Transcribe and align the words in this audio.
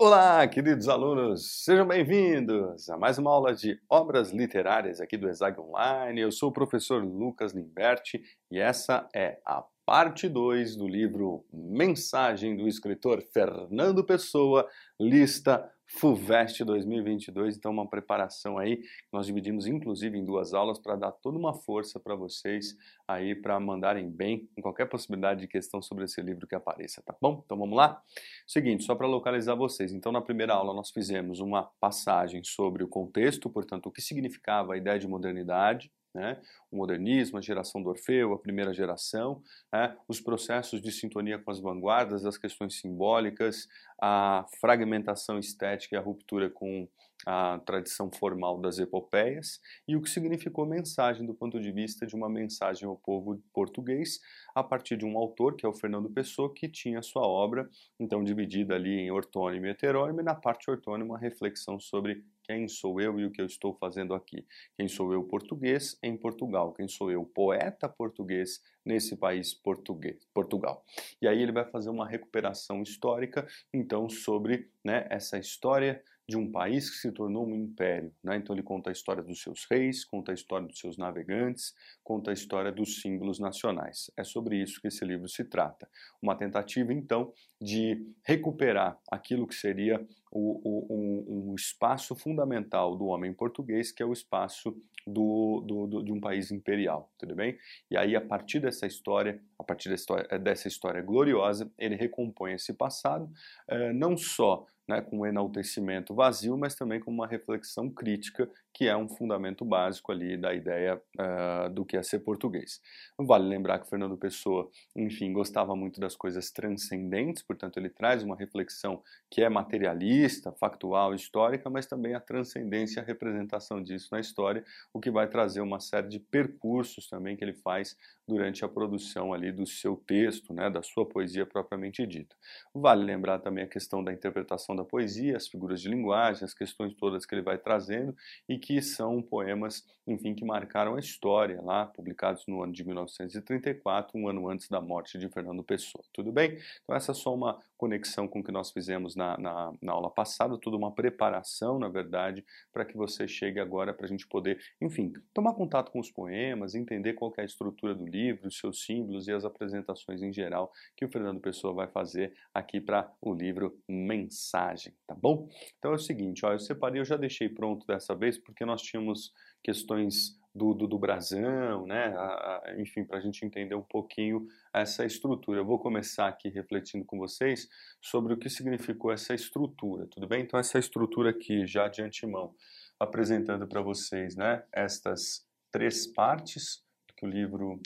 Olá, 0.00 0.46
queridos 0.46 0.88
alunos, 0.88 1.64
sejam 1.64 1.84
bem-vindos 1.84 2.88
a 2.88 2.96
mais 2.96 3.18
uma 3.18 3.32
aula 3.32 3.52
de 3.52 3.80
obras 3.90 4.30
literárias 4.30 5.00
aqui 5.00 5.16
do 5.16 5.28
ESAG 5.28 5.58
Online. 5.60 6.20
Eu 6.20 6.30
sou 6.30 6.50
o 6.50 6.52
professor 6.52 7.02
Lucas 7.02 7.52
Limberti 7.52 8.22
e 8.48 8.60
essa 8.60 9.08
é 9.12 9.40
a 9.44 9.64
parte 9.84 10.28
2 10.28 10.76
do 10.76 10.86
livro 10.86 11.44
Mensagem 11.52 12.56
do 12.56 12.68
escritor 12.68 13.20
Fernando 13.34 14.04
Pessoa, 14.04 14.68
lista 15.00 15.68
FUVEST 15.88 16.64
2022, 16.64 17.56
então 17.56 17.72
uma 17.72 17.88
preparação 17.88 18.58
aí, 18.58 18.82
nós 19.12 19.26
dividimos 19.26 19.66
inclusive 19.66 20.18
em 20.18 20.24
duas 20.24 20.52
aulas 20.52 20.78
para 20.78 20.96
dar 20.96 21.12
toda 21.12 21.38
uma 21.38 21.54
força 21.54 21.98
para 21.98 22.14
vocês 22.14 22.76
aí 23.06 23.34
para 23.34 23.58
mandarem 23.58 24.10
bem 24.10 24.48
em 24.56 24.60
qualquer 24.60 24.86
possibilidade 24.86 25.40
de 25.40 25.48
questão 25.48 25.80
sobre 25.80 26.04
esse 26.04 26.20
livro 26.20 26.46
que 26.46 26.54
apareça, 26.54 27.02
tá 27.02 27.14
bom? 27.20 27.42
Então 27.44 27.56
vamos 27.56 27.76
lá? 27.76 28.02
Seguinte, 28.46 28.84
só 28.84 28.94
para 28.94 29.06
localizar 29.06 29.54
vocês, 29.54 29.92
então 29.92 30.12
na 30.12 30.20
primeira 30.20 30.52
aula 30.54 30.74
nós 30.74 30.90
fizemos 30.90 31.40
uma 31.40 31.70
passagem 31.80 32.44
sobre 32.44 32.84
o 32.84 32.88
contexto, 32.88 33.48
portanto 33.48 33.86
o 33.86 33.90
que 33.90 34.02
significava 34.02 34.74
a 34.74 34.76
ideia 34.76 34.98
de 34.98 35.08
modernidade, 35.08 35.90
né? 36.18 36.40
o 36.70 36.76
modernismo, 36.76 37.38
a 37.38 37.40
geração 37.40 37.82
do 37.82 37.90
Orfeu, 37.90 38.32
a 38.32 38.38
primeira 38.38 38.74
geração, 38.74 39.42
né? 39.72 39.96
os 40.06 40.20
processos 40.20 40.82
de 40.82 40.90
sintonia 40.90 41.38
com 41.38 41.50
as 41.50 41.60
vanguardas, 41.60 42.26
as 42.26 42.36
questões 42.36 42.78
simbólicas, 42.78 43.68
a 44.00 44.44
fragmentação 44.60 45.38
estética 45.38 45.94
e 45.94 45.98
a 45.98 46.02
ruptura 46.02 46.50
com 46.50 46.88
a 47.26 47.58
tradição 47.66 48.10
formal 48.12 48.60
das 48.60 48.78
epopeias 48.78 49.60
e 49.86 49.96
o 49.96 50.00
que 50.00 50.08
significou 50.08 50.64
mensagem 50.64 51.26
do 51.26 51.34
ponto 51.34 51.60
de 51.60 51.72
vista 51.72 52.06
de 52.06 52.14
uma 52.14 52.28
mensagem 52.28 52.86
ao 52.86 52.96
povo 52.96 53.42
português 53.52 54.20
a 54.54 54.62
partir 54.62 54.96
de 54.96 55.04
um 55.04 55.18
autor 55.18 55.56
que 55.56 55.66
é 55.66 55.68
o 55.68 55.74
Fernando 55.74 56.08
Pessoa 56.08 56.52
que 56.54 56.68
tinha 56.68 57.02
sua 57.02 57.26
obra 57.26 57.68
então 57.98 58.22
dividida 58.22 58.76
ali 58.76 59.00
em 59.00 59.10
ortônimo 59.10 59.66
e 59.66 59.70
heterônimo 59.70 60.20
e 60.20 60.24
na 60.24 60.34
parte 60.34 60.70
ortônimo 60.70 61.10
uma 61.10 61.18
reflexão 61.18 61.80
sobre 61.80 62.24
quem 62.48 62.66
sou 62.66 62.98
eu 62.98 63.20
e 63.20 63.26
o 63.26 63.30
que 63.30 63.42
eu 63.42 63.46
estou 63.46 63.74
fazendo 63.74 64.14
aqui? 64.14 64.46
Quem 64.74 64.88
sou 64.88 65.12
eu 65.12 65.22
português 65.22 65.98
em 66.02 66.16
Portugal? 66.16 66.72
Quem 66.72 66.88
sou 66.88 67.10
eu 67.10 67.22
poeta 67.26 67.86
português 67.86 68.62
nesse 68.82 69.14
país 69.16 69.52
português, 69.52 70.26
Portugal? 70.32 70.82
E 71.20 71.28
aí 71.28 71.42
ele 71.42 71.52
vai 71.52 71.66
fazer 71.66 71.90
uma 71.90 72.08
recuperação 72.08 72.82
histórica, 72.82 73.46
então, 73.72 74.08
sobre 74.08 74.70
né, 74.82 75.06
essa 75.10 75.38
história 75.38 76.02
de 76.28 76.36
um 76.36 76.50
país 76.50 76.90
que 76.90 76.96
se 76.98 77.10
tornou 77.10 77.46
um 77.46 77.54
império. 77.54 78.12
Né? 78.22 78.36
Então 78.36 78.54
ele 78.54 78.62
conta 78.62 78.90
a 78.90 78.92
história 78.92 79.22
dos 79.22 79.40
seus 79.40 79.66
reis, 79.70 80.04
conta 80.04 80.30
a 80.30 80.34
história 80.34 80.66
dos 80.66 80.78
seus 80.78 80.98
navegantes, 80.98 81.74
conta 82.04 82.30
a 82.30 82.34
história 82.34 82.70
dos 82.70 83.00
símbolos 83.00 83.38
nacionais. 83.38 84.10
É 84.14 84.22
sobre 84.22 84.60
isso 84.60 84.78
que 84.80 84.88
esse 84.88 85.04
livro 85.06 85.26
se 85.26 85.42
trata. 85.42 85.88
Uma 86.20 86.36
tentativa, 86.36 86.92
então, 86.92 87.32
de 87.58 88.06
recuperar 88.22 88.98
aquilo 89.10 89.46
que 89.46 89.54
seria 89.54 90.06
o, 90.30 90.60
o, 90.62 90.94
um, 90.94 91.50
um, 91.50 91.54
espaço 91.54 92.14
fundamental 92.14 92.94
do 92.94 93.06
homem 93.06 93.32
português, 93.32 93.90
que 93.90 94.02
é 94.02 94.06
o 94.06 94.12
espaço 94.12 94.76
do, 95.06 95.64
do, 95.66 95.86
do, 95.86 96.02
de 96.02 96.12
um 96.12 96.20
país 96.20 96.50
imperial, 96.50 97.10
tudo 97.18 97.34
bem? 97.34 97.56
E 97.90 97.96
aí, 97.96 98.14
a 98.14 98.20
partir 98.20 98.60
dessa 98.60 98.86
história, 98.86 99.40
a 99.58 99.64
partir 99.64 99.88
dessa 99.88 100.02
história, 100.02 100.38
dessa 100.38 100.68
história 100.68 101.00
gloriosa, 101.00 101.72
ele 101.78 101.96
recompõe 101.96 102.52
esse 102.52 102.74
passado, 102.74 103.30
eh, 103.66 103.94
não 103.94 104.14
só 104.14 104.66
né, 104.88 105.00
com 105.02 105.18
um 105.18 105.26
enaltecimento 105.26 106.14
vazio, 106.14 106.56
mas 106.56 106.74
também 106.74 106.98
com 106.98 107.10
uma 107.10 107.26
reflexão 107.26 107.90
crítica, 107.90 108.50
que 108.78 108.86
é 108.86 108.96
um 108.96 109.08
fundamento 109.08 109.64
básico 109.64 110.12
ali 110.12 110.36
da 110.36 110.54
ideia 110.54 111.02
uh, 111.18 111.68
do 111.68 111.84
que 111.84 111.96
é 111.96 112.02
ser 112.04 112.20
português. 112.20 112.80
Vale 113.18 113.48
lembrar 113.48 113.80
que 113.80 113.90
Fernando 113.90 114.16
Pessoa, 114.16 114.70
enfim, 114.94 115.32
gostava 115.32 115.74
muito 115.74 115.98
das 115.98 116.14
coisas 116.14 116.52
transcendentes, 116.52 117.42
portanto 117.42 117.76
ele 117.76 117.88
traz 117.88 118.22
uma 118.22 118.36
reflexão 118.36 119.02
que 119.28 119.42
é 119.42 119.48
materialista, 119.48 120.52
factual, 120.52 121.12
histórica, 121.12 121.68
mas 121.68 121.86
também 121.86 122.14
a 122.14 122.20
transcendência, 122.20 123.02
a 123.02 123.04
representação 123.04 123.82
disso 123.82 124.10
na 124.12 124.20
história, 124.20 124.64
o 124.94 125.00
que 125.00 125.10
vai 125.10 125.26
trazer 125.26 125.60
uma 125.60 125.80
série 125.80 126.06
de 126.06 126.20
percursos 126.20 127.08
também 127.08 127.36
que 127.36 127.42
ele 127.42 127.54
faz 127.54 127.96
durante 128.28 128.64
a 128.64 128.68
produção 128.68 129.32
ali 129.32 129.50
do 129.50 129.66
seu 129.66 129.96
texto, 129.96 130.54
né, 130.54 130.70
da 130.70 130.82
sua 130.82 131.04
poesia 131.04 131.44
propriamente 131.44 132.06
dita. 132.06 132.36
Vale 132.72 133.02
lembrar 133.02 133.40
também 133.40 133.64
a 133.64 133.68
questão 133.68 134.04
da 134.04 134.12
interpretação 134.12 134.76
da 134.76 134.84
poesia, 134.84 135.36
as 135.36 135.48
figuras 135.48 135.80
de 135.80 135.88
linguagem, 135.88 136.44
as 136.44 136.54
questões 136.54 136.94
todas 136.94 137.26
que 137.26 137.34
ele 137.34 137.42
vai 137.42 137.58
trazendo 137.58 138.14
e 138.48 138.58
que 138.58 138.67
são 138.82 139.22
poemas, 139.22 139.84
enfim, 140.06 140.34
que 140.34 140.44
marcaram 140.44 140.94
a 140.94 141.00
história 141.00 141.60
lá, 141.62 141.86
publicados 141.86 142.44
no 142.46 142.62
ano 142.62 142.72
de 142.72 142.84
1934, 142.84 144.18
um 144.18 144.28
ano 144.28 144.48
antes 144.48 144.68
da 144.68 144.80
morte 144.80 145.18
de 145.18 145.28
Fernando 145.28 145.64
Pessoa. 145.64 146.04
Tudo 146.12 146.30
bem? 146.30 146.58
Então 146.82 146.94
essa 146.94 147.12
é 147.12 147.14
só 147.14 147.34
uma 147.34 147.58
conexão 147.78 148.28
com 148.28 148.40
o 148.40 148.44
que 148.44 148.52
nós 148.52 148.70
fizemos 148.70 149.16
na, 149.16 149.38
na, 149.38 149.72
na 149.80 149.92
aula 149.92 150.10
passada, 150.10 150.58
tudo 150.58 150.76
uma 150.76 150.94
preparação, 150.94 151.78
na 151.78 151.88
verdade, 151.88 152.44
para 152.72 152.84
que 152.84 152.96
você 152.96 153.26
chegue 153.26 153.58
agora 153.58 153.94
para 153.94 154.04
a 154.04 154.08
gente 154.08 154.26
poder, 154.26 154.60
enfim, 154.80 155.12
tomar 155.32 155.54
contato 155.54 155.90
com 155.90 156.00
os 156.00 156.10
poemas, 156.10 156.74
entender 156.74 157.14
qual 157.14 157.32
é 157.38 157.42
a 157.42 157.44
estrutura 157.44 157.94
do 157.94 158.04
livro, 158.04 158.48
os 158.48 158.58
seus 158.58 158.84
símbolos 158.84 159.28
e 159.28 159.32
as 159.32 159.44
apresentações 159.44 160.22
em 160.22 160.32
geral 160.32 160.70
que 160.96 161.04
o 161.04 161.10
Fernando 161.10 161.40
Pessoa 161.40 161.72
vai 161.72 161.88
fazer 161.88 162.34
aqui 162.52 162.80
para 162.80 163.10
o 163.22 163.32
livro 163.32 163.78
Mensagem 163.88 164.58
tá 165.06 165.14
bom? 165.14 165.48
Então 165.78 165.92
é 165.92 165.94
o 165.94 165.98
seguinte, 165.98 166.44
ó, 166.44 166.52
eu 166.52 166.58
separei, 166.58 167.00
eu 167.00 167.04
já 167.04 167.16
deixei 167.16 167.48
pronto 167.48 167.86
dessa 167.86 168.14
vez, 168.14 168.38
porque 168.38 168.64
nós 168.64 168.82
tínhamos 168.82 169.32
questões 169.62 170.38
do, 170.58 170.74
do, 170.74 170.86
do 170.86 170.98
brasão, 170.98 171.86
né? 171.86 172.08
A, 172.16 172.22
a, 172.66 172.74
enfim, 172.78 173.04
para 173.04 173.18
a 173.18 173.20
gente 173.20 173.44
entender 173.46 173.74
um 173.74 173.82
pouquinho 173.82 174.46
essa 174.72 175.04
estrutura. 175.04 175.60
Eu 175.60 175.64
vou 175.64 175.78
começar 175.78 176.28
aqui 176.28 176.48
refletindo 176.48 177.04
com 177.04 177.16
vocês 177.16 177.68
sobre 178.02 178.34
o 178.34 178.36
que 178.36 178.50
significou 178.50 179.12
essa 179.12 179.34
estrutura, 179.34 180.06
tudo 180.06 180.26
bem? 180.26 180.42
Então 180.42 180.58
essa 180.58 180.78
estrutura 180.78 181.30
aqui, 181.30 181.66
já 181.66 181.88
de 181.88 182.02
antemão, 182.02 182.54
apresentando 182.98 183.66
para 183.66 183.80
vocês, 183.80 184.36
né? 184.36 184.64
Estas 184.72 185.46
três 185.70 186.06
partes 186.06 186.82
que 187.16 187.24
o 187.24 187.28
livro 187.28 187.80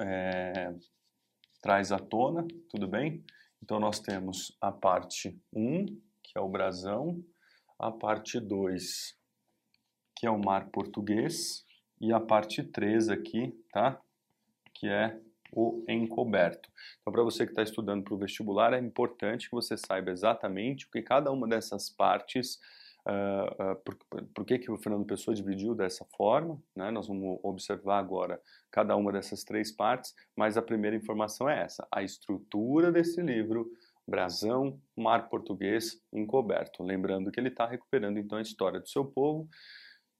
é, 0.00 0.74
traz 1.60 1.90
à 1.92 1.98
tona, 1.98 2.46
tudo 2.68 2.86
bem? 2.86 3.24
Então, 3.62 3.78
nós 3.78 4.00
temos 4.00 4.56
a 4.60 4.72
parte 4.72 5.40
1, 5.52 5.86
que 6.20 6.36
é 6.36 6.40
o 6.40 6.48
brasão, 6.48 7.24
a 7.78 7.92
parte 7.92 8.40
2, 8.40 9.16
que 10.22 10.26
é 10.28 10.30
o 10.30 10.38
mar 10.38 10.68
português, 10.68 11.64
e 12.00 12.12
a 12.12 12.20
parte 12.20 12.62
3 12.62 13.08
aqui, 13.08 13.52
tá? 13.72 14.00
Que 14.72 14.86
é 14.86 15.18
o 15.52 15.84
encoberto. 15.88 16.70
Então, 17.00 17.12
para 17.12 17.24
você 17.24 17.44
que 17.44 17.50
está 17.50 17.64
estudando 17.64 18.04
para 18.04 18.14
o 18.14 18.18
vestibular, 18.18 18.72
é 18.72 18.78
importante 18.78 19.50
que 19.50 19.56
você 19.56 19.76
saiba 19.76 20.12
exatamente 20.12 20.86
o 20.86 20.90
que 20.92 21.02
cada 21.02 21.32
uma 21.32 21.48
dessas 21.48 21.90
partes 21.90 22.60
uh, 23.04 23.72
uh, 23.72 23.76
por, 23.84 23.98
por, 24.32 24.44
que, 24.44 24.60
que 24.60 24.70
o 24.70 24.78
Fernando 24.78 25.04
Pessoa 25.04 25.34
dividiu 25.34 25.74
dessa 25.74 26.04
forma. 26.16 26.56
Né? 26.76 26.92
Nós 26.92 27.08
vamos 27.08 27.40
observar 27.42 27.98
agora 27.98 28.40
cada 28.70 28.94
uma 28.94 29.10
dessas 29.10 29.42
três 29.42 29.72
partes, 29.72 30.14
mas 30.36 30.56
a 30.56 30.62
primeira 30.62 30.94
informação 30.94 31.50
é 31.50 31.62
essa: 31.62 31.84
a 31.90 32.00
estrutura 32.00 32.92
desse 32.92 33.20
livro, 33.20 33.68
brasão, 34.06 34.80
mar 34.96 35.28
português 35.28 36.00
encoberto. 36.12 36.84
Lembrando 36.84 37.32
que 37.32 37.40
ele 37.40 37.48
está 37.48 37.66
recuperando 37.66 38.18
então 38.18 38.38
a 38.38 38.42
história 38.42 38.78
do 38.78 38.88
seu 38.88 39.04
povo, 39.04 39.48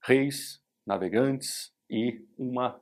reis, 0.03 0.61
navegantes 0.85 1.71
e 1.89 2.25
uma 2.37 2.79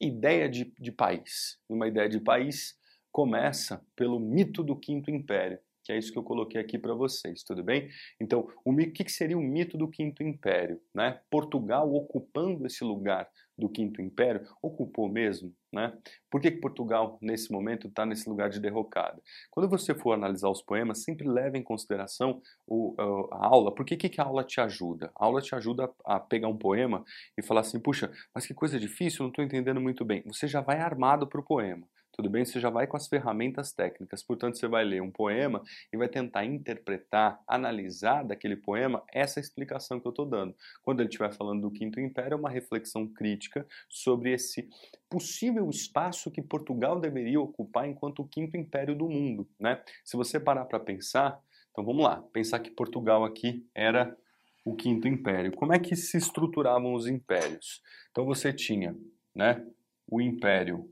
ideia 0.00 0.48
de, 0.48 0.72
de 0.78 0.90
país. 0.90 1.58
Uma 1.68 1.88
ideia 1.88 2.08
de 2.08 2.20
país 2.20 2.76
começa 3.10 3.84
pelo 3.94 4.18
mito 4.18 4.62
do 4.62 4.76
Quinto 4.76 5.10
Império 5.10 5.58
que 5.84 5.92
é 5.92 5.98
isso 5.98 6.12
que 6.12 6.18
eu 6.18 6.22
coloquei 6.22 6.60
aqui 6.60 6.78
para 6.78 6.94
vocês, 6.94 7.42
tudo 7.42 7.62
bem? 7.62 7.88
Então, 8.20 8.48
o 8.64 8.72
que 8.76 9.10
seria 9.10 9.36
o 9.36 9.42
mito 9.42 9.76
do 9.76 9.88
Quinto 9.88 10.22
Império? 10.22 10.80
Né? 10.94 11.20
Portugal 11.28 11.92
ocupando 11.92 12.66
esse 12.66 12.84
lugar 12.84 13.28
do 13.62 13.68
Quinto 13.68 14.02
Império, 14.02 14.46
ocupou 14.60 15.08
mesmo? 15.08 15.54
Né? 15.72 15.96
Por 16.30 16.40
que, 16.40 16.50
que 16.50 16.60
Portugal, 16.60 17.18
nesse 17.22 17.50
momento, 17.50 17.86
está 17.86 18.04
nesse 18.04 18.28
lugar 18.28 18.50
de 18.50 18.60
derrocada? 18.60 19.22
Quando 19.50 19.68
você 19.68 19.94
for 19.94 20.12
analisar 20.12 20.50
os 20.50 20.60
poemas, 20.60 21.02
sempre 21.02 21.26
leve 21.26 21.56
em 21.56 21.62
consideração 21.62 22.42
o, 22.66 22.94
a 23.32 23.46
aula. 23.46 23.74
Por 23.74 23.86
que, 23.86 23.96
que 23.96 24.20
a 24.20 24.24
aula 24.24 24.44
te 24.44 24.60
ajuda? 24.60 25.10
A 25.16 25.24
aula 25.24 25.40
te 25.40 25.54
ajuda 25.54 25.90
a 26.04 26.20
pegar 26.20 26.48
um 26.48 26.58
poema 26.58 27.04
e 27.38 27.42
falar 27.42 27.60
assim, 27.60 27.80
puxa, 27.80 28.10
mas 28.34 28.44
que 28.44 28.52
coisa 28.52 28.78
difícil, 28.78 29.22
não 29.22 29.30
estou 29.30 29.44
entendendo 29.44 29.80
muito 29.80 30.04
bem. 30.04 30.22
Você 30.26 30.46
já 30.46 30.60
vai 30.60 30.80
armado 30.80 31.26
para 31.26 31.40
o 31.40 31.44
poema 31.44 31.86
tudo 32.12 32.28
bem? 32.28 32.44
Você 32.44 32.60
já 32.60 32.68
vai 32.68 32.86
com 32.86 32.96
as 32.96 33.08
ferramentas 33.08 33.72
técnicas. 33.72 34.22
Portanto, 34.22 34.58
você 34.58 34.68
vai 34.68 34.84
ler 34.84 35.00
um 35.00 35.10
poema 35.10 35.62
e 35.90 35.96
vai 35.96 36.08
tentar 36.08 36.44
interpretar, 36.44 37.40
analisar 37.48 38.22
daquele 38.22 38.54
poema 38.54 39.02
essa 39.12 39.40
explicação 39.40 39.98
que 39.98 40.06
eu 40.06 40.10
estou 40.10 40.26
dando. 40.26 40.54
Quando 40.82 41.00
ele 41.00 41.08
estiver 41.08 41.32
falando 41.32 41.62
do 41.62 41.70
Quinto 41.70 41.98
Império, 41.98 42.34
é 42.34 42.38
uma 42.38 42.50
reflexão 42.50 43.06
crítica 43.08 43.66
sobre 43.88 44.32
esse 44.32 44.68
possível 45.08 45.68
espaço 45.70 46.30
que 46.30 46.42
Portugal 46.42 47.00
deveria 47.00 47.40
ocupar 47.40 47.88
enquanto 47.88 48.20
o 48.20 48.28
Quinto 48.28 48.56
Império 48.56 48.94
do 48.94 49.08
mundo, 49.08 49.48
né? 49.58 49.82
Se 50.04 50.16
você 50.16 50.38
parar 50.38 50.66
para 50.66 50.78
pensar, 50.78 51.40
então 51.70 51.84
vamos 51.84 52.04
lá, 52.04 52.22
pensar 52.32 52.58
que 52.60 52.70
Portugal 52.70 53.24
aqui 53.24 53.66
era 53.74 54.16
o 54.64 54.74
Quinto 54.74 55.08
Império. 55.08 55.52
Como 55.52 55.72
é 55.72 55.78
que 55.78 55.96
se 55.96 56.16
estruturavam 56.16 56.94
os 56.94 57.06
impérios? 57.06 57.82
Então 58.10 58.24
você 58.24 58.52
tinha, 58.52 58.94
né, 59.34 59.66
o 60.06 60.20
Império 60.20 60.88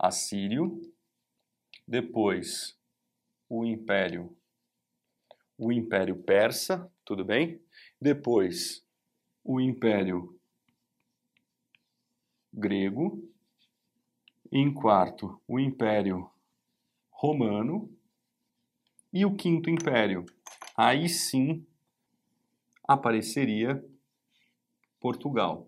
assírio, 0.00 0.80
depois 1.86 2.74
o 3.48 3.64
Império, 3.64 4.34
o 5.58 5.70
Império 5.70 6.16
Persa, 6.16 6.90
tudo 7.04 7.22
bem? 7.24 7.60
Depois, 8.00 8.82
o 9.44 9.60
Império 9.60 10.40
Grego. 12.52 13.22
Em 14.50 14.72
quarto, 14.72 15.40
o 15.46 15.60
Império 15.60 16.30
Romano. 17.10 17.94
E 19.12 19.26
o 19.26 19.34
quinto 19.34 19.68
império, 19.68 20.24
aí 20.76 21.08
sim 21.08 21.66
apareceria 22.84 23.84
Portugal. 25.00 25.66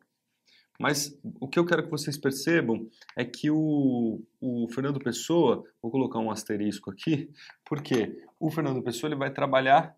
Mas 0.78 1.18
o 1.40 1.46
que 1.46 1.58
eu 1.58 1.66
quero 1.66 1.84
que 1.84 1.90
vocês 1.90 2.16
percebam 2.16 2.88
é 3.16 3.24
que 3.24 3.50
o, 3.50 4.20
o 4.40 4.68
Fernando 4.68 4.98
Pessoa, 4.98 5.64
vou 5.80 5.90
colocar 5.90 6.18
um 6.18 6.30
asterisco 6.30 6.90
aqui, 6.90 7.30
porque 7.64 8.24
o 8.40 8.50
Fernando 8.50 8.82
Pessoa 8.82 9.08
ele 9.08 9.18
vai 9.18 9.30
trabalhar 9.30 9.96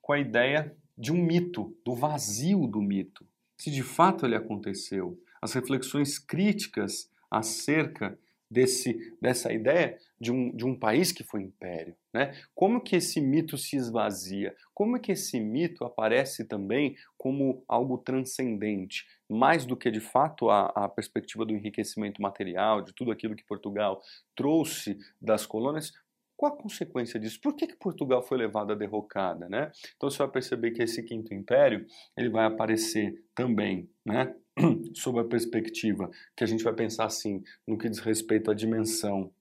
com 0.00 0.12
a 0.12 0.18
ideia 0.18 0.76
de 0.96 1.12
um 1.12 1.16
mito, 1.16 1.76
do 1.84 1.94
vazio 1.94 2.66
do 2.66 2.80
mito. 2.80 3.26
Se 3.56 3.70
de 3.70 3.82
fato 3.82 4.26
ele 4.26 4.34
aconteceu, 4.34 5.18
as 5.40 5.52
reflexões 5.52 6.18
críticas 6.18 7.10
acerca 7.30 8.18
desse, 8.54 9.16
dessa 9.20 9.52
ideia 9.52 9.98
de 10.18 10.30
um, 10.30 10.54
de 10.54 10.64
um 10.64 10.78
país 10.78 11.10
que 11.10 11.24
foi 11.24 11.42
império. 11.42 11.94
Né? 12.12 12.32
Como 12.54 12.80
que 12.80 12.94
esse 12.94 13.20
mito 13.20 13.58
se 13.58 13.76
esvazia? 13.76 14.54
Como 14.72 14.98
que 15.00 15.12
esse 15.12 15.40
mito 15.40 15.84
aparece 15.84 16.44
também 16.44 16.96
como 17.18 17.64
algo 17.66 17.98
transcendente, 17.98 19.04
mais 19.28 19.66
do 19.66 19.76
que 19.76 19.90
de 19.90 20.00
fato 20.00 20.48
a, 20.48 20.66
a 20.66 20.88
perspectiva 20.88 21.44
do 21.44 21.52
enriquecimento 21.52 22.22
material, 22.22 22.80
de 22.80 22.94
tudo 22.94 23.10
aquilo 23.10 23.34
que 23.34 23.44
Portugal 23.44 24.00
trouxe 24.36 24.96
das 25.20 25.44
colônias, 25.44 25.92
qual 26.36 26.52
a 26.52 26.56
consequência 26.56 27.18
disso? 27.18 27.40
Por 27.40 27.54
que, 27.54 27.66
que 27.66 27.76
Portugal 27.76 28.22
foi 28.22 28.38
levado 28.38 28.72
à 28.72 28.74
derrocada? 28.74 29.48
Né? 29.48 29.70
Então 29.96 30.10
você 30.10 30.18
vai 30.18 30.28
perceber 30.28 30.72
que 30.72 30.82
esse 30.82 31.02
quinto 31.02 31.32
império 31.32 31.86
ele 32.16 32.28
vai 32.28 32.44
aparecer 32.44 33.22
também 33.34 33.88
né, 34.04 34.34
sob 34.94 35.20
a 35.20 35.24
perspectiva 35.24 36.10
que 36.36 36.44
a 36.44 36.46
gente 36.46 36.64
vai 36.64 36.74
pensar 36.74 37.04
assim, 37.04 37.42
no 37.66 37.78
que 37.78 37.88
diz 37.88 37.98
respeito 37.98 38.50
à 38.50 38.54
dimensão 38.54 39.32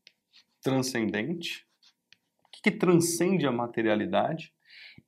transcendente, 0.61 1.67
que, 2.51 2.61
que 2.61 2.71
transcende 2.71 3.45
a 3.45 3.51
materialidade, 3.51 4.53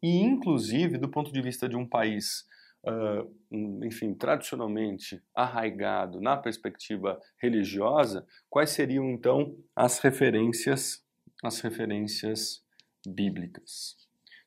e 0.02 0.22
inclusive 0.22 0.98
do 0.98 1.10
ponto 1.10 1.32
de 1.32 1.42
vista 1.42 1.68
de 1.70 1.76
um 1.76 1.88
país, 1.88 2.46
uh, 2.86 3.86
enfim, 3.86 4.14
tradicionalmente 4.14 5.22
arraigado 5.34 6.20
na 6.20 6.36
perspectiva 6.36 7.20
religiosa, 7.42 8.26
quais 8.50 8.72
seriam 8.72 9.10
então 9.10 9.56
as 9.76 10.00
referências, 10.00 11.05
as 11.44 11.60
referências 11.60 12.64
bíblicas? 13.06 13.96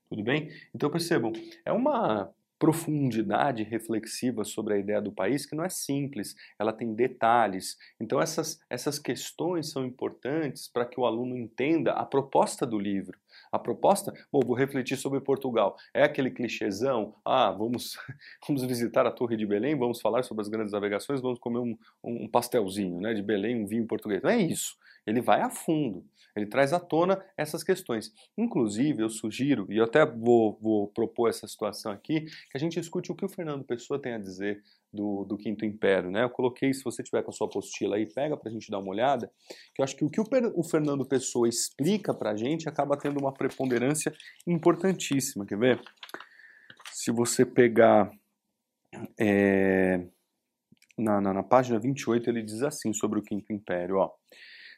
Tudo 0.09 0.23
bem? 0.23 0.51
Então 0.75 0.91
percebam, 0.91 1.33
é 1.65 1.73
uma 1.73 2.33
profundidade 2.59 3.63
reflexiva 3.63 4.43
sobre 4.43 4.75
a 4.75 4.79
ideia 4.79 5.01
do 5.01 5.13
país 5.13 5.47
que 5.47 5.55
não 5.55 5.65
é 5.65 5.69
simples, 5.69 6.35
ela 6.59 6.73
tem 6.73 6.93
detalhes. 6.93 7.79
Então 8.01 8.21
essas, 8.21 8.59
essas 8.69 8.99
questões 8.99 9.71
são 9.71 9.87
importantes 9.87 10.69
para 10.69 10.85
que 10.85 10.99
o 10.99 11.07
aluno 11.07 11.37
entenda 11.37 11.93
a 11.93 12.05
proposta 12.05 12.67
do 12.67 12.79
livro. 12.79 13.19
A 13.53 13.59
proposta, 13.59 14.13
bom, 14.33 14.41
vou 14.45 14.57
refletir 14.57 14.97
sobre 14.97 15.21
Portugal. 15.21 15.77
É 15.95 16.03
aquele 16.03 16.31
clichêzão, 16.31 17.15
ah, 17.25 17.51
vamos, 17.51 17.97
vamos 18.47 18.65
visitar 18.65 19.07
a 19.07 19.13
Torre 19.13 19.37
de 19.37 19.47
Belém, 19.47 19.79
vamos 19.79 20.01
falar 20.01 20.25
sobre 20.25 20.43
as 20.43 20.49
grandes 20.49 20.73
navegações, 20.73 21.21
vamos 21.21 21.39
comer 21.39 21.61
um, 21.61 21.79
um 22.03 22.29
pastelzinho 22.29 23.01
né, 23.01 23.15
de 23.15 23.23
Belém, 23.23 23.63
um 23.63 23.67
vinho 23.67 23.87
português. 23.87 24.21
Não 24.23 24.31
é 24.31 24.43
isso. 24.43 24.77
Ele 25.07 25.21
vai 25.21 25.41
a 25.41 25.49
fundo. 25.49 26.05
Ele 26.39 26.47
traz 26.47 26.73
à 26.73 26.81
tona 26.81 27.23
essas 27.37 27.63
questões. 27.63 28.13
Inclusive, 28.37 29.03
eu 29.03 29.11
sugiro, 29.11 29.67
e 29.71 29.77
eu 29.77 29.85
até 29.85 30.05
vou, 30.07 30.59
vou 30.61 30.89
propor 30.89 31.29
essa 31.29 31.47
situação 31.47 31.93
aqui, 31.93 32.23
que 32.23 32.57
a 32.57 32.59
gente 32.59 32.79
escute 32.79 33.13
o 33.13 33.15
que 33.15 33.25
o 33.25 33.29
Fernando 33.29 33.65
Pessoa 33.65 34.01
tem 34.01 34.15
a 34.15 34.19
dizer 34.19 34.63
do, 34.93 35.25
do 35.25 35.37
Quinto 35.37 35.65
Império. 35.65 36.11
Né? 36.11 36.23
Eu 36.23 36.31
coloquei, 36.31 36.73
se 36.73 36.83
você 36.83 37.03
tiver 37.03 37.23
com 37.23 37.31
a 37.31 37.35
sua 37.35 37.47
apostila 37.47 37.97
aí, 37.97 38.07
pega 38.07 38.37
para 38.37 38.49
a 38.49 38.53
gente 38.53 38.71
dar 38.71 38.79
uma 38.79 38.91
olhada, 38.91 39.31
que 39.75 39.81
eu 39.81 39.85
acho 39.85 39.97
que 39.97 40.05
o 40.05 40.11
que 40.11 40.21
o, 40.21 40.25
o 40.55 40.63
Fernando 40.63 41.07
Pessoa 41.07 41.49
explica 41.49 42.15
para 42.15 42.31
a 42.31 42.37
gente 42.37 42.69
acaba 42.69 42.97
tendo 42.97 43.19
uma 43.19 43.33
preponderância 43.33 44.13
importantíssima. 44.47 45.45
Quer 45.45 45.59
ver? 45.59 45.83
Se 46.93 47.11
você 47.11 47.45
pegar. 47.45 48.11
É, 49.21 50.07
na, 50.97 51.21
na, 51.21 51.33
na 51.33 51.43
página 51.43 51.79
28, 51.79 52.29
ele 52.29 52.43
diz 52.43 52.63
assim 52.63 52.93
sobre 52.93 53.21
o 53.21 53.23
Quinto 53.23 53.53
Império: 53.53 53.97
ó. 53.97 54.11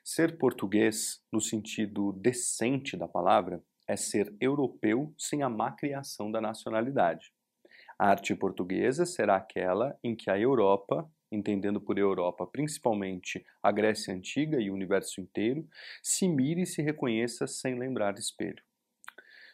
Ser 0.02 0.38
português, 0.38 1.23
no 1.32 1.41
sentido 1.41 2.12
decente 2.12 2.97
da 2.97 3.06
palavra, 3.06 3.62
é 3.87 3.97
ser 3.97 4.35
europeu 4.41 5.12
sem 5.19 5.43
a 5.43 5.49
má 5.49 5.73
criação 5.73 6.31
da 6.31 6.41
nacionalidade. 6.41 7.32
A 7.99 8.08
arte 8.08 8.35
portuguesa 8.35 9.05
será 9.05 9.37
aquela 9.37 9.99
em 10.02 10.17
que 10.17 10.31
a 10.31 10.38
Europa, 10.38 11.11
entendendo 11.31 11.81
por 11.81 11.99
Europa 11.99 12.47
principalmente 12.47 13.44
a 13.62 13.70
Grécia 13.70 14.14
Antiga 14.14 14.58
e 14.58 14.70
o 14.70 14.75
universo 14.75 15.20
inteiro, 15.20 15.69
se 16.03 16.26
mire 16.26 16.62
e 16.62 16.67
se 16.67 16.81
reconheça 16.81 17.46
sem 17.46 17.79
lembrar 17.79 18.19
espelho. 18.19 18.62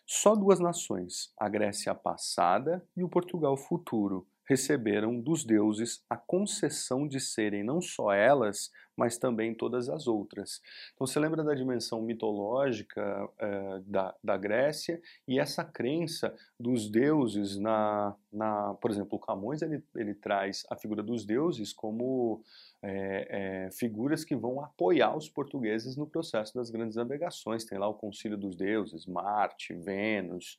Só 0.06 0.36
duas 0.36 0.60
nações, 0.60 1.32
a 1.36 1.48
Grécia 1.48 1.92
passada 1.92 2.86
e 2.96 3.02
o 3.02 3.08
Portugal 3.08 3.56
futuro, 3.56 4.28
receberam 4.46 5.20
dos 5.20 5.44
deuses 5.44 6.04
a 6.08 6.16
concessão 6.16 7.06
de 7.06 7.20
serem 7.20 7.62
não 7.62 7.80
só 7.80 8.12
elas, 8.12 8.70
mas 8.96 9.18
também 9.18 9.54
todas 9.54 9.88
as 9.88 10.06
outras. 10.06 10.62
Então 10.94 11.06
você 11.06 11.20
lembra 11.20 11.44
da 11.44 11.54
dimensão 11.54 12.00
mitológica 12.00 13.28
é, 13.38 13.80
da, 13.84 14.14
da 14.24 14.36
Grécia 14.36 15.00
e 15.28 15.38
essa 15.38 15.62
crença 15.62 16.34
dos 16.58 16.88
deuses 16.88 17.58
na, 17.58 18.14
na 18.32 18.74
por 18.74 18.90
exemplo, 18.90 19.18
Camões 19.18 19.60
ele, 19.60 19.82
ele 19.94 20.14
traz 20.14 20.64
a 20.70 20.76
figura 20.76 21.02
dos 21.02 21.24
deuses 21.24 21.72
como 21.72 22.42
é, 22.82 23.66
é, 23.66 23.70
figuras 23.72 24.24
que 24.24 24.36
vão 24.36 24.60
apoiar 24.60 25.14
os 25.16 25.28
portugueses 25.28 25.96
no 25.96 26.06
processo 26.06 26.54
das 26.54 26.70
grandes 26.70 26.96
navegações. 26.96 27.64
Tem 27.64 27.78
lá 27.78 27.88
o 27.88 27.94
Concílio 27.94 28.38
dos 28.38 28.54
Deuses, 28.54 29.06
Marte, 29.06 29.74
Vênus, 29.74 30.58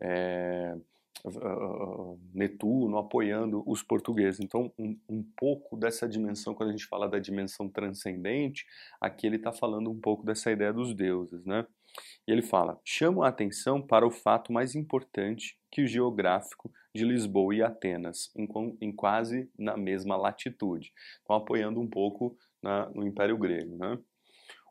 é, 0.00 0.76
Netuno 2.32 2.98
apoiando 2.98 3.62
os 3.66 3.82
portugueses. 3.82 4.40
Então, 4.40 4.72
um, 4.78 4.98
um, 5.08 5.22
pouco 5.36 5.76
dessa 5.76 6.08
dimensão, 6.08 6.54
quando 6.54 6.70
a 6.70 6.72
gente 6.72 6.86
fala 6.86 7.08
da 7.08 7.18
dimensão 7.18 7.68
transcendente, 7.68 8.66
aqui 9.00 9.26
ele 9.26 9.36
está 9.36 9.52
falando 9.52 9.90
um 9.90 10.00
pouco 10.00 10.24
dessa 10.24 10.50
ideia 10.50 10.72
dos 10.72 10.94
deuses, 10.94 11.44
né? 11.44 11.66
E 12.26 12.32
ele 12.32 12.42
fala: 12.42 12.80
chamo 12.84 13.22
a 13.22 13.28
atenção 13.28 13.80
para 13.80 14.06
o 14.06 14.10
fato 14.10 14.52
mais 14.52 14.74
importante 14.74 15.58
que 15.70 15.82
o 15.82 15.86
geográfico 15.86 16.70
de 16.94 17.04
Lisboa 17.04 17.54
e 17.54 17.62
Atenas, 17.62 18.30
em, 18.36 18.48
em 18.80 18.92
quase 18.92 19.50
na 19.58 19.76
mesma 19.76 20.16
latitude. 20.16 20.92
Então, 21.22 21.36
apoiando 21.36 21.80
um 21.80 21.88
pouco 21.88 22.36
na, 22.62 22.88
no 22.90 23.06
Império 23.06 23.36
Grego, 23.36 23.76
né? 23.76 23.98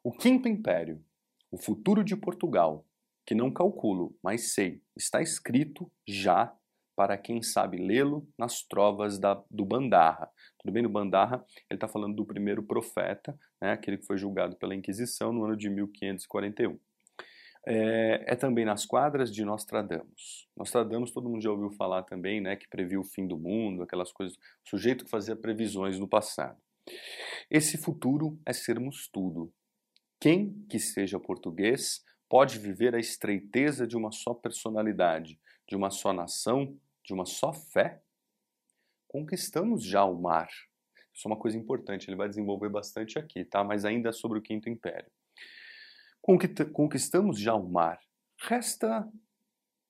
O 0.04 0.12
Quinto 0.12 0.48
Império, 0.48 1.04
o 1.52 1.58
futuro 1.58 2.04
de 2.04 2.16
Portugal, 2.16 2.86
que 3.28 3.36
não 3.36 3.52
calculo, 3.52 4.18
mas 4.24 4.54
sei, 4.54 4.82
está 4.96 5.22
escrito 5.22 5.92
já 6.08 6.56
para 6.96 7.18
quem 7.18 7.44
sabe 7.44 7.78
lê-lo 7.78 8.26
nas 8.40 8.64
trovas 8.64 9.20
da, 9.20 9.44
do 9.52 9.66
Bandarra. 9.66 10.32
Tudo 10.58 10.72
bem? 10.72 10.82
No 10.82 10.90
Bandarra, 10.90 11.46
ele 11.70 11.76
está 11.76 11.90
falando 11.90 12.16
do 12.16 12.26
primeiro 12.26 12.64
profeta, 12.64 13.38
né, 13.62 13.74
aquele 13.74 13.98
que 13.98 14.06
foi 14.06 14.18
julgado 14.18 14.56
pela 14.56 14.74
Inquisição 14.74 15.34
no 15.34 15.44
ano 15.44 15.58
de 15.58 15.70
1541. 15.70 16.80
É, 17.68 18.24
é, 18.28 18.36
também 18.38 18.64
nas 18.64 18.86
quadras 18.86 19.30
de 19.30 19.44
Nostradamus. 19.44 20.48
Nostradamus, 20.56 21.12
todo 21.12 21.30
mundo 21.30 21.44
já 21.44 21.52
ouviu 21.52 21.70
falar 21.72 22.04
também, 22.04 22.40
né, 22.40 22.56
que 22.56 22.70
previu 22.70 23.02
o 23.02 23.04
fim 23.04 23.28
do 23.28 23.38
mundo, 23.38 23.84
aquelas 23.84 24.12
coisas, 24.14 24.38
o 24.38 24.70
sujeito 24.70 25.04
que 25.04 25.12
fazia 25.12 25.36
previsões 25.36 26.00
no 26.00 26.08
passado. 26.08 26.58
Esse 27.52 27.78
futuro 27.78 28.40
é 28.46 28.54
sermos 28.54 29.10
tudo. 29.12 29.54
Quem 30.20 30.66
que 30.70 30.80
seja 30.80 31.20
português 31.20 32.02
pode 32.30 32.60
viver 32.60 32.94
a 32.96 33.00
estreiteza 33.00 33.88
de 33.88 33.96
uma 33.96 34.12
só 34.12 34.34
personalidade, 34.34 35.40
de 35.68 35.76
uma 35.76 35.90
só 35.90 36.14
nação, 36.14 36.78
de 37.04 37.14
uma 37.14 37.26
só 37.26 37.54
fé? 37.54 38.02
Conquistamos 39.08 39.84
já 39.84 40.04
o 40.04 40.20
mar. 40.20 40.50
Isso 41.14 41.28
é 41.28 41.32
uma 41.32 41.40
coisa 41.40 41.58
importante, 41.58 42.10
ele 42.10 42.18
vai 42.18 42.30
desenvolver 42.30 42.70
bastante 42.70 43.18
aqui, 43.18 43.44
tá? 43.44 43.64
Mas 43.64 43.86
ainda 43.86 44.12
sobre 44.12 44.38
o 44.38 44.42
Quinto 44.42 44.70
Império. 44.70 45.10
Conquistamos 46.74 47.40
já 47.40 47.56
o 47.56 47.68
mar. 47.68 48.00
Resta 48.40 49.10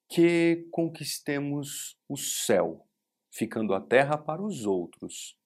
que 0.08 0.68
conquistemos 0.72 2.00
o 2.08 2.16
céu, 2.16 2.88
ficando 3.34 3.74
a 3.74 3.82
terra 3.82 4.18
para 4.18 4.42
os 4.42 4.66
outros, 4.66 5.38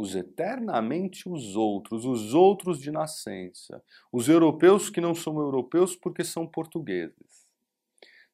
os 0.00 0.14
eternamente 0.14 1.28
os 1.28 1.54
outros, 1.54 2.06
os 2.06 2.32
outros 2.32 2.80
de 2.80 2.90
nascença, 2.90 3.84
os 4.10 4.30
europeus 4.30 4.88
que 4.88 4.98
não 4.98 5.14
são 5.14 5.38
europeus 5.38 5.94
porque 5.94 6.24
são 6.24 6.46
portugueses. 6.46 7.46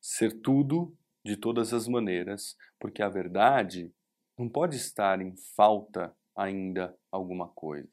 Ser 0.00 0.40
tudo 0.42 0.96
de 1.24 1.36
todas 1.36 1.74
as 1.74 1.88
maneiras, 1.88 2.56
porque 2.78 3.02
a 3.02 3.08
verdade 3.08 3.92
não 4.38 4.48
pode 4.48 4.76
estar 4.76 5.20
em 5.20 5.34
falta 5.56 6.16
ainda 6.36 6.96
alguma 7.10 7.48
coisa. 7.48 7.88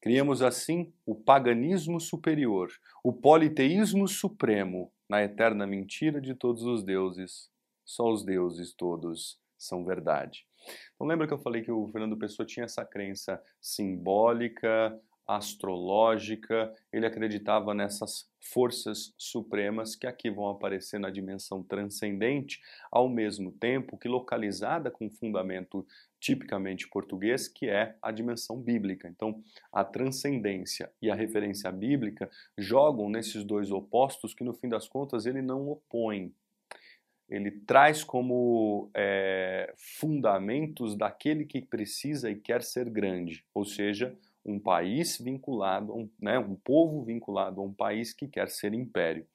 Criamos 0.00 0.40
assim 0.40 0.92
o 1.04 1.16
paganismo 1.16 1.98
superior, 1.98 2.70
o 3.02 3.12
politeísmo 3.12 4.06
supremo, 4.06 4.92
na 5.08 5.24
eterna 5.24 5.66
mentira 5.66 6.20
de 6.20 6.36
todos 6.36 6.62
os 6.62 6.84
deuses. 6.84 7.50
Só 7.84 8.12
os 8.12 8.24
deuses 8.24 8.72
todos 8.72 9.40
são 9.58 9.84
verdade. 9.84 10.46
Então 10.94 11.06
lembra 11.06 11.26
que 11.26 11.32
eu 11.32 11.38
falei 11.38 11.62
que 11.62 11.70
o 11.70 11.88
Fernando 11.88 12.16
Pessoa 12.16 12.46
tinha 12.46 12.64
essa 12.64 12.84
crença 12.84 13.42
simbólica, 13.60 14.98
astrológica, 15.26 16.72
ele 16.92 17.06
acreditava 17.06 17.74
nessas 17.74 18.28
forças 18.40 19.14
supremas 19.16 19.96
que 19.96 20.06
aqui 20.06 20.30
vão 20.30 20.48
aparecer 20.50 21.00
na 21.00 21.10
dimensão 21.10 21.62
transcendente, 21.62 22.60
ao 22.92 23.08
mesmo 23.08 23.50
tempo 23.52 23.96
que 23.96 24.06
localizada 24.06 24.90
com 24.90 25.08
fundamento 25.08 25.86
tipicamente 26.20 26.88
português, 26.88 27.48
que 27.48 27.68
é 27.68 27.96
a 28.02 28.10
dimensão 28.10 28.60
bíblica. 28.60 29.08
Então, 29.08 29.42
a 29.72 29.82
transcendência 29.82 30.92
e 31.00 31.10
a 31.10 31.14
referência 31.14 31.72
bíblica 31.72 32.30
jogam 32.56 33.08
nesses 33.08 33.44
dois 33.44 33.70
opostos 33.70 34.34
que, 34.34 34.44
no 34.44 34.54
fim 34.54 34.68
das 34.68 34.86
contas, 34.86 35.26
ele 35.26 35.40
não 35.40 35.68
opõe. 35.68 36.34
Ele 37.34 37.50
traz 37.50 38.04
como 38.04 38.90
é, 38.94 39.72
fundamentos 39.76 40.96
daquele 40.96 41.44
que 41.44 41.60
precisa 41.60 42.30
e 42.30 42.36
quer 42.36 42.62
ser 42.62 42.88
grande, 42.88 43.44
ou 43.54 43.64
seja, 43.64 44.16
um 44.44 44.58
país 44.58 45.18
vinculado, 45.18 45.94
um, 45.94 46.08
né, 46.20 46.38
um 46.38 46.54
povo 46.54 47.02
vinculado 47.02 47.60
a 47.60 47.64
um 47.64 47.72
país 47.72 48.12
que 48.12 48.28
quer 48.28 48.48
ser 48.48 48.74
império. 48.74 49.26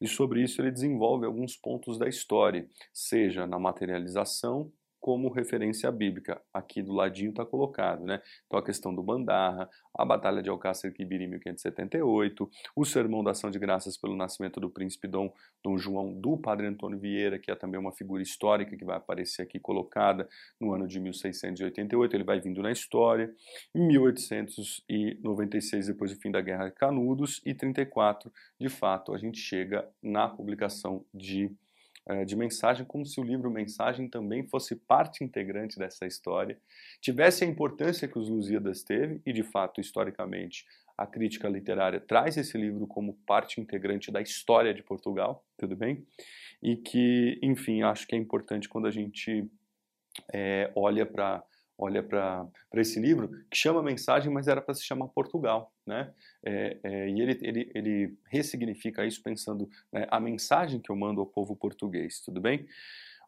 E 0.00 0.06
sobre 0.06 0.42
isso 0.42 0.60
ele 0.60 0.70
desenvolve 0.70 1.24
alguns 1.24 1.56
pontos 1.56 1.98
da 1.98 2.08
história, 2.08 2.68
seja 2.92 3.46
na 3.46 3.58
materialização, 3.58 4.70
como 5.00 5.30
referência 5.30 5.90
bíblica. 5.90 6.40
Aqui 6.52 6.82
do 6.82 6.92
ladinho 6.92 7.30
está 7.30 7.44
colocado, 7.44 8.04
né? 8.04 8.20
Então 8.46 8.58
a 8.58 8.64
questão 8.64 8.94
do 8.94 9.02
Bandarra, 9.02 9.68
a 9.96 10.04
Batalha 10.04 10.42
de 10.42 10.50
Alcácer 10.50 10.92
Quibiri 10.92 11.24
em 11.24 11.28
1578, 11.28 12.50
o 12.76 12.84
Sermão 12.84 13.24
da 13.24 13.30
Ação 13.30 13.50
de 13.50 13.58
Graças 13.58 13.96
pelo 13.96 14.14
nascimento 14.14 14.60
do 14.60 14.70
príncipe 14.70 15.08
Dom, 15.08 15.32
Dom 15.64 15.78
João 15.78 16.12
do 16.12 16.36
Padre 16.36 16.66
Antônio 16.66 16.98
Vieira, 16.98 17.38
que 17.38 17.50
é 17.50 17.54
também 17.54 17.80
uma 17.80 17.92
figura 17.92 18.22
histórica 18.22 18.76
que 18.76 18.84
vai 18.84 18.96
aparecer 18.96 19.42
aqui 19.42 19.58
colocada 19.58 20.28
no 20.60 20.72
ano 20.72 20.86
de 20.86 21.00
1688, 21.00 22.14
ele 22.14 22.24
vai 22.24 22.40
vindo 22.40 22.62
na 22.62 22.70
história. 22.70 23.32
Em 23.74 23.86
1896, 23.86 25.86
depois 25.86 26.14
do 26.14 26.20
fim 26.20 26.30
da 26.30 26.40
Guerra 26.40 26.70
Canudos, 26.70 27.40
e 27.44 27.54
34, 27.54 28.30
de 28.58 28.68
fato, 28.68 29.14
a 29.14 29.18
gente 29.18 29.38
chega 29.38 29.88
na 30.02 30.28
publicação 30.28 31.04
de 31.12 31.50
de 32.26 32.36
mensagem, 32.36 32.84
como 32.84 33.04
se 33.04 33.20
o 33.20 33.24
livro 33.24 33.50
Mensagem 33.50 34.08
também 34.08 34.46
fosse 34.46 34.76
parte 34.76 35.24
integrante 35.24 35.78
dessa 35.78 36.06
história, 36.06 36.58
tivesse 37.00 37.44
a 37.44 37.46
importância 37.46 38.08
que 38.08 38.18
os 38.18 38.28
Lusíadas 38.28 38.82
teve, 38.82 39.20
e 39.24 39.32
de 39.32 39.42
fato, 39.42 39.80
historicamente, 39.80 40.64
a 40.96 41.06
crítica 41.06 41.48
literária 41.48 41.98
traz 41.98 42.36
esse 42.36 42.58
livro 42.58 42.86
como 42.86 43.14
parte 43.26 43.60
integrante 43.60 44.10
da 44.10 44.20
história 44.20 44.74
de 44.74 44.82
Portugal, 44.82 45.44
tudo 45.56 45.74
bem? 45.74 46.06
E 46.62 46.76
que, 46.76 47.38
enfim, 47.42 47.82
acho 47.82 48.06
que 48.06 48.14
é 48.14 48.18
importante 48.18 48.68
quando 48.68 48.86
a 48.86 48.90
gente 48.90 49.50
é, 50.32 50.70
olha 50.74 51.06
para 51.06 51.42
olha 51.80 52.02
para 52.02 52.46
esse 52.74 53.00
livro, 53.00 53.30
que 53.50 53.56
chama 53.56 53.82
Mensagem, 53.82 54.30
mas 54.32 54.46
era 54.46 54.60
para 54.60 54.74
se 54.74 54.84
chamar 54.84 55.08
Portugal. 55.08 55.72
Né? 55.86 56.12
É, 56.44 56.76
é, 56.82 57.08
e 57.08 57.20
ele, 57.20 57.38
ele, 57.40 57.70
ele 57.74 58.18
ressignifica 58.28 59.04
isso 59.04 59.22
pensando 59.22 59.68
né, 59.90 60.06
a 60.10 60.20
mensagem 60.20 60.78
que 60.78 60.90
eu 60.90 60.96
mando 60.96 61.20
ao 61.20 61.26
povo 61.26 61.56
português, 61.56 62.20
tudo 62.20 62.40
bem? 62.40 62.66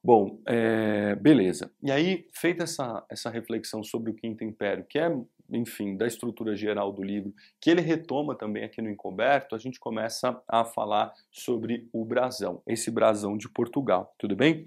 Bom, 0.04 0.40
é, 0.46 1.14
beleza. 1.14 1.72
E 1.82 1.90
aí, 1.90 2.26
feita 2.32 2.64
essa, 2.64 3.04
essa 3.08 3.30
reflexão 3.30 3.82
sobre 3.84 4.10
o 4.10 4.14
Quinto 4.14 4.42
Império, 4.42 4.84
que 4.84 4.98
é, 4.98 5.16
enfim, 5.48 5.96
da 5.96 6.06
estrutura 6.06 6.56
geral 6.56 6.92
do 6.92 7.02
livro, 7.02 7.32
que 7.60 7.70
ele 7.70 7.80
retoma 7.80 8.34
também 8.34 8.64
aqui 8.64 8.82
no 8.82 8.90
Encoberto, 8.90 9.54
a 9.54 9.58
gente 9.58 9.78
começa 9.78 10.42
a 10.48 10.64
falar 10.64 11.12
sobre 11.30 11.88
o 11.92 12.04
brasão, 12.04 12.60
esse 12.66 12.90
brasão 12.90 13.36
de 13.36 13.48
Portugal, 13.48 14.12
tudo 14.18 14.34
bem? 14.34 14.66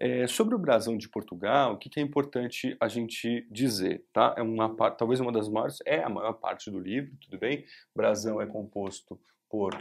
É, 0.00 0.28
sobre 0.28 0.54
o 0.54 0.58
brasão 0.58 0.96
de 0.96 1.08
Portugal, 1.08 1.74
o 1.74 1.76
que, 1.76 1.90
que, 1.90 1.98
é 1.98 2.02
importante 2.02 2.76
a 2.80 2.86
gente 2.86 3.44
dizer, 3.50 4.04
tá? 4.12 4.32
É 4.38 4.42
uma 4.42 4.72
parte, 4.74 4.96
talvez 4.96 5.18
uma 5.18 5.32
das 5.32 5.48
maiores, 5.48 5.78
é 5.84 6.04
a 6.04 6.08
maior 6.08 6.34
parte 6.34 6.70
do 6.70 6.78
livro, 6.78 7.12
tudo 7.20 7.36
bem? 7.36 7.64
Brasão 7.94 8.40
é 8.40 8.46
composto 8.46 9.20
por 9.48 9.72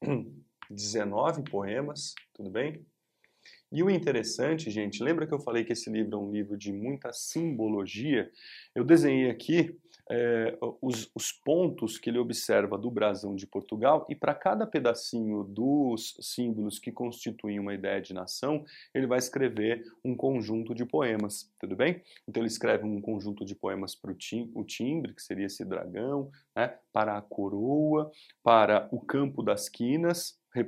19 0.70 1.42
poemas, 1.42 2.14
tudo 2.32 2.48
bem? 2.48 2.86
E 3.72 3.82
o 3.82 3.90
interessante, 3.90 4.70
gente, 4.70 5.02
lembra 5.02 5.26
que 5.26 5.34
eu 5.34 5.38
falei 5.38 5.62
que 5.62 5.72
esse 5.72 5.90
livro 5.90 6.16
é 6.16 6.18
um 6.18 6.32
livro 6.32 6.56
de 6.56 6.72
muita 6.72 7.12
simbologia? 7.12 8.30
Eu 8.74 8.82
desenhei 8.82 9.30
aqui 9.30 9.78
é, 10.10 10.58
os, 10.82 11.08
os, 11.14 11.30
pontos 11.30 11.96
que 11.96 12.10
ele 12.10 12.18
observa 12.18 12.76
do 12.76 12.90
brasão 12.90 13.36
de 13.36 13.46
Portugal 13.46 14.04
e 14.08 14.14
para 14.14 14.34
cada 14.34 14.66
pedacinho 14.66 15.44
dos 15.44 16.16
símbolos 16.20 16.78
que 16.80 16.90
constituem 16.90 17.60
uma 17.60 17.72
ideia 17.72 18.00
de 18.00 18.12
nação, 18.12 18.64
ele 18.92 19.06
vai 19.06 19.18
escrever 19.18 19.84
um 20.04 20.16
conjunto 20.16 20.74
de 20.74 20.84
poemas, 20.84 21.52
tudo 21.60 21.76
bem? 21.76 22.02
Então 22.26 22.42
ele 22.42 22.48
escreve 22.48 22.84
um 22.84 23.00
conjunto 23.00 23.44
de 23.44 23.54
poemas 23.54 23.94
para 23.94 24.10
o 24.10 24.64
timbre, 24.64 25.14
que 25.14 25.22
seria 25.22 25.46
esse 25.46 25.64
dragão, 25.64 26.30
né, 26.56 26.76
para 26.92 27.16
a 27.16 27.22
coroa, 27.22 28.10
para 28.42 28.88
o 28.90 29.00
campo 29.00 29.42
das 29.42 29.68
quinas, 29.68 30.39
é, 30.54 30.62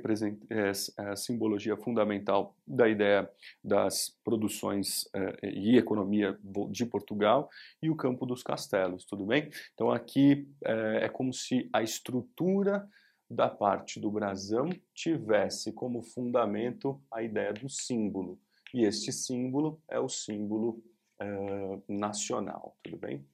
é, 0.49 1.09
a 1.09 1.15
simbologia 1.15 1.75
fundamental 1.75 2.55
da 2.65 2.87
ideia 2.87 3.29
das 3.63 4.17
produções 4.23 5.09
é, 5.13 5.49
e 5.49 5.77
economia 5.77 6.37
de 6.69 6.85
Portugal 6.85 7.49
e 7.81 7.89
o 7.89 7.95
campo 7.95 8.25
dos 8.25 8.41
castelos, 8.41 9.05
tudo 9.05 9.25
bem? 9.25 9.49
Então 9.73 9.91
aqui 9.91 10.47
é, 10.63 11.05
é 11.05 11.09
como 11.09 11.33
se 11.33 11.69
a 11.73 11.83
estrutura 11.83 12.87
da 13.29 13.49
parte 13.49 13.99
do 13.99 14.11
brasão 14.11 14.69
tivesse 14.93 15.73
como 15.73 16.03
fundamento 16.03 17.01
a 17.11 17.23
ideia 17.23 17.51
do 17.51 17.67
símbolo 17.67 18.39
e 18.73 18.85
este 18.85 19.11
símbolo 19.11 19.81
é 19.87 19.99
o 19.99 20.09
símbolo 20.09 20.83
é, 21.19 21.79
nacional, 21.87 22.75
tudo 22.81 22.97
bem? 22.97 23.25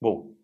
Bom, 0.00 0.37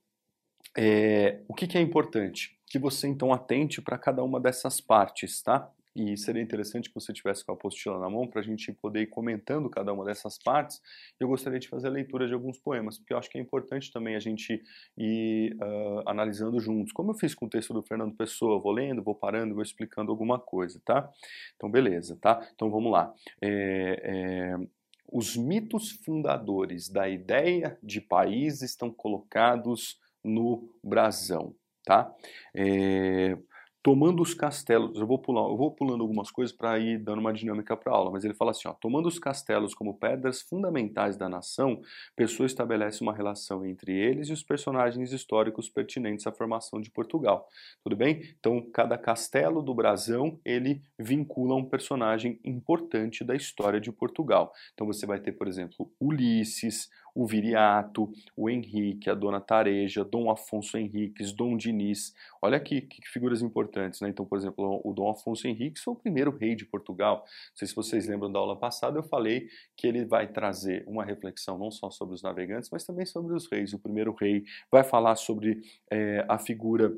é, 0.77 1.41
o 1.49 1.55
que, 1.55 1.67
que 1.67 1.79
é 1.79 1.81
importante? 1.81 2.59
Que 2.67 2.79
você 2.79 3.07
então 3.07 3.33
atente 3.33 3.81
para 3.81 3.99
cada 3.99 4.23
uma 4.23 4.41
dessas 4.41 4.81
partes, 4.81 5.43
tá? 5.43 5.71
E 5.95 6.17
seria 6.17 6.43
interessante 6.43 6.89
que 6.89 6.95
você 6.95 7.13
tivesse 7.13 7.45
com 7.45 7.53
a 7.53 7.55
apostila 7.55 8.01
na 8.01 8.11
mão 8.11 8.27
para 8.27 8.41
a 8.41 8.45
gente 8.45 8.73
poder 8.73 9.03
ir 9.03 9.07
comentando 9.07 9.71
cada 9.71 9.93
uma 9.93 10.05
dessas 10.05 10.37
partes. 10.37 10.83
Eu 11.21 11.29
gostaria 11.29 11.61
de 11.61 11.69
fazer 11.69 11.87
a 11.87 11.91
leitura 11.91 12.27
de 12.27 12.35
alguns 12.35 12.59
poemas, 12.59 12.99
porque 12.99 13.13
eu 13.13 13.19
acho 13.19 13.31
que 13.31 13.39
é 13.39 13.41
importante 13.41 13.93
também 13.93 14.17
a 14.17 14.19
gente 14.19 14.61
ir 14.99 15.55
uh, 15.55 16.03
analisando 16.05 16.59
juntos. 16.59 16.93
Como 16.93 17.13
eu 17.13 17.15
fiz 17.15 17.33
com 17.33 17.47
o 17.47 17.49
texto 17.49 17.73
do 17.73 17.81
Fernando 17.81 18.17
Pessoa, 18.17 18.59
vou 18.59 18.73
lendo, 18.73 19.05
vou 19.05 19.15
parando, 19.15 19.55
vou 19.55 19.63
explicando 19.63 20.11
alguma 20.11 20.37
coisa, 20.37 20.83
tá? 20.85 21.09
Então, 21.55 21.71
beleza, 21.71 22.19
tá? 22.21 22.45
Então 22.53 22.69
vamos 22.71 22.91
lá. 22.91 23.15
É, 23.41 24.01
é, 24.03 24.67
os 25.13 25.37
mitos 25.37 25.93
fundadores 25.93 26.89
da 26.89 27.09
ideia 27.09 27.79
de 27.81 28.01
país 28.01 28.63
estão 28.63 28.91
colocados 28.91 30.03
no 30.25 30.69
brasão, 30.83 31.55
tá? 31.85 32.13
É, 32.55 33.37
tomando 33.85 34.23
os 34.23 34.33
castelos, 34.33 34.99
eu 34.99 35.07
vou 35.07 35.19
pular, 35.19 35.43
eu 35.43 35.59
vou 35.59 35.71
pulando 35.71 36.01
algumas 36.01 36.31
coisas 36.31 36.57
para 36.57 36.79
ir 36.79 36.97
dando 36.97 37.19
uma 37.19 37.35
dinâmica 37.35 37.77
para 37.77 37.93
a 37.93 37.95
aula, 37.95 38.11
mas 38.11 38.25
ele 38.25 38.33
fala 38.33 38.51
assim, 38.51 38.67
ó, 38.67 38.73
tomando 38.73 39.07
os 39.07 39.19
castelos 39.19 39.75
como 39.75 39.99
pedras 39.99 40.41
fundamentais 40.41 41.19
da 41.19 41.29
nação, 41.29 41.83
Pessoa 42.17 42.47
estabelece 42.47 43.03
uma 43.03 43.13
relação 43.13 43.63
entre 43.67 43.93
eles 43.93 44.29
e 44.29 44.33
os 44.33 44.43
personagens 44.43 45.13
históricos 45.13 45.69
pertinentes 45.69 46.27
à 46.27 46.33
formação 46.33 46.81
de 46.81 46.91
Portugal. 46.91 47.47
Tudo 47.83 47.95
bem? 47.95 48.23
Então, 48.41 48.67
cada 48.73 48.97
castelo 48.97 49.61
do 49.61 49.75
brasão, 49.75 50.41
ele 50.47 50.83
vincula 50.99 51.55
um 51.55 51.69
personagem 51.69 52.41
importante 52.43 53.23
da 53.23 53.37
história 53.37 53.79
de 53.79 53.93
Portugal. 53.93 54.51
Então, 54.73 54.87
você 54.87 55.05
vai 55.05 55.21
ter, 55.21 55.33
por 55.33 55.47
exemplo, 55.47 55.93
Ulisses, 56.01 56.89
o 57.15 57.27
Viriato, 57.27 58.13
o 58.37 58.51
Henrique, 58.51 59.09
a 59.09 59.15
Dona 59.15 59.41
Tareja, 59.41 60.05
Dom 60.05 60.31
Afonso 60.31 60.77
Henriques, 60.77 61.33
Dom 61.33 61.57
Diniz. 61.57 62.15
Olha 62.43 62.57
aqui 62.57 62.81
que 62.81 63.09
figuras 63.09 63.41
importantes, 63.41 64.01
né? 64.01 64.09
Então, 64.09 64.27
por 64.27 64.37
exemplo, 64.37 64.81
o 64.85 64.93
Dom 64.93 65.11
Afonso 65.11 65.47
Henriques 65.47 65.83
foi 65.83 65.95
o 65.95 65.97
primeiro 65.97 66.37
rei 66.37 66.55
de 66.57 66.65
Portugal. 66.65 67.19
Não 67.19 67.57
sei 67.57 67.69
se 67.69 67.75
vocês 67.75 68.09
lembram 68.09 68.33
da 68.33 68.39
aula 68.39 68.57
passada, 68.57 68.99
eu 68.99 69.03
falei 69.03 69.49
que 69.77 69.87
ele 69.87 70.05
vai 70.05 70.27
trazer 70.27 70.85
uma 70.87 71.05
reflexão 71.05 71.57
não 71.57 71.71
só 71.71 71.91
sobre 71.91 72.15
os 72.15 72.23
navegantes, 72.23 72.69
mas 72.71 72.85
também 72.85 73.07
sobre 73.07 73.35
os 73.35 73.47
reis. 73.51 73.73
O 73.73 73.79
primeiro 73.79 74.13
rei 74.13 74.45
vai 74.71 74.83
falar 74.83 75.15
sobre 75.17 75.63
é, 75.91 76.25
a 76.29 76.39
figura 76.39 76.93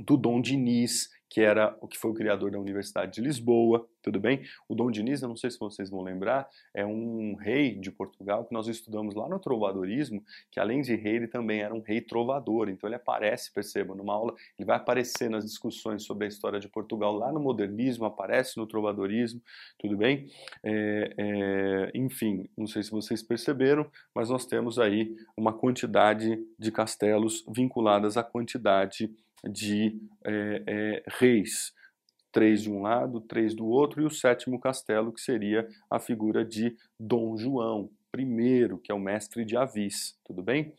do 0.00 0.16
Dom 0.16 0.40
Diniz, 0.40 1.10
que 1.32 1.40
era 1.40 1.74
o 1.80 1.88
que 1.88 1.96
foi 1.96 2.10
o 2.10 2.14
criador 2.14 2.50
da 2.50 2.58
Universidade 2.58 3.14
de 3.14 3.22
Lisboa, 3.22 3.88
tudo 4.02 4.20
bem? 4.20 4.42
O 4.68 4.74
Dom 4.74 4.90
Diniz, 4.90 5.22
eu 5.22 5.28
não 5.28 5.36
sei 5.36 5.50
se 5.50 5.58
vocês 5.58 5.88
vão 5.88 6.02
lembrar, 6.02 6.46
é 6.74 6.84
um 6.84 7.34
rei 7.36 7.74
de 7.74 7.90
Portugal 7.90 8.44
que 8.44 8.52
nós 8.52 8.68
estudamos 8.68 9.14
lá 9.14 9.26
no 9.26 9.38
trovadorismo, 9.38 10.22
que 10.50 10.60
além 10.60 10.82
de 10.82 10.94
rei, 10.94 11.16
ele 11.16 11.26
também 11.26 11.62
era 11.62 11.74
um 11.74 11.80
rei 11.80 12.02
trovador. 12.02 12.68
Então 12.68 12.86
ele 12.86 12.96
aparece, 12.96 13.50
perceba, 13.50 13.94
numa 13.94 14.12
aula, 14.12 14.34
ele 14.58 14.66
vai 14.66 14.76
aparecer 14.76 15.30
nas 15.30 15.46
discussões 15.46 16.02
sobre 16.02 16.26
a 16.26 16.28
história 16.28 16.60
de 16.60 16.68
Portugal 16.68 17.14
lá 17.14 17.32
no 17.32 17.40
modernismo, 17.40 18.04
aparece 18.04 18.58
no 18.58 18.66
trovadorismo, 18.66 19.40
tudo 19.78 19.96
bem? 19.96 20.28
É, 20.62 21.14
é, 21.16 21.90
enfim, 21.94 22.46
não 22.54 22.66
sei 22.66 22.82
se 22.82 22.90
vocês 22.90 23.22
perceberam, 23.22 23.90
mas 24.14 24.28
nós 24.28 24.44
temos 24.44 24.78
aí 24.78 25.16
uma 25.34 25.54
quantidade 25.54 26.38
de 26.58 26.70
castelos 26.70 27.42
vinculadas 27.48 28.18
à 28.18 28.22
quantidade 28.22 29.10
de 29.48 29.98
é, 30.24 30.62
é, 30.66 31.02
reis. 31.06 31.72
Três 32.30 32.62
de 32.62 32.70
um 32.70 32.80
lado, 32.80 33.20
três 33.20 33.54
do 33.54 33.66
outro, 33.66 34.00
e 34.00 34.06
o 34.06 34.10
sétimo 34.10 34.58
castelo, 34.58 35.12
que 35.12 35.20
seria 35.20 35.68
a 35.90 35.98
figura 35.98 36.44
de 36.44 36.74
Dom 36.98 37.36
João 37.36 37.90
I, 38.16 38.68
que 38.82 38.90
é 38.90 38.94
o 38.94 38.98
mestre 38.98 39.44
de 39.44 39.56
Avis, 39.56 40.18
tudo 40.24 40.42
bem? 40.42 40.72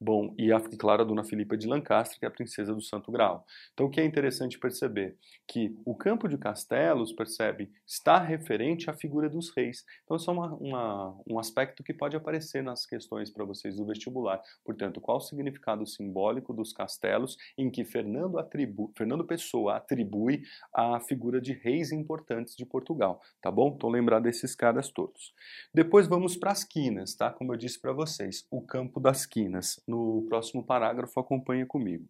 Bom, 0.00 0.32
e, 0.38 0.52
a, 0.52 0.60
claro, 0.60 1.02
a 1.02 1.04
Dona 1.04 1.24
Filipa 1.24 1.56
de 1.56 1.66
Lancaster, 1.66 2.20
que 2.20 2.24
é 2.24 2.28
a 2.28 2.30
princesa 2.30 2.72
do 2.72 2.80
Santo 2.80 3.10
Grau. 3.10 3.44
Então, 3.72 3.86
o 3.86 3.90
que 3.90 4.00
é 4.00 4.04
interessante 4.04 4.56
perceber? 4.56 5.16
Que 5.44 5.76
o 5.84 5.92
campo 5.92 6.28
de 6.28 6.38
castelos, 6.38 7.12
percebe, 7.12 7.68
está 7.84 8.16
referente 8.16 8.88
à 8.88 8.92
figura 8.92 9.28
dos 9.28 9.50
reis. 9.50 9.84
Então, 10.04 10.16
isso 10.16 10.30
é 10.30 10.32
uma, 10.32 10.54
uma, 10.54 11.20
um 11.28 11.36
aspecto 11.36 11.82
que 11.82 11.92
pode 11.92 12.16
aparecer 12.16 12.62
nas 12.62 12.86
questões 12.86 13.28
para 13.28 13.44
vocês 13.44 13.74
do 13.74 13.84
vestibular. 13.84 14.40
Portanto, 14.64 15.00
qual 15.00 15.16
o 15.16 15.20
significado 15.20 15.84
simbólico 15.84 16.54
dos 16.54 16.72
castelos 16.72 17.36
em 17.56 17.68
que 17.68 17.84
Fernando, 17.84 18.38
atribu, 18.38 18.92
Fernando 18.96 19.24
Pessoa 19.24 19.78
atribui 19.78 20.42
a 20.72 21.00
figura 21.00 21.40
de 21.40 21.54
reis 21.54 21.90
importantes 21.90 22.54
de 22.54 22.64
Portugal, 22.64 23.20
tá 23.42 23.50
bom? 23.50 23.74
Então, 23.74 23.90
lembrar 23.90 24.20
desses 24.20 24.54
caras 24.54 24.90
todos. 24.90 25.34
Depois 25.74 26.06
vamos 26.06 26.36
para 26.36 26.52
as 26.52 26.62
quinas, 26.62 27.16
tá? 27.16 27.32
Como 27.32 27.52
eu 27.52 27.56
disse 27.56 27.80
para 27.80 27.92
vocês, 27.92 28.46
o 28.48 28.62
campo 28.62 29.00
das 29.00 29.26
quinas 29.26 29.82
no 29.88 30.26
próximo 30.28 30.62
parágrafo, 30.62 31.18
acompanha 31.18 31.66
comigo. 31.66 32.06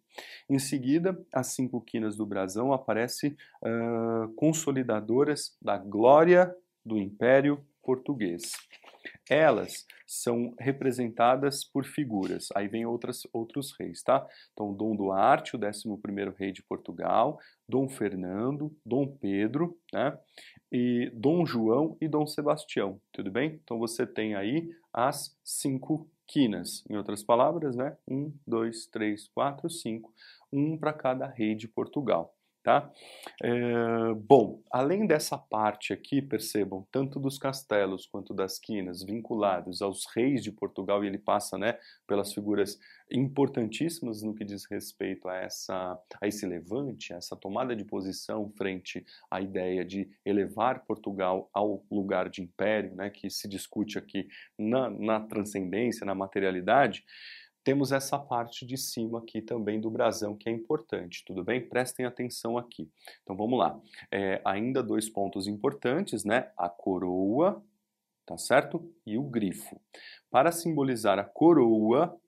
Em 0.49 0.59
seguida, 0.59 1.17
as 1.33 1.47
cinco 1.47 1.79
quinas 1.79 2.15
do 2.15 2.25
brasão 2.25 2.73
aparecem 2.73 3.35
uh, 3.63 4.27
consolidadoras 4.35 5.57
da 5.61 5.77
glória 5.77 6.53
do 6.85 6.97
Império 6.97 7.65
Português. 7.81 8.51
Elas 9.29 9.85
são 10.05 10.53
representadas 10.59 11.63
por 11.63 11.85
figuras. 11.85 12.49
Aí 12.55 12.67
vem 12.67 12.85
outras, 12.85 13.27
outros 13.31 13.73
reis, 13.79 14.01
tá? 14.01 14.27
Então, 14.51 14.73
Dom 14.73 14.95
Duarte, 14.95 15.55
o 15.55 15.59
11º 15.59 16.33
rei 16.35 16.51
de 16.51 16.63
Portugal, 16.63 17.39
Dom 17.67 17.87
Fernando, 17.87 18.75
Dom 18.83 19.07
Pedro, 19.07 19.77
né? 19.93 20.17
E 20.71 21.11
Dom 21.13 21.45
João 21.45 21.95
e 22.01 22.07
Dom 22.07 22.27
Sebastião, 22.27 22.99
tudo 23.11 23.31
bem? 23.31 23.59
Então, 23.63 23.77
você 23.79 24.05
tem 24.05 24.35
aí 24.35 24.69
as 24.91 25.37
cinco 25.43 26.09
quinas. 26.29 26.83
Em 26.89 26.95
outras 26.95 27.23
palavras, 27.23 27.75
né? 27.75 27.97
Um, 28.07 28.31
dois, 28.45 28.85
três, 28.85 29.27
quatro, 29.27 29.69
cinco. 29.69 30.13
Um 30.51 30.77
para 30.77 30.93
cada 30.93 31.27
rei 31.27 31.55
de 31.55 31.67
Portugal. 31.67 32.35
Tá? 32.61 32.91
É, 33.41 34.13
bom, 34.15 34.61
além 34.69 35.07
dessa 35.07 35.37
parte 35.37 35.93
aqui, 35.93 36.21
percebam, 36.21 36.85
tanto 36.91 37.17
dos 37.17 37.37
castelos 37.37 38.05
quanto 38.05 38.33
das 38.33 38.59
quinas 38.59 39.01
vinculados 39.01 39.81
aos 39.81 40.05
reis 40.13 40.43
de 40.43 40.51
Portugal, 40.51 41.03
e 41.03 41.07
ele 41.07 41.17
passa 41.17 41.57
né, 41.57 41.79
pelas 42.05 42.33
figuras 42.33 42.77
importantíssimas 43.09 44.21
no 44.21 44.35
que 44.35 44.43
diz 44.43 44.65
respeito 44.65 45.29
a, 45.29 45.37
essa, 45.37 45.97
a 46.21 46.27
esse 46.27 46.45
levante, 46.45 47.13
a 47.13 47.17
essa 47.17 47.35
tomada 47.35 47.73
de 47.73 47.85
posição 47.85 48.51
frente 48.57 49.05
à 49.31 49.39
ideia 49.39 49.85
de 49.85 50.09
elevar 50.25 50.85
Portugal 50.85 51.49
ao 51.53 51.83
lugar 51.89 52.29
de 52.29 52.41
império, 52.41 52.93
né, 52.93 53.09
que 53.09 53.29
se 53.29 53.47
discute 53.47 53.97
aqui 53.97 54.27
na, 54.57 54.89
na 54.89 55.19
transcendência, 55.21 56.05
na 56.05 56.13
materialidade 56.13 57.05
temos 57.69 57.91
essa 57.91 58.17
parte 58.17 58.65
de 58.65 58.75
cima 58.75 59.19
aqui 59.19 59.43
também 59.43 59.79
do 59.79 59.91
brasão 59.91 60.35
que 60.35 60.49
é 60.49 60.51
importante, 60.51 61.23
tudo 61.23 61.43
bem? 61.43 61.69
Prestem 61.69 62.03
atenção 62.03 62.57
aqui. 62.57 62.89
Então 63.21 63.37
vamos 63.37 63.59
lá. 63.59 63.79
É, 64.11 64.41
ainda 64.43 64.81
dois 64.81 65.07
pontos 65.07 65.47
importantes, 65.47 66.23
né? 66.23 66.51
A 66.57 66.67
coroa, 66.67 67.63
tá 68.25 68.35
certo? 68.39 68.91
E 69.05 69.19
o 69.19 69.21
grifo. 69.21 69.79
Para 70.31 70.51
simbolizar 70.51 71.19
a 71.19 71.23
coroa, 71.23 72.19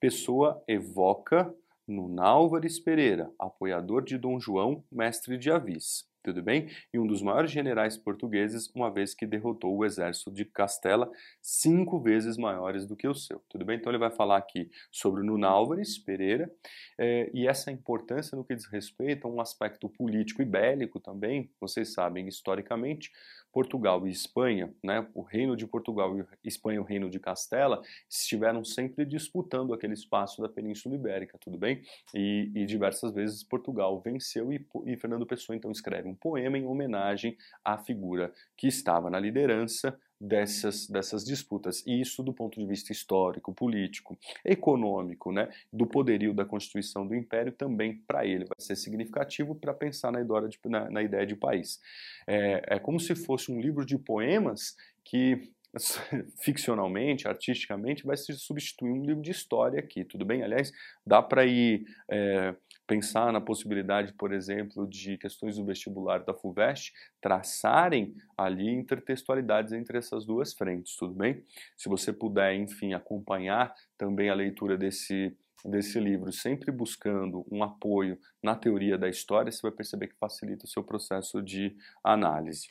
pessoa 0.00 0.64
evoca 0.66 1.54
no 1.88 2.08
Nálvares 2.08 2.78
Pereira, 2.78 3.32
apoiador 3.38 4.04
de 4.04 4.18
Dom 4.18 4.38
João, 4.38 4.84
mestre 4.92 5.38
de 5.38 5.50
Avis 5.50 6.08
tudo 6.28 6.42
bem? 6.42 6.68
E 6.92 6.98
um 6.98 7.06
dos 7.06 7.22
maiores 7.22 7.50
generais 7.50 7.96
portugueses, 7.96 8.70
uma 8.74 8.90
vez 8.90 9.14
que 9.14 9.26
derrotou 9.26 9.76
o 9.76 9.84
exército 9.84 10.30
de 10.30 10.44
Castela, 10.44 11.10
cinco 11.40 11.98
vezes 12.00 12.36
maiores 12.36 12.86
do 12.86 12.96
que 12.96 13.08
o 13.08 13.14
seu, 13.14 13.42
tudo 13.48 13.64
bem? 13.64 13.76
Então 13.76 13.90
ele 13.90 13.98
vai 13.98 14.10
falar 14.10 14.36
aqui 14.36 14.70
sobre 14.92 15.22
Nuno 15.22 15.46
Álvares 15.46 15.98
Pereira 15.98 16.50
é, 16.98 17.30
e 17.32 17.46
essa 17.46 17.70
importância 17.70 18.36
no 18.36 18.44
que 18.44 18.54
diz 18.54 18.66
respeito 18.66 19.26
a 19.26 19.30
um 19.30 19.40
aspecto 19.40 19.88
político 19.88 20.42
e 20.42 20.44
bélico 20.44 21.00
também, 21.00 21.50
vocês 21.60 21.92
sabem, 21.92 22.28
historicamente, 22.28 23.10
Portugal 23.52 24.06
e 24.06 24.10
Espanha, 24.10 24.72
né, 24.82 25.06
o 25.14 25.22
reino 25.22 25.56
de 25.56 25.66
Portugal 25.66 26.18
e 26.18 26.24
Espanha 26.44 26.80
o 26.80 26.84
reino 26.84 27.10
de 27.10 27.18
Castela 27.18 27.82
estiveram 28.08 28.64
sempre 28.64 29.04
disputando 29.04 29.72
aquele 29.72 29.94
espaço 29.94 30.42
da 30.42 30.48
Península 30.48 30.94
Ibérica, 30.94 31.38
tudo 31.38 31.58
bem? 31.58 31.82
E, 32.14 32.50
e 32.54 32.66
diversas 32.66 33.12
vezes 33.12 33.42
Portugal 33.42 34.00
venceu 34.00 34.52
e, 34.52 34.66
e 34.86 34.96
Fernando 34.96 35.26
Pessoa 35.26 35.56
então 35.56 35.70
escreve 35.70 36.08
um 36.08 36.14
poema 36.14 36.58
em 36.58 36.66
homenagem 36.66 37.36
à 37.64 37.78
figura 37.78 38.32
que 38.56 38.66
estava 38.66 39.10
na 39.10 39.18
liderança 39.18 39.98
dessas, 40.20 40.86
dessas 40.88 41.24
disputas. 41.24 41.82
E 41.86 42.00
isso 42.00 42.22
do 42.22 42.32
ponto 42.32 42.58
de 42.58 42.66
vista 42.66 42.92
histórico, 42.92 43.54
político, 43.54 44.18
econômico, 44.44 45.32
né, 45.32 45.48
do 45.72 45.86
poderio 45.86 46.34
da 46.34 46.44
constituição 46.44 47.06
do 47.06 47.14
império, 47.14 47.52
também 47.52 47.96
para 48.06 48.26
ele 48.26 48.44
vai 48.44 48.56
ser 48.58 48.76
significativo 48.76 49.54
para 49.54 49.72
pensar 49.72 50.12
na 50.12 50.20
de, 50.22 50.58
na, 50.66 50.90
na 50.90 51.02
ideia 51.02 51.26
de 51.26 51.36
país. 51.36 51.80
É, 52.26 52.76
é 52.76 52.78
como 52.78 52.98
se 52.98 53.14
fosse 53.14 53.52
um 53.52 53.60
livro 53.60 53.84
de 53.84 53.98
poemas 53.98 54.76
que 55.04 55.50
ficcionalmente, 56.42 57.28
artisticamente, 57.28 58.04
vai 58.04 58.16
se 58.16 58.32
substituir 58.34 58.90
um 58.90 59.04
livro 59.04 59.22
de 59.22 59.30
história 59.30 59.78
aqui, 59.78 60.04
tudo 60.04 60.24
bem? 60.24 60.42
Aliás, 60.42 60.72
dá 61.06 61.22
para 61.22 61.44
ir 61.46 61.84
é, 62.10 62.54
pensar 62.88 63.30
na 63.30 63.40
possibilidade, 63.40 64.14
por 64.14 64.32
exemplo, 64.32 64.88
de 64.88 65.18
questões 65.18 65.56
do 65.56 65.64
vestibular 65.64 66.24
da 66.24 66.32
FUVEST 66.32 66.94
traçarem 67.20 68.16
ali 68.36 68.70
intertextualidades 68.70 69.74
entre 69.74 69.98
essas 69.98 70.24
duas 70.24 70.54
frentes, 70.54 70.96
tudo 70.96 71.12
bem? 71.12 71.44
Se 71.76 71.86
você 71.86 72.12
puder, 72.12 72.54
enfim, 72.54 72.94
acompanhar 72.94 73.74
também 73.98 74.30
a 74.30 74.34
leitura 74.34 74.76
desse 74.76 75.36
desse 75.64 75.98
livro, 75.98 76.32
sempre 76.32 76.70
buscando 76.70 77.44
um 77.50 77.64
apoio 77.64 78.16
na 78.40 78.54
teoria 78.54 78.96
da 78.96 79.08
história, 79.08 79.50
você 79.50 79.60
vai 79.60 79.72
perceber 79.72 80.06
que 80.06 80.14
facilita 80.14 80.64
o 80.64 80.68
seu 80.68 80.84
processo 80.84 81.42
de 81.42 81.76
análise. 82.02 82.68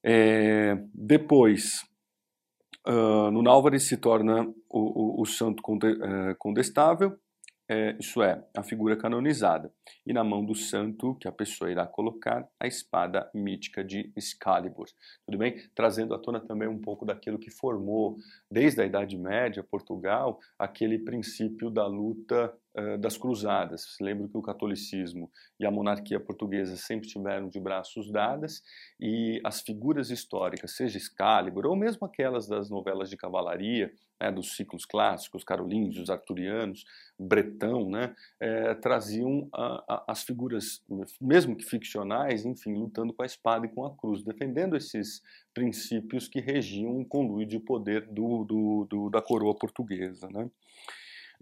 É, 0.00 0.78
depois, 0.94 1.84
uh, 2.86 3.28
no 3.32 3.50
Álvares 3.50 3.88
se 3.88 3.96
torna 3.96 4.46
o, 4.70 5.18
o, 5.18 5.22
o 5.22 5.26
santo 5.26 5.60
é, 5.84 6.34
condestável, 6.34 7.18
é, 7.68 7.96
isso 7.98 8.22
é, 8.22 8.44
a 8.56 8.62
figura 8.62 8.96
canonizada, 8.96 9.72
e 10.06 10.12
na 10.12 10.22
mão 10.22 10.44
do 10.44 10.54
santo 10.54 11.14
que 11.14 11.26
a 11.26 11.32
pessoa 11.32 11.70
irá 11.70 11.86
colocar 11.86 12.46
a 12.60 12.66
espada 12.66 13.30
mítica 13.34 13.82
de 13.82 14.12
Excalibur. 14.16 14.86
Tudo 15.24 15.38
bem? 15.38 15.56
Trazendo 15.74 16.14
à 16.14 16.18
tona 16.18 16.40
também 16.40 16.68
um 16.68 16.80
pouco 16.80 17.06
daquilo 17.06 17.38
que 17.38 17.50
formou, 17.50 18.16
desde 18.50 18.82
a 18.82 18.86
Idade 18.86 19.16
Média, 19.16 19.62
Portugal, 19.62 20.38
aquele 20.58 20.98
princípio 20.98 21.70
da 21.70 21.86
luta 21.86 22.54
uh, 22.76 22.98
das 22.98 23.16
cruzadas. 23.16 23.96
Lembro 24.00 24.28
que 24.28 24.36
o 24.36 24.42
catolicismo 24.42 25.30
e 25.58 25.64
a 25.64 25.70
monarquia 25.70 26.20
portuguesa 26.20 26.76
sempre 26.76 27.08
tiveram 27.08 27.48
de 27.48 27.58
braços 27.58 28.10
dadas, 28.10 28.62
e 29.00 29.40
as 29.42 29.62
figuras 29.62 30.10
históricas, 30.10 30.76
seja 30.76 30.98
Excalibur, 30.98 31.66
ou 31.66 31.76
mesmo 31.76 32.06
aquelas 32.06 32.46
das 32.46 32.68
novelas 32.68 33.08
de 33.08 33.16
cavalaria, 33.16 33.90
né, 34.20 34.30
dos 34.30 34.56
ciclos 34.56 34.84
clássicos, 34.84 35.44
carolíngios, 35.44 36.10
arturianos, 36.10 36.84
bretão, 37.18 37.90
né, 37.90 38.14
é, 38.40 38.74
traziam 38.74 39.48
a, 39.52 39.84
a, 39.88 40.04
as 40.12 40.22
figuras, 40.22 40.82
mesmo 41.20 41.56
que 41.56 41.64
ficcionais, 41.64 42.44
enfim, 42.44 42.74
lutando 42.74 43.12
com 43.12 43.22
a 43.22 43.26
espada 43.26 43.66
e 43.66 43.68
com 43.68 43.84
a 43.84 43.96
cruz, 43.96 44.22
defendendo 44.22 44.76
esses 44.76 45.22
princípios 45.52 46.28
que 46.28 46.40
regiam 46.40 47.00
o 47.00 47.06
conluio 47.06 47.46
de 47.46 47.58
poder 47.58 48.06
do, 48.06 48.44
do, 48.44 48.86
do 48.88 49.10
da 49.10 49.22
coroa 49.22 49.54
portuguesa. 49.54 50.28
Né. 50.28 50.50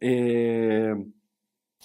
É, 0.01 0.95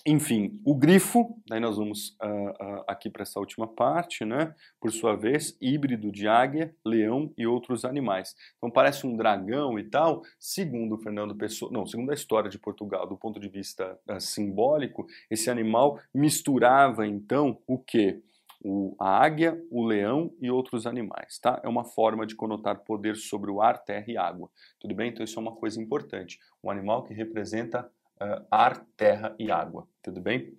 enfim, 0.06 0.60
o 0.64 0.74
grifo, 0.74 1.38
daí 1.48 1.60
nós 1.60 1.78
vamos 1.78 2.16
uh, 2.22 2.50
uh, 2.50 2.84
aqui 2.88 3.10
para 3.10 3.24
essa 3.24 3.40
última 3.40 3.68
parte, 3.68 4.24
né? 4.24 4.54
Por 4.80 4.92
sua 4.92 5.16
vez, 5.16 5.58
híbrido 5.60 6.12
de 6.12 6.28
águia, 6.28 6.74
leão 6.86 7.34
e 7.38 7.46
outros 7.46 7.84
animais. 7.84 8.36
Então 8.58 8.72
parece 8.72 9.06
um 9.06 9.18
dragão 9.18 9.78
e 9.78 9.84
tal. 9.84 10.22
Segundo 10.40 10.98
Fernando 10.98 11.36
Pessoa, 11.36 11.72
não, 11.72 11.86
segundo 11.86 12.12
a 12.12 12.14
história 12.14 12.50
de 12.50 12.58
Portugal, 12.58 13.08
do 13.08 13.18
ponto 13.18 13.40
de 13.40 13.50
vista 13.50 14.00
uh, 14.10 14.20
simbólico, 14.20 15.06
esse 15.30 15.50
animal 15.50 16.00
misturava 16.14 17.06
então 17.06 17.62
o 17.68 17.78
que? 17.78 18.22
O, 18.64 18.96
a 19.00 19.24
águia, 19.24 19.62
o 19.70 19.86
leão 19.86 20.34
e 20.42 20.50
outros 20.50 20.88
animais, 20.88 21.38
tá? 21.38 21.62
É 21.64 21.68
uma 21.68 21.84
forma 21.84 22.26
de 22.26 22.36
conotar 22.36 22.80
poder 22.80 23.16
sobre 23.16 23.52
o 23.52 23.62
ar, 23.62 23.78
terra 23.84 24.06
e 24.08 24.18
água. 24.18 24.50
Tudo 24.80 24.96
bem? 24.96 25.10
Então 25.10 25.24
isso 25.24 25.38
é 25.38 25.42
uma 25.42 25.56
coisa 25.56 25.82
importante. 25.82 26.40
Um 26.64 26.72
animal 26.72 27.04
que 27.04 27.14
representa 27.14 27.90
uh, 28.22 28.46
ar, 28.52 28.86
terra 28.96 29.36
e 29.40 29.52
água, 29.52 29.88
tudo 30.02 30.22
bem? 30.22 30.58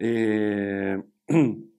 É... 0.00 0.98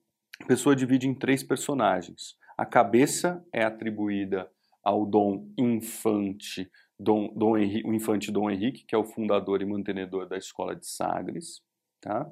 A 0.42 0.46
pessoa 0.46 0.74
divide 0.74 1.06
em 1.06 1.14
três 1.14 1.42
personagens. 1.44 2.36
A 2.58 2.66
cabeça 2.66 3.44
é 3.52 3.62
atribuída 3.62 4.50
ao 4.82 5.06
Dom 5.06 5.46
Infante, 5.56 6.68
Dom, 6.98 7.32
Dom 7.34 7.56
Henrique, 7.56 7.88
o 7.88 7.94
Infante 7.94 8.32
Dom 8.32 8.50
Henrique, 8.50 8.84
que 8.84 8.94
é 8.94 8.98
o 8.98 9.04
fundador 9.04 9.62
e 9.62 9.64
mantenedor 9.64 10.28
da 10.28 10.36
Escola 10.36 10.74
de 10.74 10.86
Sagres. 10.86 11.62
Tá? 12.02 12.28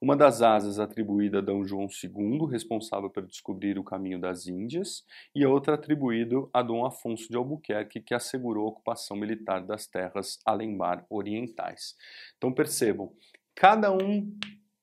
Uma 0.00 0.16
das 0.16 0.42
asas 0.42 0.78
atribuída 0.78 1.38
a 1.38 1.42
D. 1.42 1.52
João 1.64 1.88
II, 1.88 2.46
responsável 2.48 3.10
por 3.10 3.26
descobrir 3.26 3.76
o 3.76 3.82
caminho 3.82 4.20
das 4.20 4.46
Índias, 4.46 5.04
e 5.34 5.42
a 5.42 5.48
outra 5.48 5.74
atribuída 5.74 6.36
a 6.54 6.62
Dom 6.62 6.86
Afonso 6.86 7.28
de 7.28 7.36
Albuquerque, 7.36 8.00
que 8.00 8.14
assegurou 8.14 8.66
a 8.66 8.70
ocupação 8.70 9.16
militar 9.16 9.66
das 9.66 9.88
terras 9.88 10.38
além-mar 10.46 11.04
orientais. 11.10 11.96
Então 12.36 12.52
percebam, 12.52 13.12
cada 13.56 13.92
um 13.92 14.32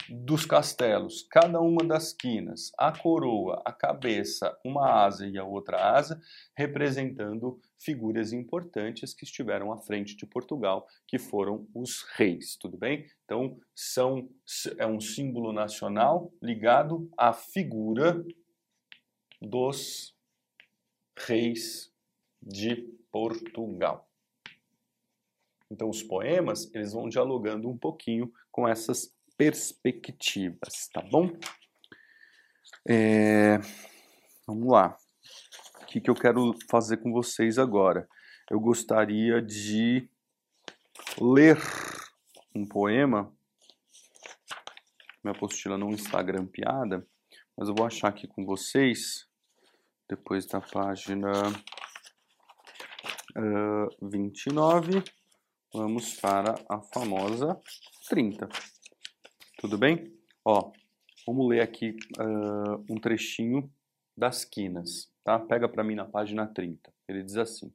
dos 0.10 0.46
castelos, 0.46 1.26
cada 1.30 1.60
uma 1.60 1.84
das 1.84 2.14
quinas, 2.14 2.72
a 2.78 2.92
coroa, 2.98 3.62
a 3.66 3.72
cabeça, 3.72 4.58
uma 4.64 5.06
asa 5.06 5.28
e 5.28 5.38
a 5.38 5.44
outra 5.44 5.94
asa, 5.96 6.22
representando 6.56 7.60
figuras 7.80 8.32
importantes 8.32 9.14
que 9.14 9.24
estiveram 9.24 9.72
à 9.72 9.78
frente 9.78 10.16
de 10.16 10.26
Portugal, 10.26 10.88
que 11.08 11.18
foram 11.18 11.68
os 11.74 12.04
reis, 12.16 12.56
tudo 12.56 12.78
bem? 12.78 13.08
Então, 13.24 13.60
são, 13.74 14.30
é 14.78 14.86
um 14.86 15.00
símbolo 15.00 15.52
nacional 15.52 16.32
ligado 16.42 17.10
à 17.18 17.34
figura 17.34 18.24
dos 19.42 20.16
reis 21.18 21.92
de 22.42 22.76
Portugal. 23.12 24.10
Então, 25.72 25.90
os 25.90 26.04
poemas, 26.04 26.74
eles 26.76 26.94
vão 26.94 27.10
dialogando 27.10 27.70
um 27.70 27.78
pouquinho 27.78 28.32
com 28.52 28.68
essas 28.68 29.15
perspectivas, 29.38 30.88
tá 30.94 31.02
bom? 31.02 31.32
É, 32.88 33.60
vamos 34.48 34.72
lá. 34.72 34.98
O 35.82 35.86
que, 35.86 36.02
que 36.02 36.10
eu 36.10 36.16
quero 36.16 36.54
fazer 36.70 36.98
com 36.98 37.12
vocês 37.12 37.58
agora? 37.58 38.08
Eu 38.50 38.60
gostaria 38.60 39.42
de 39.42 40.10
ler 41.20 41.58
um 42.54 42.66
poema. 42.66 43.34
Minha 45.24 45.36
apostila 45.36 45.78
no 45.78 45.90
Instagram 45.90 46.46
piada, 46.46 47.08
mas 47.58 47.68
eu 47.68 47.76
vou 47.76 47.88
achar 47.88 48.10
aqui 48.10 48.28
com 48.28 48.46
vocês 48.46 49.28
depois 50.08 50.46
da 50.46 50.62
página 50.62 51.32
uh, 53.36 54.10
29. 54.10 55.04
Vamos 55.74 56.14
para 56.20 56.56
a 56.70 56.80
famosa 56.94 57.60
30. 58.08 58.48
Tudo 59.58 59.78
bem? 59.78 60.14
Ó, 60.44 60.74
vamos 61.26 61.48
ler 61.48 61.62
aqui 61.62 61.96
uh, 62.20 62.86
um 62.90 63.00
trechinho 63.00 63.72
das 64.16 64.44
quinas, 64.44 65.10
tá? 65.24 65.40
Pega 65.40 65.70
para 65.70 65.84
mim 65.84 65.96
na 65.96 66.04
página 66.04 66.46
30. 66.46 66.94
Ele 67.08 67.24
diz 67.24 67.38
assim: 67.38 67.74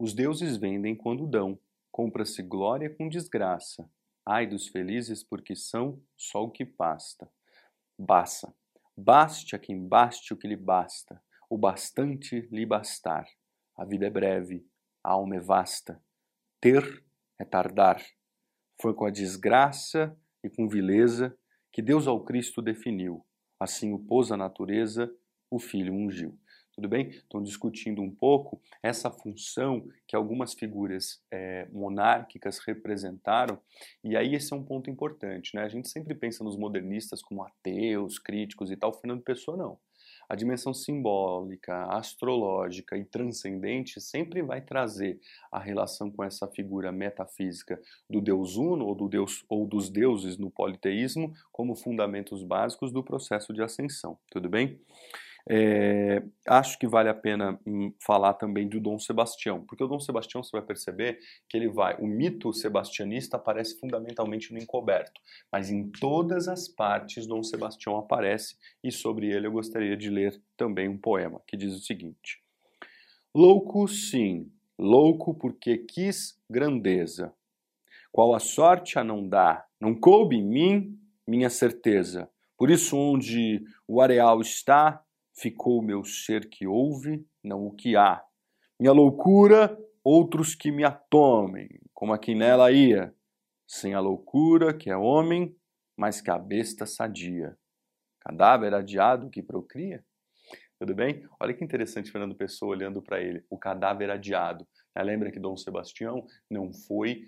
Os 0.00 0.12
deuses 0.12 0.56
vendem 0.56 0.96
quando 0.96 1.28
dão, 1.28 1.56
compra-se 1.92 2.42
glória 2.42 2.90
com 2.90 3.08
desgraça. 3.08 3.88
Ai 4.26 4.48
dos 4.48 4.66
felizes, 4.66 5.22
porque 5.22 5.54
são 5.54 6.02
só 6.16 6.42
o 6.42 6.50
que 6.50 6.64
basta. 6.64 7.30
Basta. 7.96 8.52
Baste 8.96 9.54
a 9.54 9.60
quem 9.60 9.86
baste 9.86 10.34
o 10.34 10.36
que 10.36 10.48
lhe 10.48 10.56
basta, 10.56 11.22
o 11.48 11.56
bastante 11.56 12.48
lhe 12.50 12.66
bastar. 12.66 13.26
A 13.76 13.84
vida 13.84 14.06
é 14.06 14.10
breve, 14.10 14.66
a 15.04 15.12
alma 15.12 15.36
é 15.36 15.40
vasta. 15.40 16.02
Ter 16.60 17.04
é 17.38 17.44
tardar. 17.44 18.04
Foi 18.82 18.92
com 18.92 19.06
a 19.06 19.10
desgraça 19.10 20.14
e 20.42 20.50
com 20.50 20.68
vileza 20.68 21.36
que 21.72 21.82
Deus 21.82 22.06
ao 22.06 22.24
Cristo 22.24 22.60
definiu. 22.60 23.24
Assim 23.58 23.92
o 23.92 23.98
pôs 23.98 24.32
a 24.32 24.36
natureza, 24.36 25.12
o 25.50 25.58
Filho 25.58 25.92
ungiu. 25.92 26.38
Tudo 26.72 26.88
bem? 26.88 27.08
Estão 27.08 27.42
discutindo 27.42 28.00
um 28.00 28.10
pouco 28.10 28.60
essa 28.82 29.10
função 29.10 29.86
que 30.06 30.16
algumas 30.16 30.54
figuras 30.54 31.22
é, 31.30 31.68
monárquicas 31.70 32.58
representaram, 32.58 33.60
e 34.02 34.16
aí 34.16 34.34
esse 34.34 34.52
é 34.52 34.56
um 34.56 34.64
ponto 34.64 34.88
importante. 34.88 35.54
Né? 35.54 35.62
A 35.62 35.68
gente 35.68 35.88
sempre 35.88 36.14
pensa 36.14 36.42
nos 36.42 36.56
modernistas 36.56 37.20
como 37.20 37.42
ateus, 37.42 38.18
críticos 38.18 38.70
e 38.70 38.76
tal, 38.76 38.92
Fernando 38.94 39.22
Pessoa 39.22 39.56
não 39.56 39.78
a 40.30 40.36
dimensão 40.36 40.72
simbólica, 40.72 41.86
astrológica 41.86 42.96
e 42.96 43.04
transcendente 43.04 44.00
sempre 44.00 44.40
vai 44.42 44.60
trazer 44.60 45.18
a 45.50 45.58
relação 45.58 46.08
com 46.08 46.22
essa 46.22 46.46
figura 46.46 46.92
metafísica 46.92 47.80
do 48.08 48.20
Deus 48.20 48.54
Uno 48.54 48.86
ou, 48.86 48.94
do 48.94 49.08
Deus, 49.08 49.44
ou 49.48 49.66
dos 49.66 49.90
deuses 49.90 50.38
no 50.38 50.48
politeísmo 50.48 51.32
como 51.50 51.74
fundamentos 51.74 52.44
básicos 52.44 52.92
do 52.92 53.02
processo 53.02 53.52
de 53.52 53.60
ascensão. 53.60 54.16
Tudo 54.30 54.48
bem? 54.48 54.80
É, 55.52 56.22
acho 56.46 56.78
que 56.78 56.86
vale 56.86 57.08
a 57.08 57.14
pena 57.14 57.58
hum, 57.66 57.92
falar 57.98 58.34
também 58.34 58.68
do 58.68 58.78
Dom 58.78 59.00
Sebastião, 59.00 59.64
porque 59.64 59.82
o 59.82 59.88
Dom 59.88 59.98
Sebastião 59.98 60.44
você 60.44 60.52
vai 60.52 60.62
perceber 60.62 61.18
que 61.48 61.56
ele 61.56 61.68
vai, 61.68 61.96
o 61.96 62.06
mito 62.06 62.52
sebastianista 62.52 63.36
aparece 63.36 63.76
fundamentalmente 63.80 64.52
no 64.52 64.60
encoberto, 64.60 65.20
mas 65.50 65.68
em 65.68 65.90
todas 65.90 66.46
as 66.46 66.68
partes 66.68 67.26
Dom 67.26 67.42
Sebastião 67.42 67.96
aparece 67.96 68.56
e 68.84 68.92
sobre 68.92 69.32
ele 69.32 69.48
eu 69.48 69.50
gostaria 69.50 69.96
de 69.96 70.08
ler 70.08 70.40
também 70.56 70.88
um 70.88 70.96
poema 70.96 71.42
que 71.48 71.56
diz 71.56 71.74
o 71.74 71.80
seguinte: 71.80 72.40
Louco 73.34 73.88
sim, 73.88 74.52
louco 74.78 75.34
porque 75.34 75.78
quis 75.78 76.40
grandeza, 76.48 77.34
qual 78.12 78.36
a 78.36 78.38
sorte 78.38 79.00
a 79.00 79.02
não 79.02 79.28
dá, 79.28 79.66
não 79.80 79.96
coube 79.96 80.36
em 80.36 80.46
mim 80.46 80.96
minha 81.26 81.50
certeza. 81.50 82.30
Por 82.56 82.70
isso 82.70 82.96
onde 82.96 83.64
o 83.88 84.00
areal 84.00 84.40
está, 84.40 85.02
ficou 85.36 85.78
o 85.78 85.82
meu 85.82 86.04
ser 86.04 86.48
que 86.48 86.66
ouve, 86.66 87.26
não 87.42 87.66
o 87.66 87.74
que 87.74 87.96
há. 87.96 88.22
Minha 88.78 88.92
loucura, 88.92 89.78
outros 90.02 90.54
que 90.54 90.70
me 90.70 90.84
atomem, 90.84 91.68
como 91.92 92.12
aqui 92.12 92.34
nela 92.34 92.72
ia, 92.72 93.14
sem 93.66 93.94
a 93.94 94.00
loucura 94.00 94.74
que 94.74 94.90
é 94.90 94.96
homem, 94.96 95.54
mas 95.96 96.20
que 96.20 96.30
a 96.30 96.38
besta 96.38 96.86
sadia. 96.86 97.56
Cadáver 98.20 98.74
adiado 98.74 99.30
que 99.30 99.42
procria? 99.42 100.04
Tudo 100.78 100.94
bem? 100.94 101.22
Olha 101.38 101.52
que 101.52 101.62
interessante 101.62 102.10
Fernando 102.10 102.34
Pessoa 102.34 102.70
olhando 102.70 103.02
para 103.02 103.20
ele, 103.20 103.44
o 103.50 103.58
cadáver 103.58 104.10
adiado. 104.10 104.66
Né? 104.94 105.02
Lembra 105.02 105.30
que 105.30 105.38
Dom 105.38 105.56
Sebastião 105.56 106.26
não 106.50 106.72
foi 106.72 107.26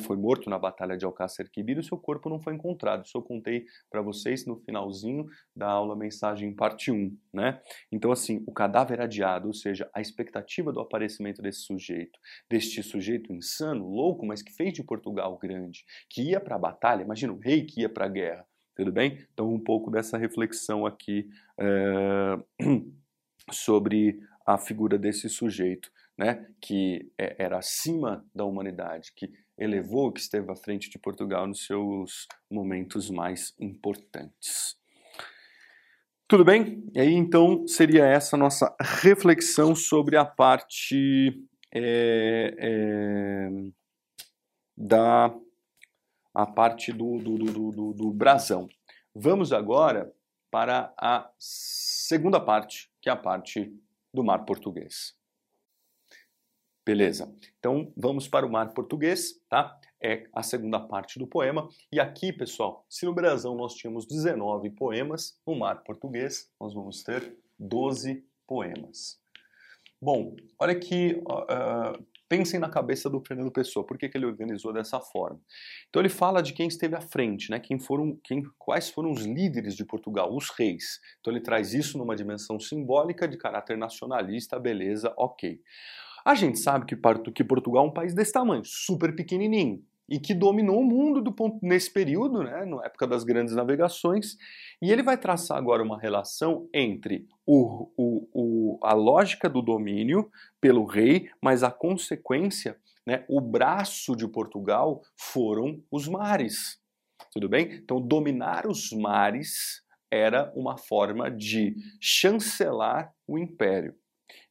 foi 0.00 0.16
morto 0.16 0.50
na 0.50 0.58
Batalha 0.58 0.96
de 0.96 1.04
Alcácer 1.04 1.50
Quibir 1.50 1.78
e 1.78 1.82
seu 1.82 1.98
corpo 1.98 2.28
não 2.28 2.40
foi 2.40 2.54
encontrado. 2.54 3.04
Isso 3.04 3.16
eu 3.16 3.22
contei 3.22 3.66
para 3.90 4.02
vocês 4.02 4.46
no 4.46 4.56
finalzinho 4.56 5.26
da 5.54 5.68
aula 5.68 5.94
mensagem 5.94 6.52
parte 6.54 6.90
1, 6.90 7.16
né? 7.32 7.60
Então 7.90 8.10
assim, 8.10 8.42
o 8.46 8.52
cadáver 8.52 9.00
adiado, 9.00 9.48
ou 9.48 9.54
seja, 9.54 9.88
a 9.94 10.00
expectativa 10.00 10.72
do 10.72 10.80
aparecimento 10.80 11.40
desse 11.42 11.60
sujeito, 11.60 12.18
deste 12.48 12.82
sujeito 12.82 13.32
insano, 13.32 13.86
louco, 13.86 14.26
mas 14.26 14.42
que 14.42 14.52
fez 14.52 14.72
de 14.72 14.82
Portugal 14.82 15.38
grande, 15.38 15.84
que 16.08 16.22
ia 16.22 16.40
para 16.40 16.56
a 16.56 16.58
batalha, 16.58 17.02
imagina 17.02 17.32
o 17.32 17.38
rei 17.38 17.64
que 17.64 17.82
ia 17.82 17.88
para 17.88 18.06
a 18.06 18.08
guerra, 18.08 18.46
tudo 18.74 18.90
bem? 18.90 19.24
Então 19.32 19.52
um 19.52 19.60
pouco 19.60 19.90
dessa 19.90 20.16
reflexão 20.16 20.86
aqui 20.86 21.28
é, 21.58 22.38
sobre 23.52 24.20
a 24.46 24.58
figura 24.58 24.98
desse 24.98 25.28
sujeito 25.28 25.90
né, 26.22 26.46
que 26.60 27.10
é, 27.18 27.34
era 27.42 27.58
acima 27.58 28.24
da 28.32 28.44
humanidade, 28.44 29.12
que 29.12 29.28
elevou, 29.58 30.12
que 30.12 30.20
esteve 30.20 30.52
à 30.52 30.54
frente 30.54 30.88
de 30.88 30.96
Portugal 30.96 31.48
nos 31.48 31.66
seus 31.66 32.28
momentos 32.48 33.10
mais 33.10 33.52
importantes. 33.58 34.76
Tudo 36.28 36.44
bem? 36.44 36.88
E 36.94 37.00
aí 37.00 37.12
então 37.12 37.66
seria 37.66 38.04
essa 38.06 38.36
nossa 38.36 38.72
reflexão 38.80 39.74
sobre 39.74 40.16
a 40.16 40.24
parte 40.24 41.44
é, 41.74 42.54
é, 42.56 43.50
da 44.76 45.34
a 46.34 46.46
parte 46.46 46.92
do, 46.92 47.18
do, 47.18 47.36
do, 47.36 47.70
do, 47.72 47.92
do 47.92 48.10
brasão. 48.12 48.68
Vamos 49.14 49.52
agora 49.52 50.10
para 50.50 50.94
a 50.96 51.28
segunda 51.36 52.40
parte, 52.40 52.90
que 53.02 53.10
é 53.10 53.12
a 53.12 53.16
parte 53.16 53.70
do 54.14 54.24
mar 54.24 54.44
português. 54.46 55.14
Beleza. 56.84 57.32
Então 57.58 57.92
vamos 57.96 58.26
para 58.26 58.44
o 58.44 58.50
mar 58.50 58.72
português, 58.72 59.40
tá? 59.48 59.78
É 60.02 60.24
a 60.34 60.42
segunda 60.42 60.80
parte 60.80 61.18
do 61.18 61.26
poema. 61.28 61.68
E 61.92 62.00
aqui, 62.00 62.32
pessoal, 62.32 62.84
se 62.88 63.06
no 63.06 63.14
brasão 63.14 63.54
nós 63.54 63.74
tínhamos 63.74 64.04
19 64.04 64.70
poemas, 64.70 65.38
no 65.46 65.54
mar 65.54 65.84
português 65.84 66.50
nós 66.60 66.74
vamos 66.74 67.02
ter 67.04 67.36
12 67.56 68.24
poemas. 68.46 69.20
Bom, 70.00 70.34
olha 70.58 70.72
aqui, 70.72 71.22
uh, 71.28 72.04
pensem 72.28 72.58
na 72.58 72.68
cabeça 72.68 73.08
do 73.08 73.22
Fernando 73.24 73.52
Pessoa, 73.52 73.86
por 73.86 73.96
que, 73.96 74.08
que 74.08 74.18
ele 74.18 74.26
organizou 74.26 74.72
dessa 74.72 74.98
forma? 74.98 75.40
Então 75.88 76.02
ele 76.02 76.08
fala 76.08 76.42
de 76.42 76.52
quem 76.52 76.66
esteve 76.66 76.96
à 76.96 77.00
frente, 77.00 77.48
né? 77.48 77.60
quem 77.60 77.78
foram, 77.78 78.18
quem, 78.24 78.42
quais 78.58 78.90
foram 78.90 79.12
os 79.12 79.20
líderes 79.20 79.76
de 79.76 79.84
Portugal, 79.84 80.34
os 80.34 80.50
reis. 80.50 80.98
Então 81.20 81.32
ele 81.32 81.40
traz 81.40 81.72
isso 81.72 81.96
numa 81.96 82.16
dimensão 82.16 82.58
simbólica 82.58 83.28
de 83.28 83.36
caráter 83.36 83.78
nacionalista, 83.78 84.58
beleza, 84.58 85.14
ok. 85.16 85.60
A 86.24 86.34
gente 86.34 86.58
sabe 86.58 86.86
que, 86.86 86.96
que 87.32 87.44
Portugal 87.44 87.84
é 87.84 87.88
um 87.88 87.92
país 87.92 88.14
desse 88.14 88.32
tamanho, 88.32 88.64
super 88.64 89.14
pequenininho, 89.14 89.82
e 90.08 90.18
que 90.18 90.34
dominou 90.34 90.80
o 90.80 90.84
mundo 90.84 91.22
do 91.22 91.32
ponto, 91.32 91.58
nesse 91.62 91.90
período, 91.90 92.42
né, 92.42 92.64
na 92.64 92.84
época 92.84 93.06
das 93.06 93.24
grandes 93.24 93.54
navegações, 93.54 94.36
e 94.80 94.90
ele 94.90 95.02
vai 95.02 95.16
traçar 95.16 95.56
agora 95.56 95.82
uma 95.82 95.98
relação 95.98 96.68
entre 96.74 97.26
o, 97.46 97.88
o, 97.96 98.28
o, 98.32 98.78
a 98.82 98.92
lógica 98.92 99.48
do 99.48 99.62
domínio 99.62 100.30
pelo 100.60 100.84
rei, 100.84 101.30
mas 101.40 101.62
a 101.62 101.70
consequência, 101.70 102.76
né, 103.06 103.24
o 103.28 103.40
braço 103.40 104.14
de 104.14 104.28
Portugal 104.28 105.02
foram 105.16 105.82
os 105.90 106.06
mares. 106.06 106.78
Tudo 107.32 107.48
bem? 107.48 107.72
Então, 107.72 108.00
dominar 108.00 108.66
os 108.66 108.92
mares 108.92 109.82
era 110.10 110.52
uma 110.54 110.76
forma 110.76 111.30
de 111.30 111.74
chancelar 111.98 113.14
o 113.26 113.38
império. 113.38 113.94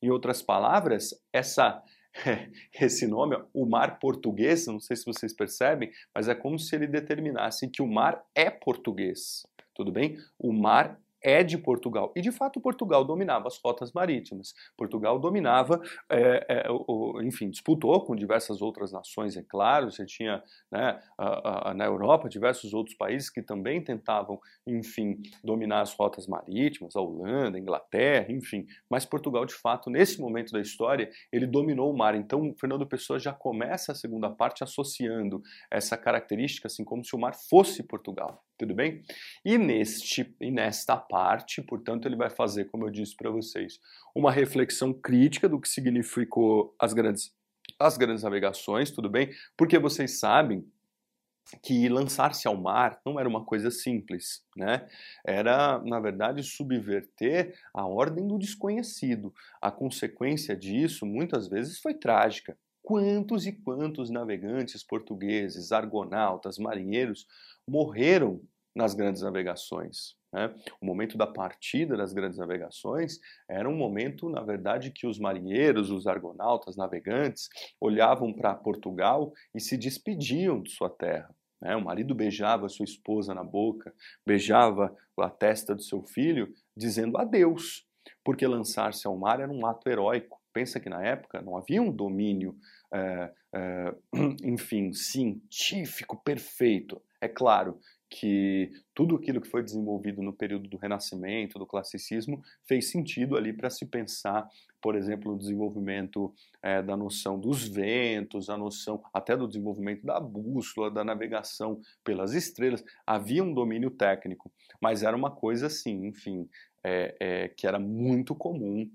Em 0.01 0.09
outras 0.09 0.41
palavras, 0.41 1.13
essa 1.33 1.81
esse 2.79 3.07
nome, 3.07 3.37
o 3.53 3.65
mar 3.65 3.99
português, 3.99 4.67
não 4.67 4.79
sei 4.79 4.95
se 4.95 5.05
vocês 5.05 5.33
percebem, 5.33 5.91
mas 6.13 6.27
é 6.27 6.35
como 6.35 6.59
se 6.59 6.75
ele 6.75 6.87
determinasse 6.87 7.69
que 7.69 7.81
o 7.81 7.87
mar 7.87 8.21
é 8.35 8.49
português. 8.49 9.45
Tudo 9.73 9.91
bem? 9.91 10.17
O 10.37 10.51
mar 10.51 10.99
é 11.23 11.43
de 11.43 11.57
Portugal. 11.57 12.11
E 12.15 12.21
de 12.21 12.31
fato 12.31 12.59
Portugal 12.59 13.03
dominava 13.03 13.47
as 13.47 13.57
rotas 13.57 13.91
marítimas. 13.91 14.53
Portugal 14.77 15.19
dominava, 15.19 15.81
é, 16.09 16.45
é, 16.47 16.65
o, 16.69 17.21
enfim, 17.21 17.49
disputou 17.49 18.03
com 18.05 18.15
diversas 18.15 18.61
outras 18.61 18.91
nações, 18.91 19.37
é 19.37 19.43
claro. 19.43 19.91
Você 19.91 20.05
tinha 20.05 20.43
né, 20.71 20.99
a, 21.17 21.69
a, 21.69 21.73
na 21.73 21.85
Europa 21.85 22.29
diversos 22.29 22.73
outros 22.73 22.95
países 22.95 23.29
que 23.29 23.41
também 23.41 23.83
tentavam, 23.83 24.39
enfim, 24.65 25.21
dominar 25.43 25.81
as 25.81 25.93
rotas 25.93 26.27
marítimas, 26.27 26.95
a 26.95 27.01
Holanda, 27.01 27.57
a 27.57 27.61
Inglaterra, 27.61 28.31
enfim. 28.31 28.65
Mas 28.89 29.05
Portugal, 29.05 29.45
de 29.45 29.53
fato, 29.53 29.89
nesse 29.89 30.19
momento 30.19 30.51
da 30.51 30.59
história, 30.59 31.09
ele 31.31 31.45
dominou 31.45 31.91
o 31.91 31.97
mar. 31.97 32.15
Então, 32.15 32.53
Fernando 32.59 32.85
Pessoa 32.85 33.19
já 33.19 33.33
começa 33.33 33.91
a 33.91 33.95
segunda 33.95 34.29
parte 34.29 34.63
associando 34.63 35.41
essa 35.69 35.97
característica, 35.97 36.67
assim 36.67 36.83
como 36.83 37.03
se 37.03 37.15
o 37.15 37.19
mar 37.19 37.33
fosse 37.35 37.83
Portugal 37.83 38.43
tudo 38.61 38.75
bem? 38.75 39.03
E, 39.43 39.57
neste, 39.57 40.35
e 40.39 40.51
nesta 40.51 40.95
parte, 40.95 41.63
portanto, 41.63 42.07
ele 42.07 42.15
vai 42.15 42.29
fazer, 42.29 42.65
como 42.65 42.85
eu 42.85 42.91
disse 42.91 43.15
para 43.15 43.31
vocês, 43.31 43.79
uma 44.15 44.31
reflexão 44.31 44.93
crítica 44.93 45.49
do 45.49 45.59
que 45.59 45.67
significou 45.67 46.75
as 46.79 46.93
grandes, 46.93 47.33
as 47.79 47.97
grandes 47.97 48.21
navegações, 48.21 48.91
tudo 48.91 49.09
bem? 49.09 49.31
Porque 49.57 49.79
vocês 49.79 50.19
sabem 50.19 50.63
que 51.63 51.89
lançar-se 51.89 52.47
ao 52.47 52.55
mar 52.55 53.01
não 53.03 53.19
era 53.19 53.27
uma 53.27 53.43
coisa 53.43 53.71
simples, 53.71 54.43
né? 54.55 54.87
Era, 55.25 55.79
na 55.79 55.99
verdade, 55.99 56.43
subverter 56.43 57.55
a 57.73 57.87
ordem 57.87 58.27
do 58.27 58.37
desconhecido. 58.37 59.33
A 59.59 59.71
consequência 59.71 60.55
disso, 60.55 61.03
muitas 61.03 61.47
vezes, 61.47 61.79
foi 61.79 61.95
trágica. 61.95 62.55
Quantos 62.83 63.45
e 63.45 63.51
quantos 63.51 64.11
navegantes 64.11 64.83
portugueses, 64.83 65.71
argonautas, 65.71 66.57
marinheiros 66.57 67.27
morreram 67.67 68.41
nas 68.75 68.93
grandes 68.93 69.21
navegações. 69.21 70.15
Né? 70.33 70.53
O 70.81 70.85
momento 70.85 71.17
da 71.17 71.27
partida 71.27 71.97
das 71.97 72.13
grandes 72.13 72.39
navegações 72.39 73.19
era 73.49 73.67
um 73.67 73.75
momento, 73.75 74.29
na 74.29 74.41
verdade, 74.41 74.91
que 74.91 75.05
os 75.05 75.19
marinheiros, 75.19 75.91
os 75.91 76.07
argonautas, 76.07 76.77
navegantes, 76.77 77.49
olhavam 77.79 78.33
para 78.33 78.55
Portugal 78.55 79.33
e 79.53 79.59
se 79.59 79.77
despediam 79.77 80.61
de 80.61 80.71
sua 80.71 80.89
terra. 80.89 81.33
Né? 81.61 81.75
O 81.75 81.83
marido 81.83 82.15
beijava 82.15 82.69
sua 82.69 82.85
esposa 82.85 83.33
na 83.33 83.43
boca, 83.43 83.93
beijava 84.25 84.95
a 85.19 85.29
testa 85.29 85.75
do 85.75 85.83
seu 85.83 86.01
filho, 86.01 86.51
dizendo 86.75 87.17
adeus, 87.17 87.85
porque 88.23 88.47
lançar-se 88.47 89.05
ao 89.05 89.15
mar 89.15 89.39
era 89.39 89.51
um 89.51 89.65
ato 89.65 89.87
heróico. 89.87 90.41
Pensa 90.53 90.79
que 90.79 90.89
na 90.89 91.05
época 91.05 91.41
não 91.41 91.55
havia 91.55 91.81
um 91.81 91.91
domínio, 91.91 92.55
é, 92.91 93.31
é, 93.53 93.95
enfim, 94.43 94.91
científico 94.93 96.19
perfeito. 96.23 97.01
É 97.21 97.27
claro 97.27 97.79
que 98.11 98.69
tudo 98.93 99.15
aquilo 99.15 99.39
que 99.39 99.47
foi 99.47 99.63
desenvolvido 99.63 100.21
no 100.21 100.33
período 100.33 100.67
do 100.67 100.75
Renascimento, 100.75 101.57
do 101.57 101.65
Classicismo, 101.65 102.43
fez 102.67 102.91
sentido 102.91 103.37
ali 103.37 103.53
para 103.53 103.69
se 103.69 103.85
pensar, 103.85 104.49
por 104.81 104.97
exemplo, 104.97 105.31
no 105.31 105.37
desenvolvimento 105.37 106.33
é, 106.61 106.81
da 106.81 106.97
noção 106.97 107.39
dos 107.39 107.65
ventos, 107.65 108.49
a 108.49 108.57
noção 108.57 109.01
até 109.13 109.37
do 109.37 109.47
desenvolvimento 109.47 110.05
da 110.05 110.19
bússola, 110.19 110.91
da 110.91 111.05
navegação 111.05 111.79
pelas 112.03 112.33
estrelas. 112.33 112.83
Havia 113.07 113.41
um 113.41 113.53
domínio 113.53 113.89
técnico, 113.89 114.51
mas 114.81 115.03
era 115.03 115.15
uma 115.15 115.31
coisa 115.31 115.67
assim, 115.67 116.07
enfim, 116.07 116.49
é, 116.83 117.15
é, 117.17 117.47
que 117.47 117.65
era 117.65 117.79
muito 117.79 118.35
comum 118.35 118.91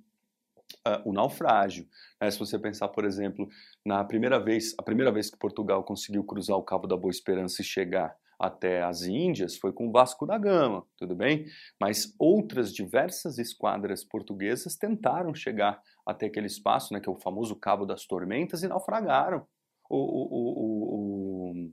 Uh, 0.84 1.10
o 1.10 1.12
naufrágio. 1.12 1.86
Né? 2.20 2.28
Se 2.28 2.38
você 2.38 2.58
pensar, 2.58 2.88
por 2.88 3.04
exemplo, 3.04 3.48
na 3.84 4.04
primeira 4.04 4.38
vez, 4.38 4.74
a 4.76 4.82
primeira 4.82 5.12
vez 5.12 5.30
que 5.30 5.38
Portugal 5.38 5.82
conseguiu 5.84 6.24
cruzar 6.24 6.56
o 6.56 6.62
Cabo 6.62 6.88
da 6.88 6.96
Boa 6.96 7.10
Esperança 7.10 7.62
e 7.62 7.64
chegar 7.64 8.16
até 8.38 8.82
as 8.82 9.02
Índias 9.02 9.56
foi 9.56 9.72
com 9.72 9.90
Vasco 9.90 10.26
da 10.26 10.36
Gama, 10.36 10.84
tudo 10.96 11.14
bem? 11.14 11.46
Mas 11.80 12.14
outras 12.18 12.72
diversas 12.72 13.38
esquadras 13.38 14.04
portuguesas 14.04 14.76
tentaram 14.76 15.34
chegar 15.34 15.82
até 16.04 16.26
aquele 16.26 16.46
espaço, 16.46 16.92
né, 16.92 17.00
que 17.00 17.08
é 17.08 17.12
o 17.12 17.16
famoso 17.16 17.56
Cabo 17.56 17.86
das 17.86 18.04
Tormentas, 18.06 18.62
e 18.62 18.68
naufragaram. 18.68 19.46
O, 19.88 19.96
o, 19.96 21.54
o, 21.54 21.72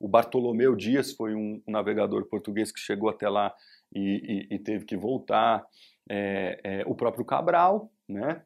o 0.00 0.08
Bartolomeu 0.08 0.74
Dias 0.74 1.12
foi 1.12 1.34
um 1.34 1.62
navegador 1.66 2.26
português 2.26 2.70
que 2.72 2.80
chegou 2.80 3.08
até 3.08 3.28
lá 3.28 3.54
e, 3.94 4.46
e, 4.50 4.54
e 4.54 4.58
teve 4.58 4.84
que 4.84 4.96
voltar. 4.96 5.66
É, 6.12 6.60
é, 6.64 6.82
o 6.86 6.94
próprio 6.94 7.24
Cabral, 7.24 7.92
né? 8.08 8.42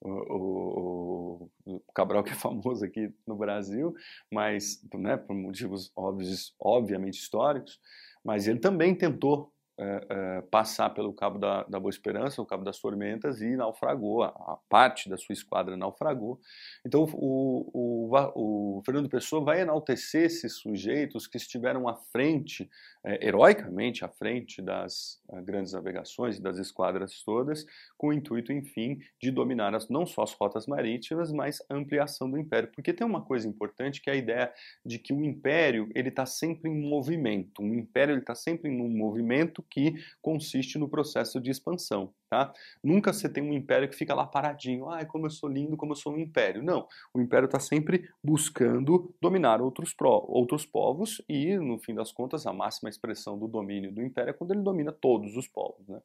O, 0.00 0.10
o, 0.10 1.50
o, 1.64 1.80
Cabral 1.94 2.22
que 2.22 2.30
é 2.30 2.34
famoso 2.36 2.84
aqui 2.84 3.12
no 3.26 3.36
Brasil, 3.36 3.94
mas 4.30 4.82
né, 4.94 5.16
por 5.16 5.34
motivos 5.34 5.92
óbvios, 5.96 6.54
obviamente 6.58 7.18
históricos, 7.18 7.80
mas 8.24 8.46
ele 8.46 8.58
também 8.58 8.94
tentou 8.94 9.52
é, 9.80 10.42
passar 10.50 10.90
pelo 10.90 11.12
Cabo 11.12 11.38
da, 11.38 11.62
da, 11.62 11.78
Boa 11.78 11.90
Esperança, 11.90 12.42
o 12.42 12.46
Cabo 12.46 12.64
das 12.64 12.80
Tormentas, 12.80 13.40
e 13.40 13.54
naufragou, 13.54 14.24
a, 14.24 14.28
a 14.28 14.58
parte 14.68 15.08
da 15.08 15.16
sua 15.16 15.32
esquadra 15.32 15.76
naufragou. 15.76 16.40
Então 16.84 17.04
o, 17.12 17.70
o, 17.72 18.78
o, 18.78 18.82
Fernando 18.84 19.08
Pessoa 19.08 19.44
vai 19.44 19.60
enaltecer 19.60 20.24
esses 20.24 20.54
sujeitos 20.54 21.28
que 21.28 21.36
estiveram 21.36 21.88
à 21.88 21.94
frente, 21.94 22.68
é, 23.04 23.24
heroicamente 23.24 24.04
à 24.04 24.08
frente 24.08 24.60
das 24.60 25.20
grandes 25.44 25.72
navegações 25.72 26.38
e 26.38 26.42
das 26.42 26.58
esquadras 26.58 27.22
todas, 27.22 27.64
com 27.96 28.08
o 28.08 28.12
intuito, 28.12 28.52
enfim, 28.52 28.98
de 29.22 29.30
dominar 29.30 29.74
as, 29.76 29.88
não 29.88 30.04
só 30.04 30.22
as 30.22 30.32
rotas 30.32 30.66
marítimas, 30.66 31.30
mas 31.30 31.62
a 31.70 31.76
ampliação 31.76 32.28
do 32.28 32.36
império. 32.36 32.68
Porque 32.74 32.92
tem 32.92 33.06
uma 33.06 33.22
coisa 33.22 33.46
importante 33.46 34.00
que 34.00 34.10
é 34.10 34.14
a 34.14 34.16
ideia 34.16 34.52
de 34.84 34.98
que 34.98 35.12
o 35.12 35.24
império 35.24 35.88
ele 35.94 36.08
está 36.08 36.26
sempre 36.26 36.68
em 36.68 36.80
movimento. 36.80 37.62
Um 37.62 37.74
império 37.74 38.18
está 38.18 38.34
sempre 38.34 38.68
em 38.68 38.80
um 38.80 38.88
movimento 38.88 39.62
que 39.70 39.94
consiste 40.20 40.78
no 40.78 40.88
processo 40.88 41.40
de 41.40 41.50
expansão. 41.50 42.12
Tá? 42.28 42.52
Nunca 42.82 43.12
você 43.12 43.28
tem 43.28 43.42
um 43.42 43.52
império 43.52 43.88
que 43.88 43.96
fica 43.96 44.14
lá 44.14 44.26
paradinho, 44.26 44.88
ai, 44.90 45.06
como 45.06 45.26
eu 45.26 45.30
sou 45.30 45.48
lindo, 45.48 45.76
como 45.76 45.92
eu 45.92 45.96
sou 45.96 46.12
um 46.12 46.18
império. 46.18 46.62
Não, 46.62 46.86
o 47.14 47.20
império 47.20 47.46
está 47.46 47.58
sempre 47.58 48.08
buscando 48.22 49.14
dominar 49.20 49.62
outros, 49.62 49.94
pro, 49.94 50.24
outros 50.28 50.66
povos 50.66 51.22
e, 51.28 51.56
no 51.56 51.78
fim 51.78 51.94
das 51.94 52.12
contas, 52.12 52.46
a 52.46 52.52
máxima 52.52 52.90
expressão 52.90 53.38
do 53.38 53.48
domínio 53.48 53.92
do 53.92 54.02
império 54.02 54.30
é 54.30 54.34
quando 54.34 54.52
ele 54.52 54.62
domina 54.62 54.92
todos 54.92 55.36
os 55.36 55.48
povos. 55.48 55.88
Né? 55.88 56.00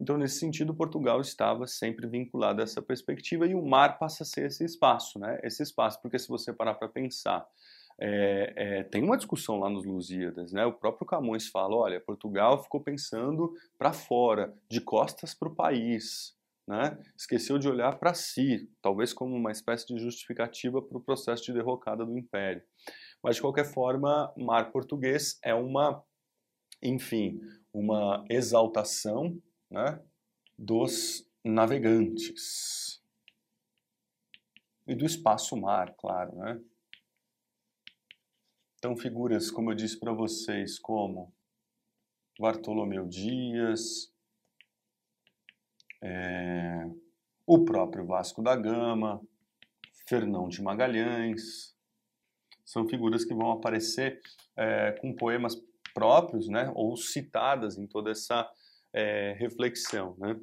Então, 0.00 0.18
nesse 0.18 0.38
sentido, 0.38 0.74
Portugal 0.74 1.20
estava 1.20 1.66
sempre 1.66 2.06
vinculado 2.06 2.60
a 2.60 2.64
essa 2.64 2.82
perspectiva 2.82 3.46
e 3.46 3.54
o 3.54 3.64
mar 3.64 3.98
passa 3.98 4.22
a 4.22 4.26
ser 4.26 4.46
esse 4.46 4.64
espaço, 4.64 5.18
né? 5.18 5.38
esse 5.42 5.62
espaço, 5.62 6.00
porque 6.00 6.18
se 6.18 6.28
você 6.28 6.52
parar 6.52 6.74
para 6.74 6.88
pensar 6.88 7.46
é, 8.04 8.52
é, 8.56 8.82
tem 8.82 9.00
uma 9.00 9.16
discussão 9.16 9.60
lá 9.60 9.70
nos 9.70 9.84
Lusíadas, 9.84 10.52
né? 10.52 10.66
O 10.66 10.72
próprio 10.72 11.06
Camões 11.06 11.46
fala, 11.46 11.76
olha, 11.76 12.00
Portugal 12.00 12.60
ficou 12.60 12.80
pensando 12.80 13.54
para 13.78 13.92
fora, 13.92 14.52
de 14.68 14.80
costas 14.80 15.32
para 15.34 15.48
o 15.48 15.54
país, 15.54 16.36
né? 16.66 16.98
Esqueceu 17.16 17.60
de 17.60 17.68
olhar 17.68 17.96
para 18.00 18.12
si, 18.12 18.68
talvez 18.82 19.12
como 19.12 19.36
uma 19.36 19.52
espécie 19.52 19.86
de 19.86 20.02
justificativa 20.02 20.82
para 20.82 20.98
o 20.98 21.00
processo 21.00 21.44
de 21.44 21.52
derrocada 21.52 22.04
do 22.04 22.18
Império. 22.18 22.64
Mas 23.22 23.36
de 23.36 23.42
qualquer 23.42 23.66
forma, 23.66 24.34
mar 24.36 24.72
português 24.72 25.38
é 25.40 25.54
uma, 25.54 26.02
enfim, 26.82 27.40
uma 27.72 28.24
exaltação, 28.28 29.40
né? 29.70 30.02
Dos 30.58 31.24
navegantes 31.44 33.00
e 34.88 34.94
do 34.96 35.06
espaço-mar, 35.06 35.94
claro, 35.96 36.34
né? 36.34 36.60
Então, 38.84 38.96
figuras, 38.96 39.48
como 39.48 39.70
eu 39.70 39.76
disse 39.76 39.96
para 39.96 40.12
vocês, 40.12 40.76
como 40.76 41.32
Bartolomeu 42.36 43.06
Dias, 43.06 44.12
é, 46.02 46.90
o 47.46 47.64
próprio 47.64 48.04
Vasco 48.04 48.42
da 48.42 48.56
Gama, 48.56 49.22
Fernão 50.08 50.48
de 50.48 50.60
Magalhães, 50.60 51.76
são 52.64 52.88
figuras 52.88 53.24
que 53.24 53.32
vão 53.32 53.52
aparecer 53.52 54.20
é, 54.56 54.90
com 55.00 55.14
poemas 55.14 55.54
próprios, 55.94 56.48
né, 56.48 56.72
ou 56.74 56.96
citadas 56.96 57.78
em 57.78 57.86
toda 57.86 58.10
essa 58.10 58.50
é, 58.92 59.34
reflexão. 59.38 60.14
Né? 60.18 60.36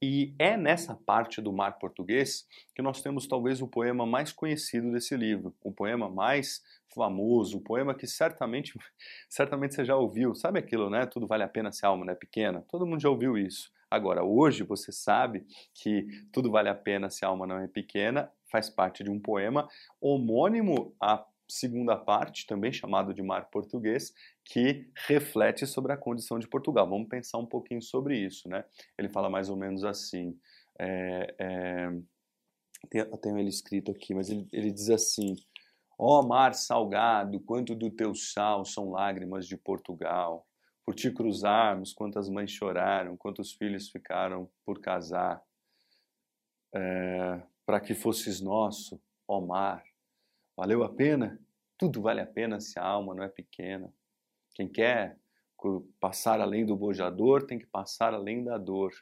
E 0.00 0.34
é 0.38 0.56
nessa 0.56 0.94
parte 0.94 1.40
do 1.40 1.52
mar 1.52 1.78
português 1.78 2.46
que 2.74 2.82
nós 2.82 3.00
temos 3.00 3.26
talvez 3.26 3.62
o 3.62 3.68
poema 3.68 4.04
mais 4.04 4.32
conhecido 4.32 4.90
desse 4.92 5.16
livro, 5.16 5.54
o 5.62 5.72
poema 5.72 6.08
mais 6.08 6.62
famoso, 6.94 7.58
o 7.58 7.62
poema 7.62 7.94
que 7.94 8.06
certamente, 8.06 8.78
certamente 9.28 9.74
você 9.74 9.84
já 9.84 9.96
ouviu. 9.96 10.34
Sabe 10.34 10.58
aquilo, 10.58 10.90
né? 10.90 11.06
Tudo 11.06 11.26
vale 11.26 11.42
a 11.42 11.48
pena 11.48 11.72
se 11.72 11.86
a 11.86 11.88
alma 11.88 12.04
não 12.04 12.12
é 12.12 12.16
pequena? 12.16 12.64
Todo 12.68 12.86
mundo 12.86 13.00
já 13.00 13.08
ouviu 13.08 13.38
isso. 13.38 13.72
Agora, 13.92 14.24
hoje 14.24 14.62
você 14.62 14.90
sabe 14.90 15.44
que 15.74 16.06
Tudo 16.32 16.50
Vale 16.50 16.70
a 16.70 16.74
Pena 16.74 17.10
se 17.10 17.26
a 17.26 17.28
alma 17.28 17.46
não 17.46 17.58
é 17.58 17.68
pequena 17.68 18.32
faz 18.50 18.70
parte 18.70 19.04
de 19.04 19.10
um 19.10 19.20
poema 19.20 19.68
homônimo 20.00 20.94
a 20.98 21.22
segunda 21.52 21.96
parte, 21.96 22.46
também 22.46 22.72
chamado 22.72 23.12
de 23.12 23.22
mar 23.22 23.50
português, 23.50 24.14
que 24.44 24.90
reflete 25.06 25.66
sobre 25.66 25.92
a 25.92 25.96
condição 25.96 26.38
de 26.38 26.48
Portugal. 26.48 26.88
Vamos 26.88 27.08
pensar 27.08 27.38
um 27.38 27.46
pouquinho 27.46 27.82
sobre 27.82 28.18
isso, 28.18 28.48
né? 28.48 28.64
Ele 28.96 29.08
fala 29.08 29.28
mais 29.28 29.50
ou 29.50 29.56
menos 29.56 29.84
assim. 29.84 30.38
É, 30.78 31.34
é, 31.38 31.92
eu 32.92 33.18
tenho 33.18 33.38
ele 33.38 33.50
escrito 33.50 33.90
aqui, 33.90 34.14
mas 34.14 34.30
ele, 34.30 34.48
ele 34.50 34.70
diz 34.72 34.88
assim: 34.88 35.36
Ó 35.98 36.20
oh, 36.20 36.26
mar 36.26 36.54
salgado, 36.54 37.38
quanto 37.40 37.74
do 37.74 37.90
teu 37.90 38.14
sal 38.14 38.64
são 38.64 38.90
lágrimas 38.90 39.46
de 39.46 39.56
Portugal. 39.56 40.46
Por 40.84 40.94
te 40.94 41.10
cruzarmos, 41.12 41.92
quantas 41.92 42.28
mães 42.28 42.50
choraram, 42.50 43.16
quantos 43.16 43.52
filhos 43.52 43.88
ficaram 43.90 44.50
por 44.64 44.80
casar. 44.80 45.40
É, 46.74 47.42
Para 47.66 47.78
que 47.78 47.94
fosses 47.94 48.40
nosso, 48.40 49.00
ó 49.28 49.40
mar, 49.40 49.84
valeu 50.56 50.82
a 50.82 50.88
pena? 50.88 51.40
Tudo 51.78 52.02
vale 52.02 52.20
a 52.20 52.26
pena 52.26 52.60
se 52.60 52.78
a 52.78 52.84
alma 52.84 53.14
não 53.14 53.22
é 53.22 53.28
pequena. 53.28 53.92
Quem 54.54 54.68
quer 54.68 55.18
passar 56.00 56.40
além 56.40 56.66
do 56.66 56.76
bojador 56.76 57.44
tem 57.46 57.58
que 57.58 57.66
passar 57.66 58.14
além 58.14 58.42
da 58.42 58.58
dor. 58.58 58.92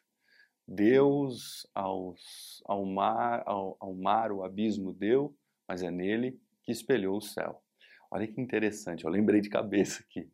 Deus 0.67 1.67
aos, 1.75 2.63
ao, 2.65 2.85
mar, 2.85 3.43
ao, 3.47 3.77
ao 3.81 3.95
mar 3.95 4.31
o 4.31 4.45
abismo 4.45 4.93
deu, 4.93 5.35
mas 5.67 5.83
é 5.83 5.91
nele 5.91 6.39
que 6.63 6.71
espelhou 6.71 7.17
o 7.17 7.23
céu. 7.23 7.63
Olha 8.11 8.27
que 8.27 8.41
interessante, 8.41 9.05
eu 9.05 9.11
lembrei 9.11 9.41
de 9.41 9.49
cabeça 9.49 10.03
aqui. 10.03 10.29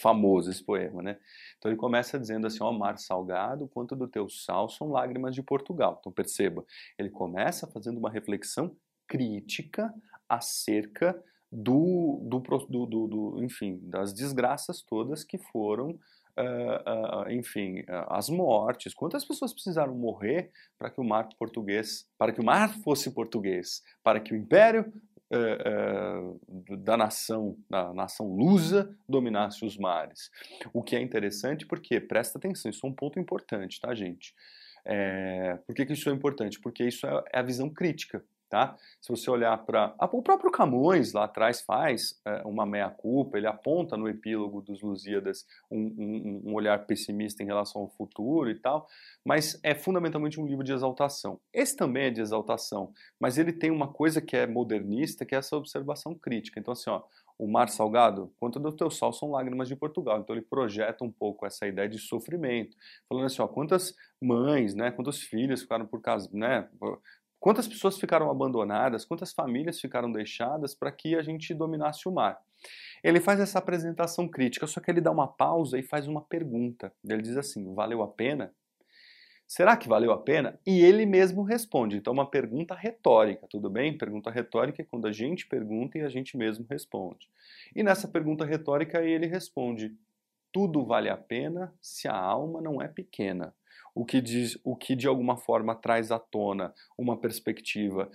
Famoso 0.00 0.50
esse 0.50 0.62
poema, 0.62 1.02
né? 1.02 1.18
Então 1.56 1.70
ele 1.70 1.78
começa 1.78 2.18
dizendo 2.18 2.48
assim: 2.48 2.62
ó 2.62 2.72
mar 2.72 2.98
salgado, 2.98 3.68
quanto 3.68 3.94
do 3.94 4.08
teu 4.08 4.28
sal 4.28 4.68
são 4.68 4.90
lágrimas 4.90 5.34
de 5.34 5.42
Portugal. 5.42 5.98
Então 6.00 6.10
perceba, 6.10 6.64
ele 6.98 7.10
começa 7.10 7.68
fazendo 7.68 7.98
uma 7.98 8.10
reflexão 8.10 8.76
crítica 9.06 9.94
acerca 10.28 11.20
do, 11.50 12.20
do, 12.22 12.40
do, 12.40 12.86
do, 12.86 13.06
do 13.06 13.44
enfim, 13.44 13.78
das 13.82 14.12
desgraças 14.12 14.82
todas 14.82 15.24
que 15.24 15.38
foram 15.38 15.98
Uh, 16.36 17.28
uh, 17.28 17.30
enfim, 17.30 17.82
uh, 17.82 18.10
as 18.10 18.28
mortes. 18.28 18.92
Quantas 18.92 19.24
pessoas 19.24 19.52
precisaram 19.52 19.94
morrer 19.94 20.50
para 20.76 20.90
que 20.90 21.00
o 21.00 21.04
mar 21.04 21.28
português, 21.38 22.08
para 22.18 22.32
que 22.32 22.40
o 22.40 22.44
mar 22.44 22.74
fosse 22.82 23.12
português, 23.12 23.84
para 24.02 24.18
que 24.18 24.34
o 24.34 24.36
império 24.36 24.92
da 26.78 26.96
nação, 26.96 27.56
da 27.70 27.92
nação 27.94 28.34
lusa, 28.34 28.96
dominasse 29.08 29.64
os 29.64 29.76
mares. 29.76 30.30
O 30.72 30.82
que 30.82 30.96
é 30.96 31.00
interessante 31.00 31.66
porque, 31.66 32.00
presta 32.00 32.38
atenção, 32.38 32.70
isso 32.70 32.84
é 32.84 32.88
um 32.88 32.92
ponto 32.92 33.18
importante, 33.18 33.80
tá, 33.80 33.94
gente? 33.94 34.34
É, 34.84 35.56
por 35.66 35.74
que, 35.74 35.86
que 35.86 35.92
isso 35.92 36.10
é 36.10 36.12
importante? 36.12 36.60
Porque 36.60 36.84
isso 36.84 37.06
é, 37.06 37.24
é 37.32 37.38
a 37.38 37.42
visão 37.42 37.70
crítica 37.70 38.24
Tá? 38.54 38.76
Se 39.00 39.08
você 39.08 39.28
olhar 39.28 39.58
para. 39.66 39.92
O 40.12 40.22
próprio 40.22 40.48
Camões 40.48 41.12
lá 41.12 41.24
atrás 41.24 41.60
faz 41.60 42.20
é, 42.24 42.40
uma 42.44 42.64
meia-culpa, 42.64 43.36
ele 43.36 43.48
aponta 43.48 43.96
no 43.96 44.08
epílogo 44.08 44.62
dos 44.62 44.80
Lusíadas 44.80 45.44
um, 45.68 45.80
um, 45.80 46.42
um, 46.46 46.54
olhar 46.54 46.86
pessimista 46.86 47.42
em 47.42 47.46
relação 47.46 47.82
ao 47.82 47.88
futuro 47.88 48.48
e 48.48 48.54
tal, 48.54 48.86
mas 49.24 49.58
é 49.64 49.74
fundamentalmente 49.74 50.40
um 50.40 50.46
livro 50.46 50.62
de 50.62 50.72
exaltação. 50.72 51.40
Esse 51.52 51.76
também 51.76 52.04
é 52.04 52.10
de 52.10 52.20
exaltação, 52.20 52.92
mas 53.18 53.38
ele 53.38 53.52
tem 53.52 53.72
uma 53.72 53.88
coisa 53.88 54.20
que 54.20 54.36
é 54.36 54.46
modernista, 54.46 55.26
que 55.26 55.34
é 55.34 55.38
essa 55.38 55.56
observação 55.56 56.14
crítica. 56.14 56.60
Então, 56.60 56.70
assim, 56.70 56.90
ó, 56.90 57.02
o 57.38 57.48
mar 57.48 57.68
salgado, 57.68 58.32
quanto 58.38 58.60
do 58.60 58.70
teu 58.70 58.90
sal 58.90 59.12
são 59.12 59.30
lágrimas 59.30 59.68
de 59.68 59.74
Portugal. 59.74 60.20
Então 60.20 60.34
ele 60.36 60.44
projeta 60.44 61.04
um 61.04 61.10
pouco 61.10 61.44
essa 61.44 61.66
ideia 61.66 61.88
de 61.88 61.98
sofrimento, 61.98 62.76
falando 63.08 63.26
assim, 63.26 63.42
ó, 63.42 63.48
quantas 63.48 63.94
mães, 64.20 64.74
né, 64.74 64.90
quantos 64.90 65.20
filhos 65.20 65.62
ficaram 65.62 65.86
por 65.86 66.00
casa, 66.00 66.28
né, 66.32 66.68
Quantas 67.44 67.68
pessoas 67.68 67.98
ficaram 67.98 68.30
abandonadas, 68.30 69.04
quantas 69.04 69.30
famílias 69.30 69.78
ficaram 69.78 70.10
deixadas 70.10 70.74
para 70.74 70.90
que 70.90 71.14
a 71.14 71.22
gente 71.22 71.52
dominasse 71.52 72.08
o 72.08 72.10
mar? 72.10 72.40
Ele 73.02 73.20
faz 73.20 73.38
essa 73.38 73.58
apresentação 73.58 74.26
crítica, 74.26 74.66
só 74.66 74.80
que 74.80 74.90
ele 74.90 75.02
dá 75.02 75.10
uma 75.10 75.28
pausa 75.28 75.78
e 75.78 75.82
faz 75.82 76.08
uma 76.08 76.22
pergunta. 76.22 76.90
Ele 77.06 77.20
diz 77.20 77.36
assim: 77.36 77.74
valeu 77.74 78.02
a 78.02 78.08
pena? 78.08 78.50
Será 79.46 79.76
que 79.76 79.86
valeu 79.86 80.10
a 80.10 80.16
pena? 80.16 80.58
E 80.66 80.80
ele 80.80 81.04
mesmo 81.04 81.42
responde. 81.42 81.98
Então, 81.98 82.14
uma 82.14 82.30
pergunta 82.30 82.74
retórica, 82.74 83.46
tudo 83.50 83.68
bem? 83.68 83.98
Pergunta 83.98 84.30
retórica 84.30 84.80
é 84.80 84.86
quando 84.86 85.06
a 85.06 85.12
gente 85.12 85.46
pergunta 85.46 85.98
e 85.98 86.00
a 86.00 86.08
gente 86.08 86.38
mesmo 86.38 86.64
responde. 86.70 87.28
E 87.76 87.82
nessa 87.82 88.08
pergunta 88.08 88.46
retórica 88.46 89.02
ele 89.02 89.26
responde: 89.26 89.94
tudo 90.50 90.82
vale 90.82 91.10
a 91.10 91.16
pena 91.18 91.74
se 91.78 92.08
a 92.08 92.16
alma 92.16 92.62
não 92.62 92.80
é 92.80 92.88
pequena 92.88 93.54
o 93.94 94.04
que, 94.04 94.20
diz, 94.20 94.58
o 94.64 94.74
que 94.74 94.96
de 94.96 95.06
alguma 95.06 95.36
forma 95.36 95.74
traz 95.74 96.10
à 96.10 96.18
tona 96.18 96.74
uma 96.98 97.16
perspectiva 97.16 98.10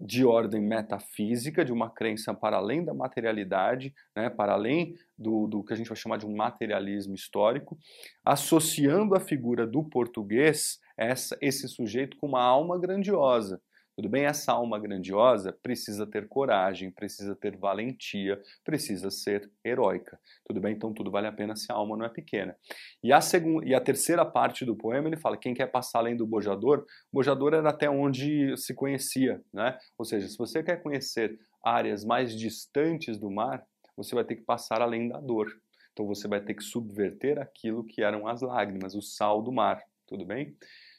de 0.00 0.24
ordem 0.24 0.60
metafísica, 0.60 1.64
de 1.64 1.72
uma 1.72 1.90
crença 1.90 2.32
para 2.32 2.56
além 2.56 2.84
da 2.84 2.94
materialidade, 2.94 3.92
né, 4.16 4.30
para 4.30 4.52
além 4.52 4.94
do, 5.18 5.46
do 5.46 5.64
que 5.64 5.72
a 5.72 5.76
gente 5.76 5.88
vai 5.88 5.96
chamar 5.96 6.16
de 6.16 6.26
um 6.26 6.34
materialismo 6.34 7.14
histórico, 7.14 7.76
associando 8.24 9.14
a 9.14 9.20
figura 9.20 9.66
do 9.66 9.82
português, 9.84 10.78
essa, 10.96 11.36
esse 11.40 11.68
sujeito, 11.68 12.16
com 12.16 12.28
uma 12.28 12.42
alma 12.42 12.78
grandiosa. 12.78 13.60
Tudo 13.96 14.08
bem? 14.08 14.24
Essa 14.24 14.52
alma 14.52 14.78
grandiosa 14.78 15.52
precisa 15.52 16.04
ter 16.04 16.26
coragem, 16.26 16.90
precisa 16.90 17.36
ter 17.36 17.56
valentia, 17.56 18.42
precisa 18.64 19.08
ser 19.08 19.48
heróica. 19.64 20.18
Tudo 20.44 20.60
bem? 20.60 20.74
Então 20.74 20.92
tudo 20.92 21.12
vale 21.12 21.28
a 21.28 21.32
pena 21.32 21.54
se 21.54 21.70
a 21.70 21.76
alma 21.76 21.96
não 21.96 22.04
é 22.04 22.08
pequena. 22.08 22.56
E 23.02 23.12
a, 23.12 23.20
segunda, 23.20 23.64
e 23.64 23.72
a 23.72 23.80
terceira 23.80 24.24
parte 24.24 24.64
do 24.64 24.74
poema 24.74 25.08
ele 25.08 25.16
fala: 25.16 25.36
quem 25.36 25.54
quer 25.54 25.68
passar 25.68 26.00
além 26.00 26.16
do 26.16 26.26
bojador, 26.26 26.84
bojador 27.12 27.54
era 27.54 27.70
até 27.70 27.88
onde 27.88 28.56
se 28.56 28.74
conhecia, 28.74 29.40
né? 29.52 29.78
Ou 29.96 30.04
seja, 30.04 30.26
se 30.26 30.36
você 30.36 30.60
quer 30.60 30.82
conhecer 30.82 31.38
áreas 31.64 32.04
mais 32.04 32.36
distantes 32.36 33.16
do 33.16 33.30
mar, 33.30 33.64
você 33.96 34.14
vai 34.14 34.24
ter 34.24 34.34
que 34.34 34.42
passar 34.42 34.82
além 34.82 35.08
da 35.08 35.20
dor. 35.20 35.48
Então 35.92 36.04
você 36.04 36.26
vai 36.26 36.40
ter 36.40 36.54
que 36.54 36.64
subverter 36.64 37.38
aquilo 37.38 37.84
que 37.84 38.02
eram 38.02 38.26
as 38.26 38.42
lágrimas, 38.42 38.96
o 38.96 39.00
sal 39.00 39.40
do 39.40 39.52
mar. 39.52 39.80
Tudo 40.04 40.26
bem? 40.26 40.56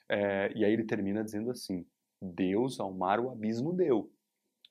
É, 0.08 0.52
e 0.56 0.64
aí 0.64 0.72
ele 0.72 0.86
termina 0.86 1.22
dizendo 1.22 1.52
assim: 1.52 1.86
Deus 2.34 2.80
ao 2.80 2.92
mar 2.94 3.20
o 3.20 3.30
abismo 3.30 3.74
deu. 3.74 4.12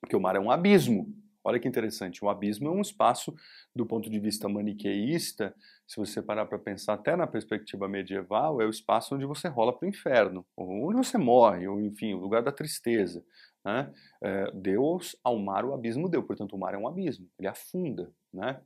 Porque 0.01 0.15
o 0.15 0.19
mar 0.19 0.35
é 0.35 0.39
um 0.39 0.51
abismo. 0.51 1.13
Olha 1.43 1.59
que 1.59 1.67
interessante, 1.67 2.25
o 2.25 2.29
abismo 2.29 2.69
é 2.69 2.71
um 2.71 2.81
espaço, 2.81 3.35
do 3.75 3.85
ponto 3.85 4.09
de 4.09 4.19
vista 4.19 4.49
maniqueísta, 4.49 5.55
se 5.85 5.97
você 5.97 6.19
parar 6.19 6.47
para 6.47 6.57
pensar 6.57 6.95
até 6.95 7.15
na 7.15 7.27
perspectiva 7.27 7.87
medieval, 7.87 8.59
é 8.59 8.65
o 8.65 8.69
espaço 8.71 9.13
onde 9.13 9.27
você 9.27 9.47
rola 9.47 9.71
para 9.71 9.85
o 9.85 9.89
inferno, 9.89 10.43
onde 10.57 10.97
você 10.97 11.19
morre, 11.19 11.67
ou 11.67 11.79
enfim, 11.79 12.15
o 12.15 12.19
lugar 12.19 12.41
da 12.41 12.51
tristeza. 12.51 13.23
Né? 13.63 13.93
É, 14.23 14.51
Deus 14.53 15.15
ao 15.23 15.37
mar 15.37 15.65
o 15.65 15.73
abismo 15.75 16.09
deu, 16.09 16.23
portanto 16.23 16.53
o 16.53 16.57
mar 16.57 16.73
é 16.73 16.77
um 16.79 16.87
abismo, 16.87 17.29
ele 17.37 17.47
afunda. 17.47 18.11
Né? 18.33 18.59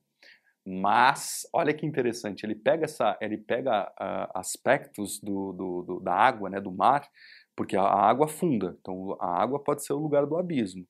Mas, 0.65 1.47
olha 1.51 1.73
que 1.73 1.85
interessante, 1.85 2.45
ele 2.45 2.55
pega, 2.55 2.85
essa, 2.85 3.17
ele 3.19 3.37
pega 3.37 3.91
uh, 3.99 4.37
aspectos 4.37 5.19
do, 5.19 5.51
do, 5.51 5.81
do, 5.81 5.99
da 5.99 6.13
água, 6.13 6.49
né, 6.49 6.61
do 6.61 6.71
mar, 6.71 7.09
porque 7.59 7.75
a 7.75 7.83
água 7.83 8.25
afunda, 8.25 8.77
então 8.79 9.17
a 9.19 9.27
água 9.27 9.61
pode 9.61 9.83
ser 9.83 9.91
o 9.91 9.99
lugar 9.99 10.25
do 10.25 10.37
abismo, 10.37 10.87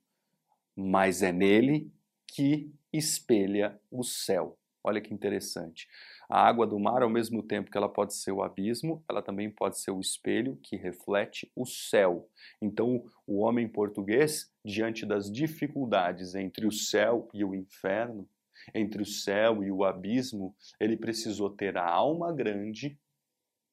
mas 0.78 1.24
é 1.24 1.32
nele 1.32 1.92
que 2.28 2.72
espelha 2.94 3.82
o 3.90 4.04
céu. 4.04 4.56
Olha 4.84 5.02
que 5.02 5.12
interessante. 5.12 5.88
A 6.30 6.48
água 6.48 6.68
do 6.68 6.80
mar, 6.80 7.02
ao 7.02 7.10
mesmo 7.10 7.42
tempo 7.42 7.72
que 7.72 7.78
ela 7.78 7.90
pode 7.90 8.14
ser 8.14 8.32
o 8.34 8.44
abismo, 8.44 9.04
ela 9.10 9.20
também 9.20 9.50
pode 9.50 9.80
ser 9.80 9.90
o 9.90 10.00
espelho 10.00 10.60
que 10.62 10.76
reflete 10.76 11.52
o 11.56 11.66
céu. 11.66 12.30
Então, 12.62 13.04
o 13.26 13.40
homem 13.40 13.68
português, 13.68 14.54
diante 14.64 15.08
das 15.08 15.32
dificuldades 15.32 16.36
entre 16.36 16.68
o 16.68 16.72
céu 16.72 17.28
e 17.34 17.44
o 17.44 17.56
inferno, 17.56 18.30
entre 18.76 19.02
o 19.02 19.08
céu 19.08 19.64
e 19.64 19.72
o 19.72 19.84
abismo, 19.84 20.56
ele 20.80 20.96
precisou 20.96 21.50
ter 21.50 21.80
a 21.80 21.90
alma 21.90 22.32
grande 22.32 22.96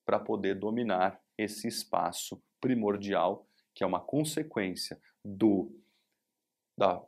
para 0.06 0.18
poder 0.18 0.54
dominar 0.54 1.20
esse 1.36 1.68
espaço 1.68 2.42
primordial, 2.60 3.46
que 3.74 3.84
é 3.84 3.86
uma 3.86 4.00
consequência 4.00 5.00
do, 5.24 5.70
da, 6.76 6.98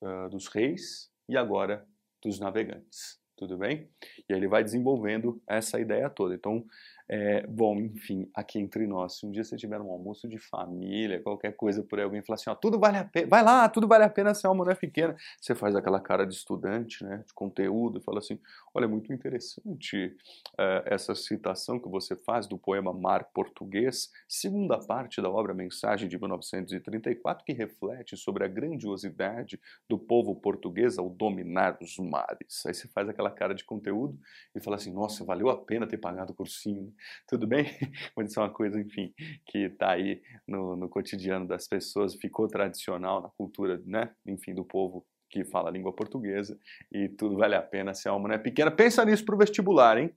uh, 0.00 0.28
dos 0.30 0.48
reis 0.48 1.10
e 1.28 1.36
agora 1.36 1.86
dos 2.22 2.38
navegantes. 2.38 3.20
Tudo 3.36 3.56
bem? 3.56 3.88
E 4.28 4.32
aí 4.32 4.38
ele 4.38 4.46
vai 4.46 4.62
desenvolvendo 4.62 5.42
essa 5.46 5.80
ideia 5.80 6.08
toda. 6.08 6.34
Então, 6.34 6.64
é, 7.08 7.46
bom, 7.46 7.76
enfim, 7.78 8.30
aqui 8.34 8.58
entre 8.58 8.86
nós, 8.86 9.18
se 9.18 9.26
um 9.26 9.30
dia 9.30 9.44
você 9.44 9.56
tiver 9.56 9.80
um 9.80 9.90
almoço 9.90 10.28
de 10.28 10.38
família, 10.38 11.20
qualquer 11.20 11.54
coisa 11.54 11.82
por 11.82 11.98
aí, 11.98 12.04
alguém 12.04 12.22
falar 12.22 12.36
assim, 12.36 12.50
ó, 12.50 12.54
tudo 12.54 12.78
vale 12.78 12.98
a 12.98 13.04
pena, 13.04 13.26
vai 13.26 13.42
lá, 13.42 13.68
tudo 13.68 13.88
vale 13.88 14.04
a 14.04 14.08
pena 14.08 14.34
se 14.34 14.46
a 14.46 14.50
alma 14.50 14.64
não 14.64 14.72
é 14.72 14.74
pequena. 14.74 15.16
Você 15.40 15.54
faz 15.54 15.74
aquela 15.74 16.00
cara 16.00 16.26
de 16.26 16.34
estudante, 16.34 17.04
né, 17.04 17.22
de 17.26 17.34
conteúdo, 17.34 17.98
e 17.98 18.02
fala 18.02 18.18
assim, 18.18 18.38
olha, 18.74 18.84
é 18.84 18.88
muito 18.88 19.12
interessante 19.12 20.16
é, 20.58 20.82
essa 20.86 21.14
citação 21.14 21.78
que 21.78 21.88
você 21.88 22.16
faz 22.16 22.46
do 22.46 22.58
poema 22.58 22.92
Mar 22.92 23.24
Português, 23.34 24.10
segunda 24.28 24.78
parte 24.78 25.20
da 25.20 25.30
obra 25.30 25.54
Mensagem 25.54 26.08
de 26.08 26.18
1934, 26.18 27.44
que 27.44 27.52
reflete 27.52 28.16
sobre 28.16 28.44
a 28.44 28.48
grandiosidade 28.48 29.60
do 29.88 29.98
povo 29.98 30.34
português 30.34 30.98
ao 30.98 31.10
dominar 31.10 31.78
os 31.80 31.98
mares. 31.98 32.64
Aí 32.66 32.74
você 32.74 32.88
faz 32.88 33.08
aquela 33.08 33.30
cara 33.30 33.54
de 33.54 33.64
conteúdo 33.64 34.18
e 34.54 34.60
fala 34.60 34.76
assim, 34.76 34.92
nossa, 34.92 35.24
valeu 35.24 35.50
a 35.50 35.56
pena 35.56 35.86
ter 35.86 35.98
pagado 35.98 36.32
o 36.32 36.36
cursinho, 36.36 36.82
né? 36.82 36.92
tudo 37.28 37.46
bem? 37.46 37.64
Mas 38.16 38.30
isso 38.30 38.40
é 38.40 38.42
uma 38.42 38.52
coisa, 38.52 38.80
enfim, 38.80 39.12
que 39.46 39.58
está 39.66 39.92
aí 39.92 40.22
no, 40.46 40.76
no 40.76 40.88
cotidiano 40.88 41.46
das 41.46 41.66
pessoas, 41.66 42.14
ficou 42.14 42.48
tradicional 42.48 43.22
na 43.22 43.28
cultura, 43.30 43.80
né, 43.84 44.10
enfim, 44.26 44.54
do 44.54 44.64
povo 44.64 45.06
que 45.32 45.44
fala 45.44 45.70
a 45.70 45.72
língua 45.72 45.94
portuguesa 45.94 46.58
e 46.92 47.08
tudo 47.08 47.36
vale 47.36 47.54
a 47.54 47.62
pena 47.62 47.94
se 47.94 48.06
a 48.06 48.12
alma 48.12 48.28
não 48.28 48.34
é 48.34 48.38
pequena. 48.38 48.70
Pensa 48.70 49.02
nisso 49.04 49.24
para 49.24 49.34
o 49.34 49.38
vestibular, 49.38 49.96
hein? 49.96 50.14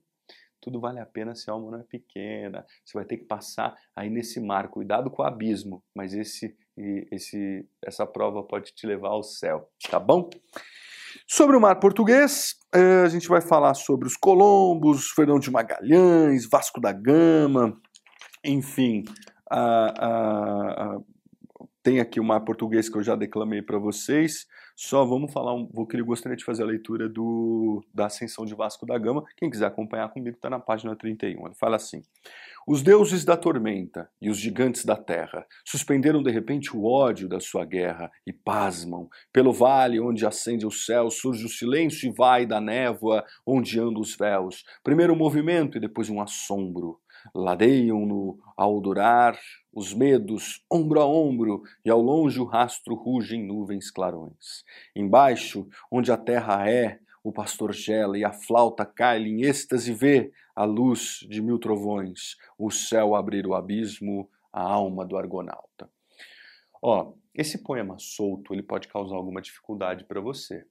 Tudo 0.60 0.78
vale 0.78 1.00
a 1.00 1.06
pena 1.06 1.34
se 1.34 1.48
a 1.48 1.54
alma 1.54 1.70
não 1.70 1.80
é 1.80 1.84
pequena. 1.84 2.66
Você 2.84 2.98
vai 2.98 3.04
ter 3.06 3.16
que 3.16 3.24
passar 3.24 3.74
aí 3.94 4.10
nesse 4.10 4.40
mar. 4.40 4.68
Cuidado 4.68 5.10
com 5.10 5.22
o 5.22 5.24
abismo, 5.24 5.82
mas 5.94 6.12
esse, 6.12 6.56
esse, 7.10 7.66
essa 7.82 8.06
prova 8.06 8.42
pode 8.42 8.72
te 8.74 8.86
levar 8.86 9.08
ao 9.08 9.22
céu, 9.22 9.70
tá 9.90 9.98
bom? 9.98 10.28
Sobre 11.26 11.56
o 11.56 11.60
mar 11.60 11.80
português, 11.80 12.54
a 13.04 13.08
gente 13.08 13.28
vai 13.28 13.40
falar 13.40 13.74
sobre 13.74 14.06
os 14.06 14.16
Colombos, 14.16 15.10
Fernão 15.10 15.38
de 15.38 15.50
Magalhães, 15.50 16.48
Vasco 16.48 16.80
da 16.80 16.92
Gama, 16.92 17.80
enfim, 18.44 19.04
a, 19.50 20.06
a, 20.06 20.96
a, 20.96 20.98
tem 21.82 22.00
aqui 22.00 22.18
o 22.18 22.24
mar 22.24 22.40
português 22.40 22.88
que 22.88 22.96
eu 22.96 23.02
já 23.02 23.14
declamei 23.14 23.62
para 23.62 23.78
vocês. 23.78 24.46
Só 24.74 25.04
vamos 25.04 25.32
falar, 25.32 25.54
um, 25.54 25.66
vou 25.72 25.86
que 25.86 25.96
eu 25.96 26.04
gostaria 26.04 26.36
de 26.36 26.44
fazer 26.44 26.62
a 26.62 26.66
leitura 26.66 27.08
do, 27.08 27.82
da 27.94 28.06
Ascensão 28.06 28.44
de 28.44 28.54
Vasco 28.54 28.84
da 28.84 28.98
Gama. 28.98 29.24
Quem 29.36 29.48
quiser 29.48 29.66
acompanhar 29.66 30.08
comigo 30.10 30.36
está 30.36 30.50
na 30.50 30.58
página 30.58 30.94
31. 30.94 31.46
Ele 31.46 31.54
fala 31.54 31.76
assim: 31.76 32.02
os 32.66 32.82
deuses 32.82 33.24
da 33.24 33.36
tormenta 33.36 34.10
e 34.20 34.28
os 34.28 34.38
gigantes 34.38 34.84
da 34.84 34.96
terra 34.96 35.46
suspenderam 35.64 36.20
de 36.20 36.32
repente 36.32 36.76
o 36.76 36.84
ódio 36.84 37.28
da 37.28 37.38
sua 37.38 37.64
guerra 37.64 38.10
e 38.26 38.32
pasmam. 38.32 39.08
Pelo 39.32 39.52
vale 39.52 40.00
onde 40.00 40.26
acende 40.26 40.66
o 40.66 40.70
céu 40.70 41.08
surge 41.08 41.46
o 41.46 41.48
silêncio 41.48 42.08
e 42.08 42.12
vai 42.12 42.44
da 42.44 42.60
névoa 42.60 43.24
onde 43.46 43.78
andam 43.78 44.00
os 44.00 44.16
véus. 44.16 44.64
Primeiro 44.82 45.12
um 45.12 45.16
movimento 45.16 45.78
e 45.78 45.80
depois 45.80 46.10
um 46.10 46.20
assombro. 46.20 46.98
Ladeiam-no 47.32 48.38
ao 48.56 48.80
durar 48.80 49.38
os 49.72 49.94
medos, 49.94 50.64
ombro 50.70 51.00
a 51.00 51.06
ombro, 51.06 51.62
e 51.84 51.90
ao 51.90 52.00
longe 52.00 52.40
o 52.40 52.44
rastro 52.44 52.94
ruge 52.94 53.36
em 53.36 53.46
nuvens 53.46 53.90
clarões. 53.90 54.64
Embaixo, 54.94 55.68
onde 55.90 56.10
a 56.10 56.16
terra 56.16 56.68
é, 56.68 56.98
o 57.28 57.32
pastor 57.32 57.72
gela 57.72 58.16
e 58.16 58.24
a 58.24 58.32
flauta 58.32 58.86
cai 58.86 59.20
em 59.20 59.42
êxtase 59.42 59.92
vê 59.92 60.30
a 60.54 60.64
luz 60.64 61.26
de 61.28 61.42
mil 61.42 61.58
trovões, 61.58 62.36
o 62.56 62.70
céu 62.70 63.16
abrir 63.16 63.48
o 63.48 63.54
abismo, 63.54 64.30
a 64.52 64.62
alma 64.62 65.04
do 65.04 65.16
argonauta. 65.16 65.90
Ó, 66.80 67.14
esse 67.34 67.64
poema 67.64 67.96
solto, 67.98 68.54
ele 68.54 68.62
pode 68.62 68.86
causar 68.86 69.16
alguma 69.16 69.42
dificuldade 69.42 70.04
para 70.04 70.20
você. 70.20 70.64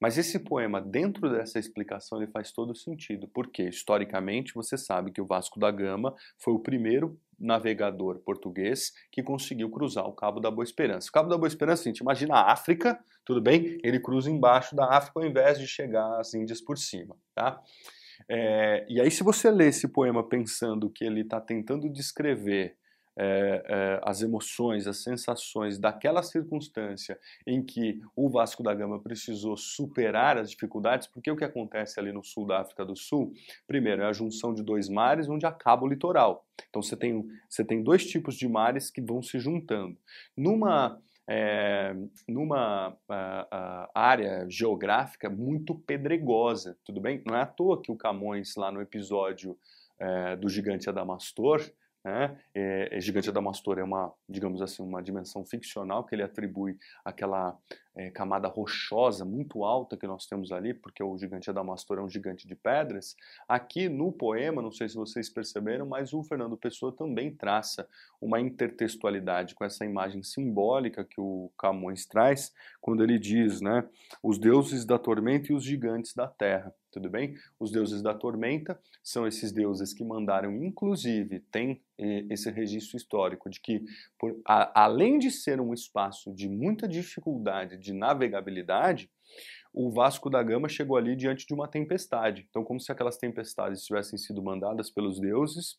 Mas 0.00 0.16
esse 0.16 0.38
poema, 0.38 0.80
dentro 0.80 1.30
dessa 1.30 1.58
explicação, 1.58 2.22
ele 2.22 2.30
faz 2.30 2.52
todo 2.52 2.74
sentido, 2.74 3.28
porque 3.28 3.64
historicamente 3.64 4.54
você 4.54 4.76
sabe 4.76 5.10
que 5.10 5.20
o 5.20 5.26
Vasco 5.26 5.58
da 5.58 5.70
Gama 5.70 6.14
foi 6.38 6.54
o 6.54 6.60
primeiro 6.60 7.18
navegador 7.38 8.18
português 8.20 8.92
que 9.12 9.22
conseguiu 9.22 9.70
cruzar 9.70 10.06
o 10.06 10.12
Cabo 10.12 10.40
da 10.40 10.50
Boa 10.50 10.64
Esperança. 10.64 11.08
O 11.08 11.12
Cabo 11.12 11.28
da 11.28 11.36
Boa 11.36 11.48
Esperança, 11.48 11.84
gente 11.84 11.98
imagina 11.98 12.34
a 12.34 12.52
África, 12.52 12.98
tudo 13.24 13.40
bem? 13.40 13.78
Ele 13.82 14.00
cruza 14.00 14.30
embaixo 14.30 14.74
da 14.74 14.86
África 14.86 15.20
ao 15.20 15.26
invés 15.26 15.58
de 15.58 15.66
chegar 15.66 16.18
às 16.18 16.34
Índias 16.34 16.60
por 16.60 16.78
cima, 16.78 17.16
tá? 17.34 17.62
É, 18.28 18.84
e 18.88 19.00
aí, 19.00 19.10
se 19.10 19.22
você 19.22 19.50
lê 19.50 19.68
esse 19.68 19.88
poema 19.88 20.26
pensando 20.26 20.90
que 20.90 21.04
ele 21.04 21.20
está 21.20 21.40
tentando 21.40 21.88
descrever 21.88 22.76
é, 23.20 23.64
é, 23.66 24.00
as 24.04 24.22
emoções, 24.22 24.86
as 24.86 25.02
sensações 25.02 25.76
daquela 25.76 26.22
circunstância 26.22 27.18
em 27.44 27.60
que 27.60 28.00
o 28.14 28.30
Vasco 28.30 28.62
da 28.62 28.72
Gama 28.72 29.02
precisou 29.02 29.56
superar 29.56 30.38
as 30.38 30.50
dificuldades, 30.52 31.08
porque 31.08 31.30
o 31.30 31.36
que 31.36 31.44
acontece 31.44 31.98
ali 31.98 32.12
no 32.12 32.22
sul 32.22 32.46
da 32.46 32.60
África 32.60 32.84
do 32.84 32.94
Sul, 32.94 33.32
primeiro, 33.66 34.02
é 34.02 34.06
a 34.06 34.12
junção 34.12 34.54
de 34.54 34.62
dois 34.62 34.88
mares 34.88 35.28
onde 35.28 35.44
acaba 35.44 35.84
o 35.84 35.88
litoral. 35.88 36.46
Então 36.68 36.80
você 36.80 36.96
tem, 36.96 37.26
você 37.48 37.64
tem 37.64 37.82
dois 37.82 38.06
tipos 38.06 38.36
de 38.36 38.46
mares 38.46 38.88
que 38.88 39.00
vão 39.00 39.20
se 39.20 39.38
juntando. 39.40 39.98
Numa 40.36 41.00
é, 41.30 41.94
numa 42.26 42.96
área 43.94 44.46
geográfica 44.48 45.28
muito 45.28 45.74
pedregosa, 45.74 46.78
tudo 46.86 47.02
bem? 47.02 47.22
Não 47.26 47.36
é 47.36 47.42
à 47.42 47.46
toa 47.46 47.82
que 47.82 47.92
o 47.92 47.96
Camões, 47.96 48.56
lá 48.56 48.72
no 48.72 48.80
episódio 48.80 49.54
é, 49.98 50.36
do 50.36 50.48
gigante 50.48 50.88
Adamastor, 50.88 51.60
né? 52.08 52.36
É, 52.54 52.88
é, 52.90 53.00
Gigante 53.00 53.28
Adamastor 53.28 53.78
é 53.78 53.82
uma, 53.82 54.12
digamos 54.28 54.62
assim, 54.62 54.82
uma 54.82 55.02
dimensão 55.02 55.44
ficcional 55.44 56.04
que 56.04 56.14
ele 56.14 56.22
atribui 56.22 56.78
àquela 57.04 57.56
é, 57.94 58.10
camada 58.10 58.48
rochosa 58.48 59.24
muito 59.24 59.62
alta 59.62 59.96
que 59.96 60.06
nós 60.06 60.26
temos 60.26 60.50
ali, 60.50 60.72
porque 60.72 61.02
o 61.02 61.18
Gigante 61.18 61.50
Adamastor 61.50 61.98
é 61.98 62.02
um 62.02 62.08
gigante 62.08 62.46
de 62.46 62.54
pedras. 62.54 63.14
Aqui 63.46 63.88
no 63.88 64.10
poema, 64.10 64.62
não 64.62 64.72
sei 64.72 64.88
se 64.88 64.94
vocês 64.94 65.28
perceberam, 65.28 65.86
mas 65.86 66.14
o 66.14 66.22
Fernando 66.22 66.56
Pessoa 66.56 66.92
também 66.92 67.34
traça 67.34 67.86
uma 68.20 68.40
intertextualidade 68.40 69.54
com 69.54 69.64
essa 69.64 69.84
imagem 69.84 70.22
simbólica 70.22 71.04
que 71.04 71.20
o 71.20 71.50
Camões 71.58 72.06
traz, 72.06 72.54
quando 72.80 73.02
ele 73.02 73.18
diz, 73.18 73.60
né, 73.60 73.86
os 74.22 74.38
deuses 74.38 74.84
da 74.84 74.98
tormenta 74.98 75.52
e 75.52 75.54
os 75.54 75.62
gigantes 75.62 76.14
da 76.14 76.26
terra 76.26 76.74
tudo 76.98 77.10
bem? 77.10 77.34
Os 77.58 77.70
deuses 77.70 78.02
da 78.02 78.12
tormenta 78.12 78.78
são 79.02 79.26
esses 79.26 79.52
deuses 79.52 79.94
que 79.94 80.04
mandaram, 80.04 80.62
inclusive, 80.62 81.40
tem 81.52 81.80
eh, 81.96 82.26
esse 82.28 82.50
registro 82.50 82.96
histórico 82.96 83.48
de 83.48 83.60
que, 83.60 83.84
por, 84.18 84.36
a, 84.44 84.82
além 84.84 85.18
de 85.18 85.30
ser 85.30 85.60
um 85.60 85.72
espaço 85.72 86.34
de 86.34 86.48
muita 86.48 86.88
dificuldade 86.88 87.78
de 87.78 87.92
navegabilidade, 87.92 89.08
o 89.72 89.90
Vasco 89.90 90.28
da 90.28 90.42
Gama 90.42 90.68
chegou 90.68 90.96
ali 90.96 91.14
diante 91.14 91.46
de 91.46 91.54
uma 91.54 91.68
tempestade. 91.68 92.46
Então, 92.50 92.64
como 92.64 92.80
se 92.80 92.90
aquelas 92.90 93.16
tempestades 93.16 93.84
tivessem 93.84 94.18
sido 94.18 94.42
mandadas 94.42 94.90
pelos 94.90 95.20
deuses, 95.20 95.78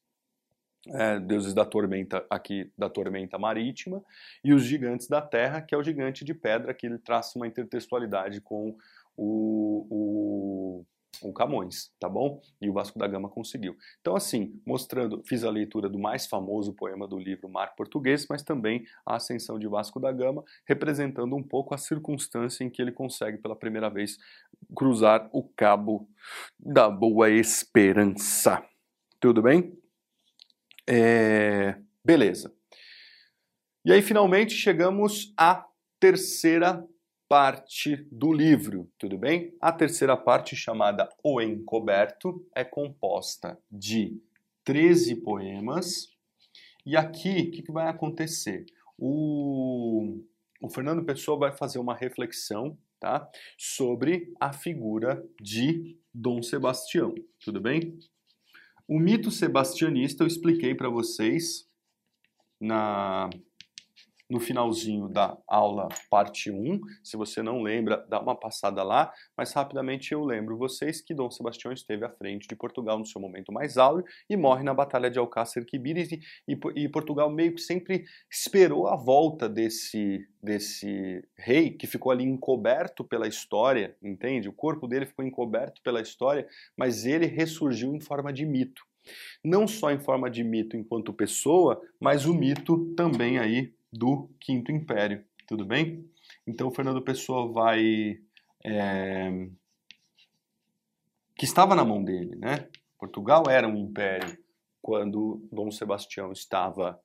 é, 0.87 1.19
deuses 1.19 1.53
da 1.53 1.65
tormenta 1.65 2.25
aqui 2.29 2.71
da 2.77 2.89
tormenta 2.89 3.37
marítima 3.37 4.01
e 4.41 4.53
os 4.53 4.63
gigantes 4.63 5.09
da 5.09 5.21
terra 5.21 5.61
que 5.61 5.75
é 5.75 5.77
o 5.77 5.83
gigante 5.83 6.23
de 6.23 6.33
pedra 6.33 6.73
que 6.73 6.85
ele 6.85 6.97
traça 6.97 7.37
uma 7.37 7.45
intertextualidade 7.45 8.39
com 8.39 8.77
o, 9.17 9.87
o 9.89 10.85
o 11.21 11.33
Camões, 11.33 11.91
tá 11.99 12.07
bom? 12.07 12.41
E 12.61 12.69
o 12.69 12.73
Vasco 12.73 12.97
da 12.97 13.07
Gama 13.07 13.29
conseguiu. 13.29 13.75
Então, 13.99 14.15
assim, 14.15 14.59
mostrando, 14.65 15.21
fiz 15.25 15.43
a 15.43 15.49
leitura 15.49 15.89
do 15.89 15.99
mais 15.99 16.27
famoso 16.27 16.73
poema 16.73 17.07
do 17.07 17.17
livro 17.17 17.49
Mar 17.49 17.75
Português, 17.75 18.25
mas 18.29 18.43
também 18.43 18.85
a 19.05 19.15
ascensão 19.15 19.59
de 19.59 19.67
Vasco 19.67 19.99
da 19.99 20.11
Gama, 20.11 20.43
representando 20.67 21.35
um 21.35 21.43
pouco 21.43 21.73
a 21.73 21.77
circunstância 21.77 22.63
em 22.63 22.69
que 22.69 22.81
ele 22.81 22.91
consegue 22.91 23.37
pela 23.37 23.55
primeira 23.55 23.89
vez 23.89 24.17
cruzar 24.75 25.29
o 25.33 25.43
Cabo 25.55 26.09
da 26.59 26.89
Boa 26.89 27.29
Esperança. 27.29 28.63
Tudo 29.19 29.41
bem? 29.41 29.77
É... 30.87 31.75
Beleza. 32.03 32.53
E 33.85 33.91
aí, 33.91 34.01
finalmente, 34.01 34.53
chegamos 34.53 35.33
à 35.37 35.65
terceira 35.99 36.85
parte 37.29 37.95
do 38.11 38.33
livro, 38.33 38.91
tudo 38.97 39.15
bem? 39.15 39.55
A 39.61 39.71
terceira 39.71 40.17
parte, 40.17 40.55
chamada 40.55 41.07
O 41.23 41.39
Encoberto, 41.39 42.43
é 42.55 42.63
composta 42.65 43.55
de 43.71 44.19
13 44.63 45.17
poemas. 45.17 46.09
E 46.83 46.97
aqui, 46.97 47.29
o 47.29 47.51
que, 47.51 47.61
que 47.61 47.71
vai 47.71 47.87
acontecer? 47.87 48.65
O, 48.97 50.17
o 50.59 50.69
Fernando 50.69 51.05
Pessoa 51.05 51.37
vai 51.37 51.55
fazer 51.55 51.77
uma 51.77 51.95
reflexão 51.95 52.75
tá, 52.99 53.29
sobre 53.55 54.33
a 54.39 54.51
figura 54.51 55.23
de 55.39 55.99
Dom 56.11 56.41
Sebastião, 56.41 57.13
tudo 57.45 57.61
bem? 57.61 57.99
O 58.87 58.99
mito 58.99 59.29
sebastianista 59.29 60.23
eu 60.23 60.27
expliquei 60.27 60.73
para 60.73 60.89
vocês 60.89 61.69
na 62.59 63.29
no 64.29 64.39
finalzinho 64.39 65.09
da 65.09 65.35
aula 65.47 65.89
parte 66.09 66.51
1. 66.51 66.79
Se 67.03 67.17
você 67.17 67.41
não 67.41 67.61
lembra, 67.61 68.05
dá 68.07 68.21
uma 68.21 68.35
passada 68.35 68.83
lá, 68.83 69.11
mas 69.35 69.51
rapidamente 69.53 70.11
eu 70.11 70.23
lembro 70.23 70.57
vocês 70.57 71.01
que 71.01 71.15
Dom 71.15 71.31
Sebastião 71.31 71.73
esteve 71.73 72.05
à 72.05 72.09
frente 72.09 72.47
de 72.47 72.55
Portugal 72.55 72.99
no 72.99 73.05
seu 73.05 73.19
momento 73.19 73.51
mais 73.51 73.77
áureo 73.77 74.05
e 74.29 74.37
morre 74.37 74.63
na 74.63 74.73
Batalha 74.73 75.09
de 75.09 75.17
Alcácer 75.17 75.65
Quibires 75.65 76.11
e, 76.11 76.19
e, 76.47 76.59
e 76.75 76.89
Portugal 76.89 77.29
meio 77.31 77.55
que 77.55 77.61
sempre 77.61 78.05
esperou 78.31 78.87
a 78.87 78.95
volta 78.95 79.49
desse, 79.49 80.27
desse 80.41 81.25
rei 81.35 81.71
que 81.71 81.87
ficou 81.87 82.11
ali 82.11 82.23
encoberto 82.23 83.03
pela 83.03 83.27
história, 83.27 83.95
entende? 84.03 84.47
O 84.47 84.53
corpo 84.53 84.87
dele 84.87 85.07
ficou 85.07 85.25
encoberto 85.25 85.81
pela 85.81 86.01
história, 86.01 86.47
mas 86.77 87.05
ele 87.05 87.25
ressurgiu 87.25 87.95
em 87.95 87.99
forma 87.99 88.31
de 88.31 88.45
mito. 88.45 88.83
Não 89.43 89.67
só 89.67 89.91
em 89.91 89.99
forma 89.99 90.29
de 90.29 90.43
mito 90.43 90.77
enquanto 90.77 91.13
pessoa, 91.13 91.81
mas 91.99 92.25
o 92.25 92.33
mito 92.33 92.93
também 92.95 93.39
aí 93.39 93.73
do 93.91 94.29
Quinto 94.39 94.71
Império, 94.71 95.23
tudo 95.47 95.65
bem? 95.65 96.09
Então 96.45 96.71
Fernando 96.71 97.01
Pessoa 97.01 97.51
vai 97.51 98.19
é, 98.65 99.49
que 101.35 101.45
estava 101.45 101.75
na 101.75 101.85
mão 101.85 102.03
dele, 102.03 102.35
né? 102.35 102.67
Portugal 102.99 103.43
era 103.49 103.67
um 103.67 103.77
império 103.77 104.37
quando 104.81 105.47
Dom 105.51 105.71
Sebastião 105.71 106.31
estava 106.31 106.99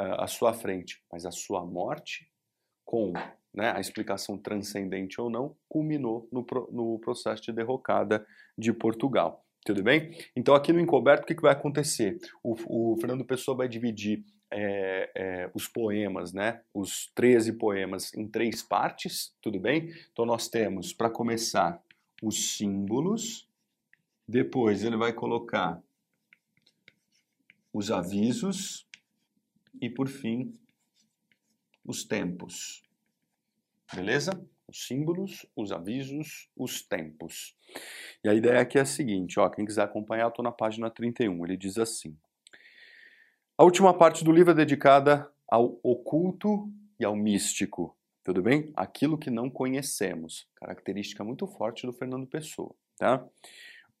uh, 0.00 0.22
à 0.22 0.26
sua 0.26 0.52
frente, 0.52 1.02
mas 1.10 1.24
a 1.24 1.30
sua 1.30 1.64
morte, 1.64 2.28
com 2.84 3.12
né, 3.54 3.72
a 3.74 3.80
explicação 3.80 4.36
transcendente 4.36 5.20
ou 5.20 5.30
não, 5.30 5.56
culminou 5.68 6.28
no, 6.32 6.44
no 6.70 6.98
processo 6.98 7.42
de 7.42 7.52
derrocada 7.52 8.26
de 8.56 8.72
Portugal. 8.72 9.44
Tudo 9.64 9.82
bem? 9.82 10.16
Então, 10.36 10.54
aqui 10.54 10.72
no 10.72 10.78
encoberto, 10.78 11.24
o 11.24 11.26
que, 11.26 11.34
que 11.34 11.42
vai 11.42 11.52
acontecer? 11.52 12.18
O, 12.42 12.54
o, 12.92 12.96
Fernando 13.00 13.24
Pessoa 13.24 13.56
vai 13.56 13.68
dividir 13.68 14.24
é, 14.50 15.10
é, 15.14 15.50
os 15.54 15.66
poemas, 15.68 16.32
né? 16.32 16.62
Os 16.72 17.10
13 17.14 17.54
poemas 17.54 18.14
em 18.14 18.26
três 18.26 18.62
partes, 18.62 19.34
tudo 19.40 19.58
bem? 19.58 19.92
Então 20.12 20.24
nós 20.24 20.48
temos, 20.48 20.92
para 20.92 21.10
começar, 21.10 21.82
os 22.22 22.56
símbolos, 22.56 23.48
depois 24.26 24.82
ele 24.82 24.96
vai 24.96 25.12
colocar 25.12 25.82
os 27.72 27.90
avisos 27.90 28.86
e, 29.80 29.90
por 29.90 30.08
fim, 30.08 30.52
os 31.84 32.04
tempos. 32.04 32.82
Beleza? 33.94 34.32
Os 34.66 34.86
símbolos, 34.86 35.46
os 35.54 35.70
avisos, 35.70 36.48
os 36.56 36.82
tempos. 36.82 37.54
E 38.24 38.28
a 38.28 38.34
ideia 38.34 38.60
aqui 38.60 38.78
é 38.78 38.80
a 38.80 38.86
seguinte, 38.86 39.38
ó, 39.38 39.48
quem 39.48 39.64
quiser 39.64 39.82
acompanhar, 39.82 40.28
estou 40.28 40.42
na 40.42 40.50
página 40.50 40.90
31. 40.90 41.44
Ele 41.44 41.56
diz 41.56 41.78
assim: 41.78 42.16
A 43.58 43.64
última 43.64 43.94
parte 43.94 44.22
do 44.22 44.30
livro 44.30 44.50
é 44.50 44.54
dedicada 44.54 45.32
ao 45.48 45.80
oculto 45.82 46.70
e 47.00 47.06
ao 47.06 47.16
místico. 47.16 47.96
Tudo 48.22 48.42
bem? 48.42 48.70
Aquilo 48.76 49.16
que 49.16 49.30
não 49.30 49.48
conhecemos. 49.48 50.46
Característica 50.56 51.24
muito 51.24 51.46
forte 51.46 51.86
do 51.86 51.92
Fernando 51.94 52.26
Pessoa, 52.26 52.74
tá? 52.98 53.26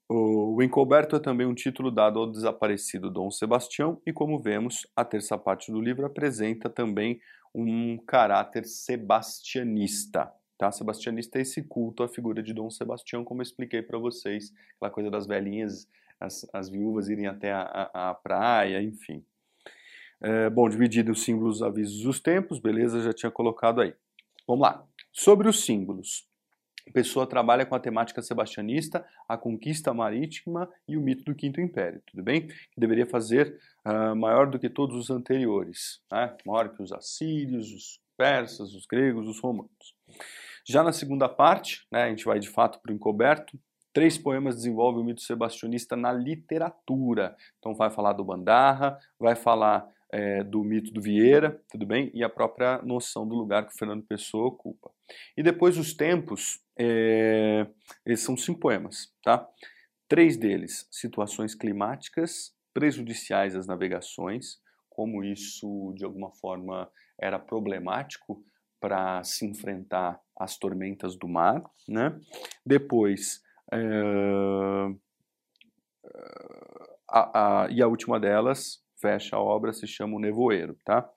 O 0.06 0.62
Encoberto 0.62 1.16
é 1.16 1.18
também 1.18 1.46
um 1.46 1.54
título 1.54 1.90
dado 1.90 2.18
ao 2.18 2.30
desaparecido 2.30 3.10
Dom 3.10 3.30
Sebastião 3.30 3.98
e, 4.04 4.12
como 4.12 4.38
vemos, 4.38 4.86
a 4.94 5.06
terça 5.06 5.38
parte 5.38 5.72
do 5.72 5.80
livro 5.80 6.04
apresenta 6.04 6.68
também 6.68 7.18
um 7.54 7.96
caráter 7.96 8.66
sebastianista. 8.66 10.30
Tá? 10.58 10.70
Sebastianista 10.70 11.38
é 11.38 11.42
esse 11.42 11.62
culto 11.62 12.02
à 12.02 12.08
figura 12.08 12.42
de 12.42 12.52
Dom 12.52 12.68
Sebastião, 12.68 13.24
como 13.24 13.40
eu 13.40 13.44
expliquei 13.44 13.80
para 13.80 13.98
vocês, 13.98 14.52
aquela 14.76 14.90
coisa 14.90 15.10
das 15.10 15.26
velhinhas, 15.26 15.88
as, 16.20 16.46
as 16.52 16.68
viúvas 16.68 17.08
irem 17.08 17.26
até 17.26 17.52
a, 17.52 17.90
a, 17.94 18.10
a 18.10 18.14
praia, 18.14 18.82
enfim. 18.82 19.24
É, 20.20 20.48
bom, 20.48 20.68
dividido 20.68 21.12
os 21.12 21.22
símbolos, 21.22 21.62
avisos, 21.62 22.04
os 22.06 22.20
tempos, 22.20 22.58
beleza, 22.58 23.02
já 23.02 23.12
tinha 23.12 23.30
colocado 23.30 23.80
aí. 23.80 23.94
Vamos 24.46 24.62
lá. 24.62 24.84
Sobre 25.12 25.48
os 25.48 25.64
símbolos. 25.64 26.26
A 26.88 26.92
pessoa 26.92 27.26
trabalha 27.26 27.66
com 27.66 27.74
a 27.74 27.80
temática 27.80 28.22
sebastianista, 28.22 29.04
a 29.28 29.36
conquista 29.36 29.92
marítima 29.92 30.70
e 30.86 30.96
o 30.96 31.00
mito 31.00 31.24
do 31.24 31.34
Quinto 31.34 31.60
Império, 31.60 32.00
tudo 32.06 32.22
bem? 32.22 32.46
Que 32.46 32.78
deveria 32.78 33.06
fazer 33.06 33.58
uh, 33.84 34.14
maior 34.14 34.48
do 34.48 34.58
que 34.58 34.70
todos 34.70 34.94
os 34.94 35.10
anteriores, 35.10 36.00
né? 36.12 36.36
maior 36.46 36.68
que 36.68 36.80
os 36.80 36.92
assírios, 36.92 37.72
os 37.72 38.00
persas, 38.16 38.72
os 38.72 38.86
gregos, 38.86 39.26
os 39.26 39.40
romanos. 39.40 39.96
Já 40.64 40.82
na 40.82 40.92
segunda 40.92 41.28
parte, 41.28 41.84
né, 41.90 42.04
a 42.04 42.08
gente 42.08 42.24
vai 42.24 42.38
de 42.38 42.48
fato 42.48 42.80
para 42.80 42.92
o 42.92 42.94
encoberto, 42.94 43.58
três 43.92 44.16
poemas 44.16 44.56
desenvolvem 44.56 45.02
o 45.02 45.04
mito 45.04 45.22
sebastianista 45.22 45.96
na 45.96 46.12
literatura. 46.12 47.36
Então 47.58 47.74
vai 47.74 47.90
falar 47.90 48.12
do 48.12 48.24
Bandarra, 48.24 48.98
vai 49.18 49.34
falar 49.34 49.86
é, 50.12 50.42
do 50.44 50.62
mito 50.62 50.92
do 50.92 51.00
Vieira, 51.00 51.60
tudo 51.70 51.86
bem? 51.86 52.10
E 52.14 52.22
a 52.22 52.28
própria 52.28 52.80
noção 52.82 53.26
do 53.26 53.34
lugar 53.34 53.66
que 53.66 53.74
o 53.74 53.76
Fernando 53.76 54.04
Pessoa 54.04 54.48
ocupa. 54.48 54.90
E 55.36 55.42
depois 55.42 55.76
os 55.78 55.94
tempos, 55.94 56.60
é, 56.78 57.66
esses 58.04 58.24
são 58.24 58.36
cinco 58.36 58.60
poemas, 58.60 59.12
tá? 59.22 59.46
Três 60.08 60.36
deles, 60.36 60.86
situações 60.90 61.54
climáticas 61.54 62.54
prejudiciais 62.72 63.56
às 63.56 63.66
navegações, 63.66 64.58
como 64.88 65.24
isso 65.24 65.92
de 65.96 66.04
alguma 66.04 66.30
forma 66.30 66.90
era 67.18 67.38
problemático 67.38 68.44
para 68.80 69.24
se 69.24 69.46
enfrentar 69.46 70.20
às 70.38 70.56
tormentas 70.58 71.16
do 71.16 71.26
mar, 71.26 71.62
né? 71.88 72.18
Depois, 72.64 73.42
é, 73.72 73.78
a, 77.08 77.64
a, 77.64 77.70
e 77.70 77.82
a 77.82 77.88
última 77.88 78.20
delas, 78.20 78.82
fecha 79.00 79.36
a 79.36 79.40
obra, 79.40 79.72
se 79.72 79.86
chama 79.86 80.16
O 80.16 80.20
Nevoeiro, 80.20 80.76
tá? 80.84 81.08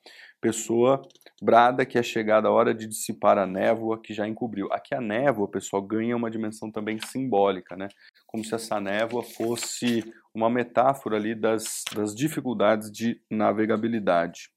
Pessoa 0.42 1.02
brada 1.42 1.86
que 1.86 1.98
é 1.98 2.04
chegada 2.04 2.48
a 2.48 2.52
hora 2.52 2.74
de 2.74 2.88
dissipar 2.88 3.38
a 3.38 3.46
névoa 3.46 4.02
que 4.02 4.14
já 4.14 4.28
encobriu. 4.28 4.72
Aqui 4.72 4.96
a 4.96 5.02
névoa, 5.02 5.50
pessoal, 5.50 5.82
ganha 5.82 6.16
uma 6.16 6.32
dimensão 6.32 6.72
também 6.72 7.00
simbólica, 7.00 7.76
né? 7.76 7.90
Como 8.26 8.44
se 8.44 8.56
essa 8.56 8.80
névoa 8.80 9.24
fosse 9.24 10.04
uma 10.34 10.50
metáfora 10.50 11.18
ali 11.18 11.36
das, 11.36 11.84
das 11.94 12.16
dificuldades 12.16 12.92
de 12.92 13.22
navegabilidade. 13.30 14.50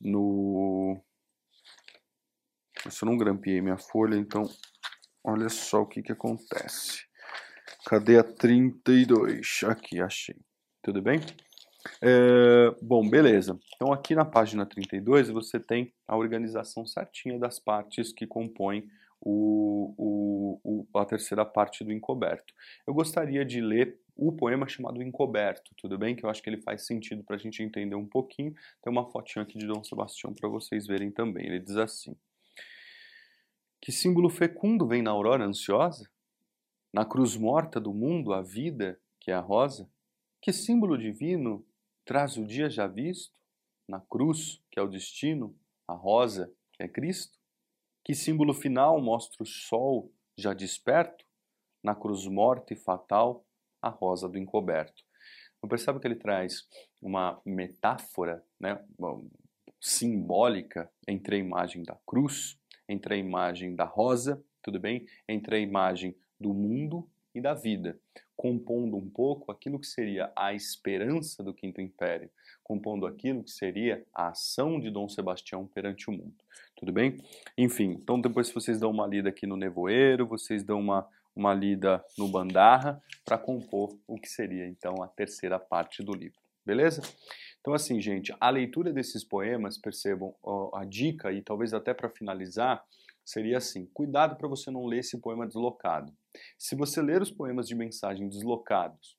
No... 0.00 1.00
Eu 2.84 3.06
não 3.06 3.16
grampeei 3.16 3.60
minha 3.60 3.78
folha, 3.78 4.16
então 4.16 4.48
olha 5.24 5.48
só 5.48 5.82
o 5.82 5.86
que, 5.86 6.02
que 6.02 6.12
acontece. 6.12 7.04
Cadê 7.86 8.18
a 8.18 8.24
32? 8.24 9.60
Aqui, 9.64 10.00
achei. 10.00 10.36
Tudo 10.82 11.02
bem? 11.02 11.20
É, 12.02 12.74
bom, 12.82 13.08
beleza. 13.08 13.58
Então 13.74 13.92
aqui 13.92 14.14
na 14.14 14.24
página 14.24 14.66
32 14.66 15.28
você 15.28 15.58
tem 15.58 15.92
a 16.06 16.16
organização 16.16 16.86
certinha 16.86 17.38
das 17.38 17.58
partes 17.58 18.12
que 18.12 18.26
compõem 18.26 18.88
o, 19.20 19.94
o, 19.96 20.86
o, 20.92 20.98
a 20.98 21.04
terceira 21.04 21.44
parte 21.44 21.84
do 21.84 21.92
Encoberto. 21.92 22.54
Eu 22.86 22.94
gostaria 22.94 23.44
de 23.44 23.60
ler 23.60 23.98
o 24.14 24.32
poema 24.32 24.66
chamado 24.66 25.02
Encoberto, 25.02 25.72
tudo 25.76 25.98
bem? 25.98 26.16
Que 26.16 26.24
eu 26.24 26.30
acho 26.30 26.42
que 26.42 26.48
ele 26.48 26.62
faz 26.62 26.86
sentido 26.86 27.22
para 27.22 27.36
a 27.36 27.38
gente 27.38 27.62
entender 27.62 27.94
um 27.94 28.06
pouquinho. 28.06 28.54
Tem 28.82 28.90
uma 28.90 29.10
fotinha 29.10 29.42
aqui 29.42 29.58
de 29.58 29.66
Dom 29.66 29.84
Sebastião 29.84 30.32
para 30.32 30.48
vocês 30.48 30.86
verem 30.86 31.10
também. 31.10 31.46
Ele 31.46 31.60
diz 31.60 31.76
assim: 31.76 32.16
Que 33.80 33.92
símbolo 33.92 34.30
fecundo 34.30 34.86
vem 34.86 35.02
na 35.02 35.10
aurora 35.10 35.44
ansiosa? 35.44 36.08
Na 36.92 37.04
cruz 37.04 37.36
morta 37.36 37.78
do 37.78 37.92
mundo, 37.92 38.32
a 38.32 38.40
vida, 38.40 38.98
que 39.20 39.30
é 39.30 39.34
a 39.34 39.40
rosa? 39.40 39.90
Que 40.40 40.52
símbolo 40.52 40.96
divino 40.96 41.66
traz 42.06 42.36
o 42.36 42.46
dia 42.46 42.70
já 42.70 42.86
visto, 42.86 43.36
na 43.88 44.00
cruz, 44.00 44.62
que 44.70 44.78
é 44.78 44.82
o 44.82 44.88
destino, 44.88 45.54
a 45.88 45.92
rosa, 45.92 46.50
que 46.72 46.84
é 46.84 46.88
Cristo? 46.88 47.36
Que 48.04 48.14
símbolo 48.14 48.54
final 48.54 49.00
mostra 49.02 49.42
o 49.42 49.46
sol 49.46 50.12
já 50.38 50.54
desperto, 50.54 51.24
na 51.82 51.94
cruz 51.94 52.26
morta 52.26 52.72
e 52.72 52.76
fatal, 52.76 53.44
a 53.82 53.88
rosa 53.88 54.28
do 54.28 54.38
encoberto? 54.38 55.02
Não 55.60 55.68
percebe 55.68 55.98
que 55.98 56.06
ele 56.06 56.16
traz 56.16 56.68
uma 57.02 57.40
metáfora 57.44 58.44
né, 58.58 58.84
simbólica 59.80 60.90
entre 61.08 61.36
a 61.36 61.38
imagem 61.38 61.82
da 61.82 61.98
cruz, 62.06 62.58
entre 62.88 63.14
a 63.14 63.16
imagem 63.16 63.74
da 63.74 63.84
rosa, 63.84 64.42
tudo 64.62 64.78
bem? 64.78 65.06
Entre 65.28 65.56
a 65.56 65.58
imagem 65.58 66.16
do 66.38 66.54
mundo 66.54 67.08
e 67.34 67.40
da 67.40 67.54
vida 67.54 67.98
compondo 68.46 68.96
um 68.96 69.10
pouco 69.10 69.50
aquilo 69.50 69.76
que 69.76 69.88
seria 69.88 70.30
a 70.36 70.54
esperança 70.54 71.42
do 71.42 71.52
Quinto 71.52 71.80
Império, 71.80 72.30
compondo 72.62 73.04
aquilo 73.04 73.42
que 73.42 73.50
seria 73.50 74.04
a 74.14 74.28
ação 74.28 74.78
de 74.78 74.88
Dom 74.88 75.08
Sebastião 75.08 75.66
perante 75.66 76.08
o 76.08 76.12
mundo. 76.12 76.36
Tudo 76.76 76.92
bem? 76.92 77.18
Enfim, 77.58 77.98
então 78.00 78.20
depois 78.20 78.48
vocês 78.52 78.78
dão 78.78 78.92
uma 78.92 79.04
lida 79.04 79.30
aqui 79.30 79.48
no 79.48 79.56
Nevoeiro, 79.56 80.28
vocês 80.28 80.62
dão 80.62 80.78
uma, 80.78 81.08
uma 81.34 81.52
lida 81.52 82.04
no 82.16 82.28
Bandarra 82.28 83.02
para 83.24 83.36
compor 83.36 83.98
o 84.06 84.16
que 84.16 84.28
seria 84.28 84.68
então 84.68 85.02
a 85.02 85.08
terceira 85.08 85.58
parte 85.58 86.04
do 86.04 86.12
livro. 86.12 86.38
Beleza? 86.64 87.02
Então, 87.60 87.74
assim, 87.74 88.00
gente, 88.00 88.32
a 88.38 88.48
leitura 88.48 88.92
desses 88.92 89.24
poemas, 89.24 89.76
percebam, 89.76 90.32
a 90.72 90.84
dica, 90.84 91.32
e 91.32 91.42
talvez 91.42 91.74
até 91.74 91.92
para 91.92 92.08
finalizar, 92.08 92.84
seria 93.26 93.58
assim: 93.58 93.86
cuidado 93.92 94.36
para 94.36 94.48
você 94.48 94.70
não 94.70 94.86
ler 94.86 95.00
esse 95.00 95.20
poema 95.20 95.46
deslocado. 95.46 96.12
Se 96.56 96.76
você 96.76 97.02
ler 97.02 97.20
os 97.20 97.30
poemas 97.30 97.66
de 97.66 97.74
mensagem 97.74 98.28
deslocados, 98.28 99.18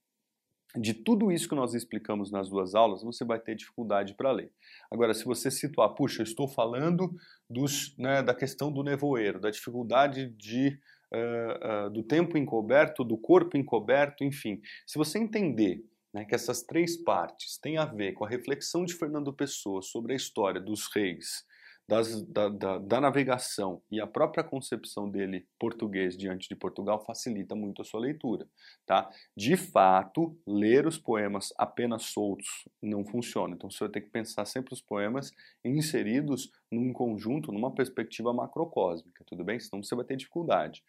de 0.76 0.94
tudo 0.94 1.32
isso 1.32 1.50
que 1.50 1.56
nós 1.56 1.74
explicamos 1.74 2.32
nas 2.32 2.50
duas 2.50 2.76
aulas, 2.76 3.04
você 3.04 3.26
vai 3.26 3.40
ter 3.40 3.56
dificuldade 3.56 4.14
para 4.14 4.32
ler. 4.32 4.52
Agora, 4.92 5.14
se 5.14 5.26
você 5.26 5.50
situar, 5.50 5.94
puxa, 5.96 6.22
eu 6.22 6.24
estou 6.24 6.48
falando 6.48 7.14
dos, 7.50 7.96
né, 7.98 8.22
da 8.22 8.34
questão 8.34 8.72
do 8.72 8.84
nevoeiro, 8.84 9.40
da 9.40 9.50
dificuldade 9.50 10.30
de, 10.38 10.80
uh, 11.14 11.88
uh, 11.88 11.90
do 11.90 12.04
tempo 12.04 12.38
encoberto, 12.38 13.04
do 13.04 13.18
corpo 13.18 13.58
encoberto, 13.58 14.24
enfim. 14.24 14.62
Se 14.86 14.98
você 14.98 15.18
entender 15.18 15.84
né, 16.14 16.26
que 16.26 16.36
essas 16.36 16.62
três 16.62 16.98
partes 16.98 17.58
têm 17.58 17.78
a 17.78 17.86
ver 17.86 18.14
com 18.14 18.26
a 18.26 18.30
reflexão 18.30 18.86
de 18.86 18.94
Fernando 18.94 19.34
Pessoa 19.34 19.82
sobre 19.82 20.14
a 20.14 20.16
história 20.16 20.62
dos 20.62 20.88
reis, 20.94 21.46
das, 21.88 22.22
da, 22.24 22.50
da, 22.50 22.78
da, 22.78 23.00
navegação 23.00 23.82
e 23.90 24.02
a 24.02 24.06
própria 24.06 24.44
concepção 24.44 25.10
dele 25.10 25.48
português 25.58 26.18
diante 26.18 26.50
de 26.50 26.56
Portugal 26.56 27.04
facilita 27.06 27.56
muito 27.56 27.82
a 27.82 27.86
sua 27.86 28.02
leitura, 28.02 28.46
tá? 28.86 29.10
De 29.36 29.56
fato, 29.56 30.38
ler 30.46 30.86
os 30.86 30.98
poemas 30.98 31.54
apenas 31.58 32.04
soltos 32.04 32.68
não 32.82 33.06
funciona. 33.06 33.56
Então 33.56 33.72
você 33.72 33.80
vai 33.86 33.90
ter 33.90 34.02
que 34.02 34.10
pensar 34.10 34.46
sempre 34.46 34.74
os 34.74 34.82
poemas 34.82 35.32
inseridos 35.64 36.52
num 36.70 36.92
conjunto, 36.92 37.54
numa 37.54 37.74
perspectiva 37.74 38.34
macrocósmica, 38.34 39.24
tudo 39.26 39.46
bem? 39.46 39.60
Senão 39.60 39.82
você 39.82 39.96
vai 39.96 40.04
ter 40.04 40.18
dificuldade. 40.18 40.84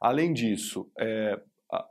Além 0.00 0.32
disso, 0.32 0.90
é, 0.98 1.38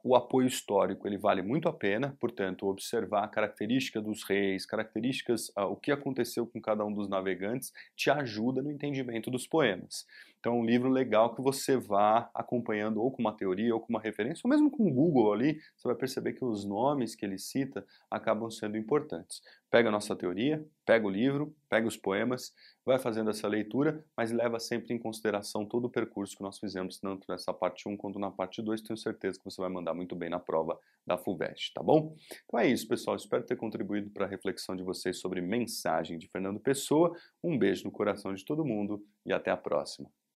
o 0.04 0.16
apoio 0.16 0.48
histórico 0.48 1.08
ele 1.08 1.18
vale 1.18 1.42
muito 1.42 1.70
a 1.70 1.74
pena, 1.74 2.16
portanto, 2.20 2.68
observar 2.68 3.24
a 3.24 3.28
característica 3.28 4.02
dos 4.02 4.24
reis, 4.24 4.66
características, 4.66 5.52
o 5.56 5.76
que 5.76 5.92
aconteceu 5.92 6.46
com 6.46 6.60
cada 6.62 6.84
um 6.86 6.94
dos 6.94 7.08
navegantes, 7.08 7.72
te 7.96 8.10
ajuda 8.10 8.62
no 8.62 8.72
entendimento 8.72 9.32
dos 9.32 9.48
poemas. 9.48 10.06
Então, 10.40 10.58
um 10.58 10.66
livro 10.66 10.90
legal 10.90 11.36
que 11.36 11.42
você 11.42 11.76
vá 11.76 12.30
acompanhando 12.34 13.02
ou 13.02 13.12
com 13.12 13.22
uma 13.22 13.36
teoria 13.36 13.74
ou 13.74 13.82
com 13.82 13.90
uma 13.90 14.00
referência, 14.00 14.42
ou 14.46 14.50
mesmo 14.50 14.72
com 14.72 14.88
o 14.88 14.94
Google 14.94 15.34
ali, 15.34 15.60
você 15.76 15.88
vai 15.88 15.96
perceber 15.96 16.34
que 16.34 16.46
os 16.46 16.64
nomes 16.64 17.14
que 17.14 17.26
ele 17.26 17.38
cita 17.38 17.86
acabam 18.10 18.50
sendo 18.50 18.78
importantes. 18.78 19.42
Pega 19.70 19.90
a 19.90 19.92
nossa 19.92 20.16
teoria, 20.16 20.66
pega 20.86 21.06
o 21.06 21.10
livro, 21.10 21.54
pega 21.70 21.88
os 21.88 21.98
poemas, 21.98 22.54
vai 22.86 22.98
fazendo 22.98 23.30
essa 23.30 23.48
leitura, 23.48 24.04
mas 24.16 24.32
leva 24.32 24.60
sempre 24.60 24.94
em 24.94 24.98
consideração 24.98 25.66
todo 25.66 25.86
o 25.86 25.90
percurso 25.90 26.38
que 26.38 26.42
nós 26.42 26.58
fizemos, 26.58 26.98
tanto 27.00 27.30
nessa 27.30 27.54
parte 27.54 27.88
1 27.88 27.98
quanto 27.98 28.18
na 28.18 28.32
parte 28.32 28.62
2. 28.62 28.82
Tenho 28.82 28.98
certeza 28.98 29.38
que 29.38 29.46
você 29.46 29.62
vai 29.62 29.70
mandar 29.70 29.94
muito 29.94 30.16
bem 30.16 30.30
na 30.30 30.40
prova 30.40 30.80
da 31.06 31.18
FUVEST, 31.18 31.74
tá 31.74 31.84
bom? 31.84 32.16
Então 32.46 32.60
é 32.60 32.68
isso, 32.68 32.88
pessoal. 32.88 33.18
Espero 33.18 33.44
ter 33.44 33.58
contribuído 33.58 34.10
para 34.10 34.26
a 34.26 34.30
reflexão 34.30 34.76
de 34.76 34.84
vocês 34.84 35.20
sobre 35.20 35.42
mensagem 35.42 36.18
de 36.18 36.28
Fernando 36.30 36.60
Pessoa. 36.60 37.14
Um 37.44 37.58
beijo 37.58 37.84
no 37.84 37.92
coração 37.92 38.34
de 38.34 38.46
todo 38.46 38.66
mundo 38.66 39.06
e 39.26 39.34
até 39.34 39.52
a 39.52 39.58
próxima. 39.58 40.10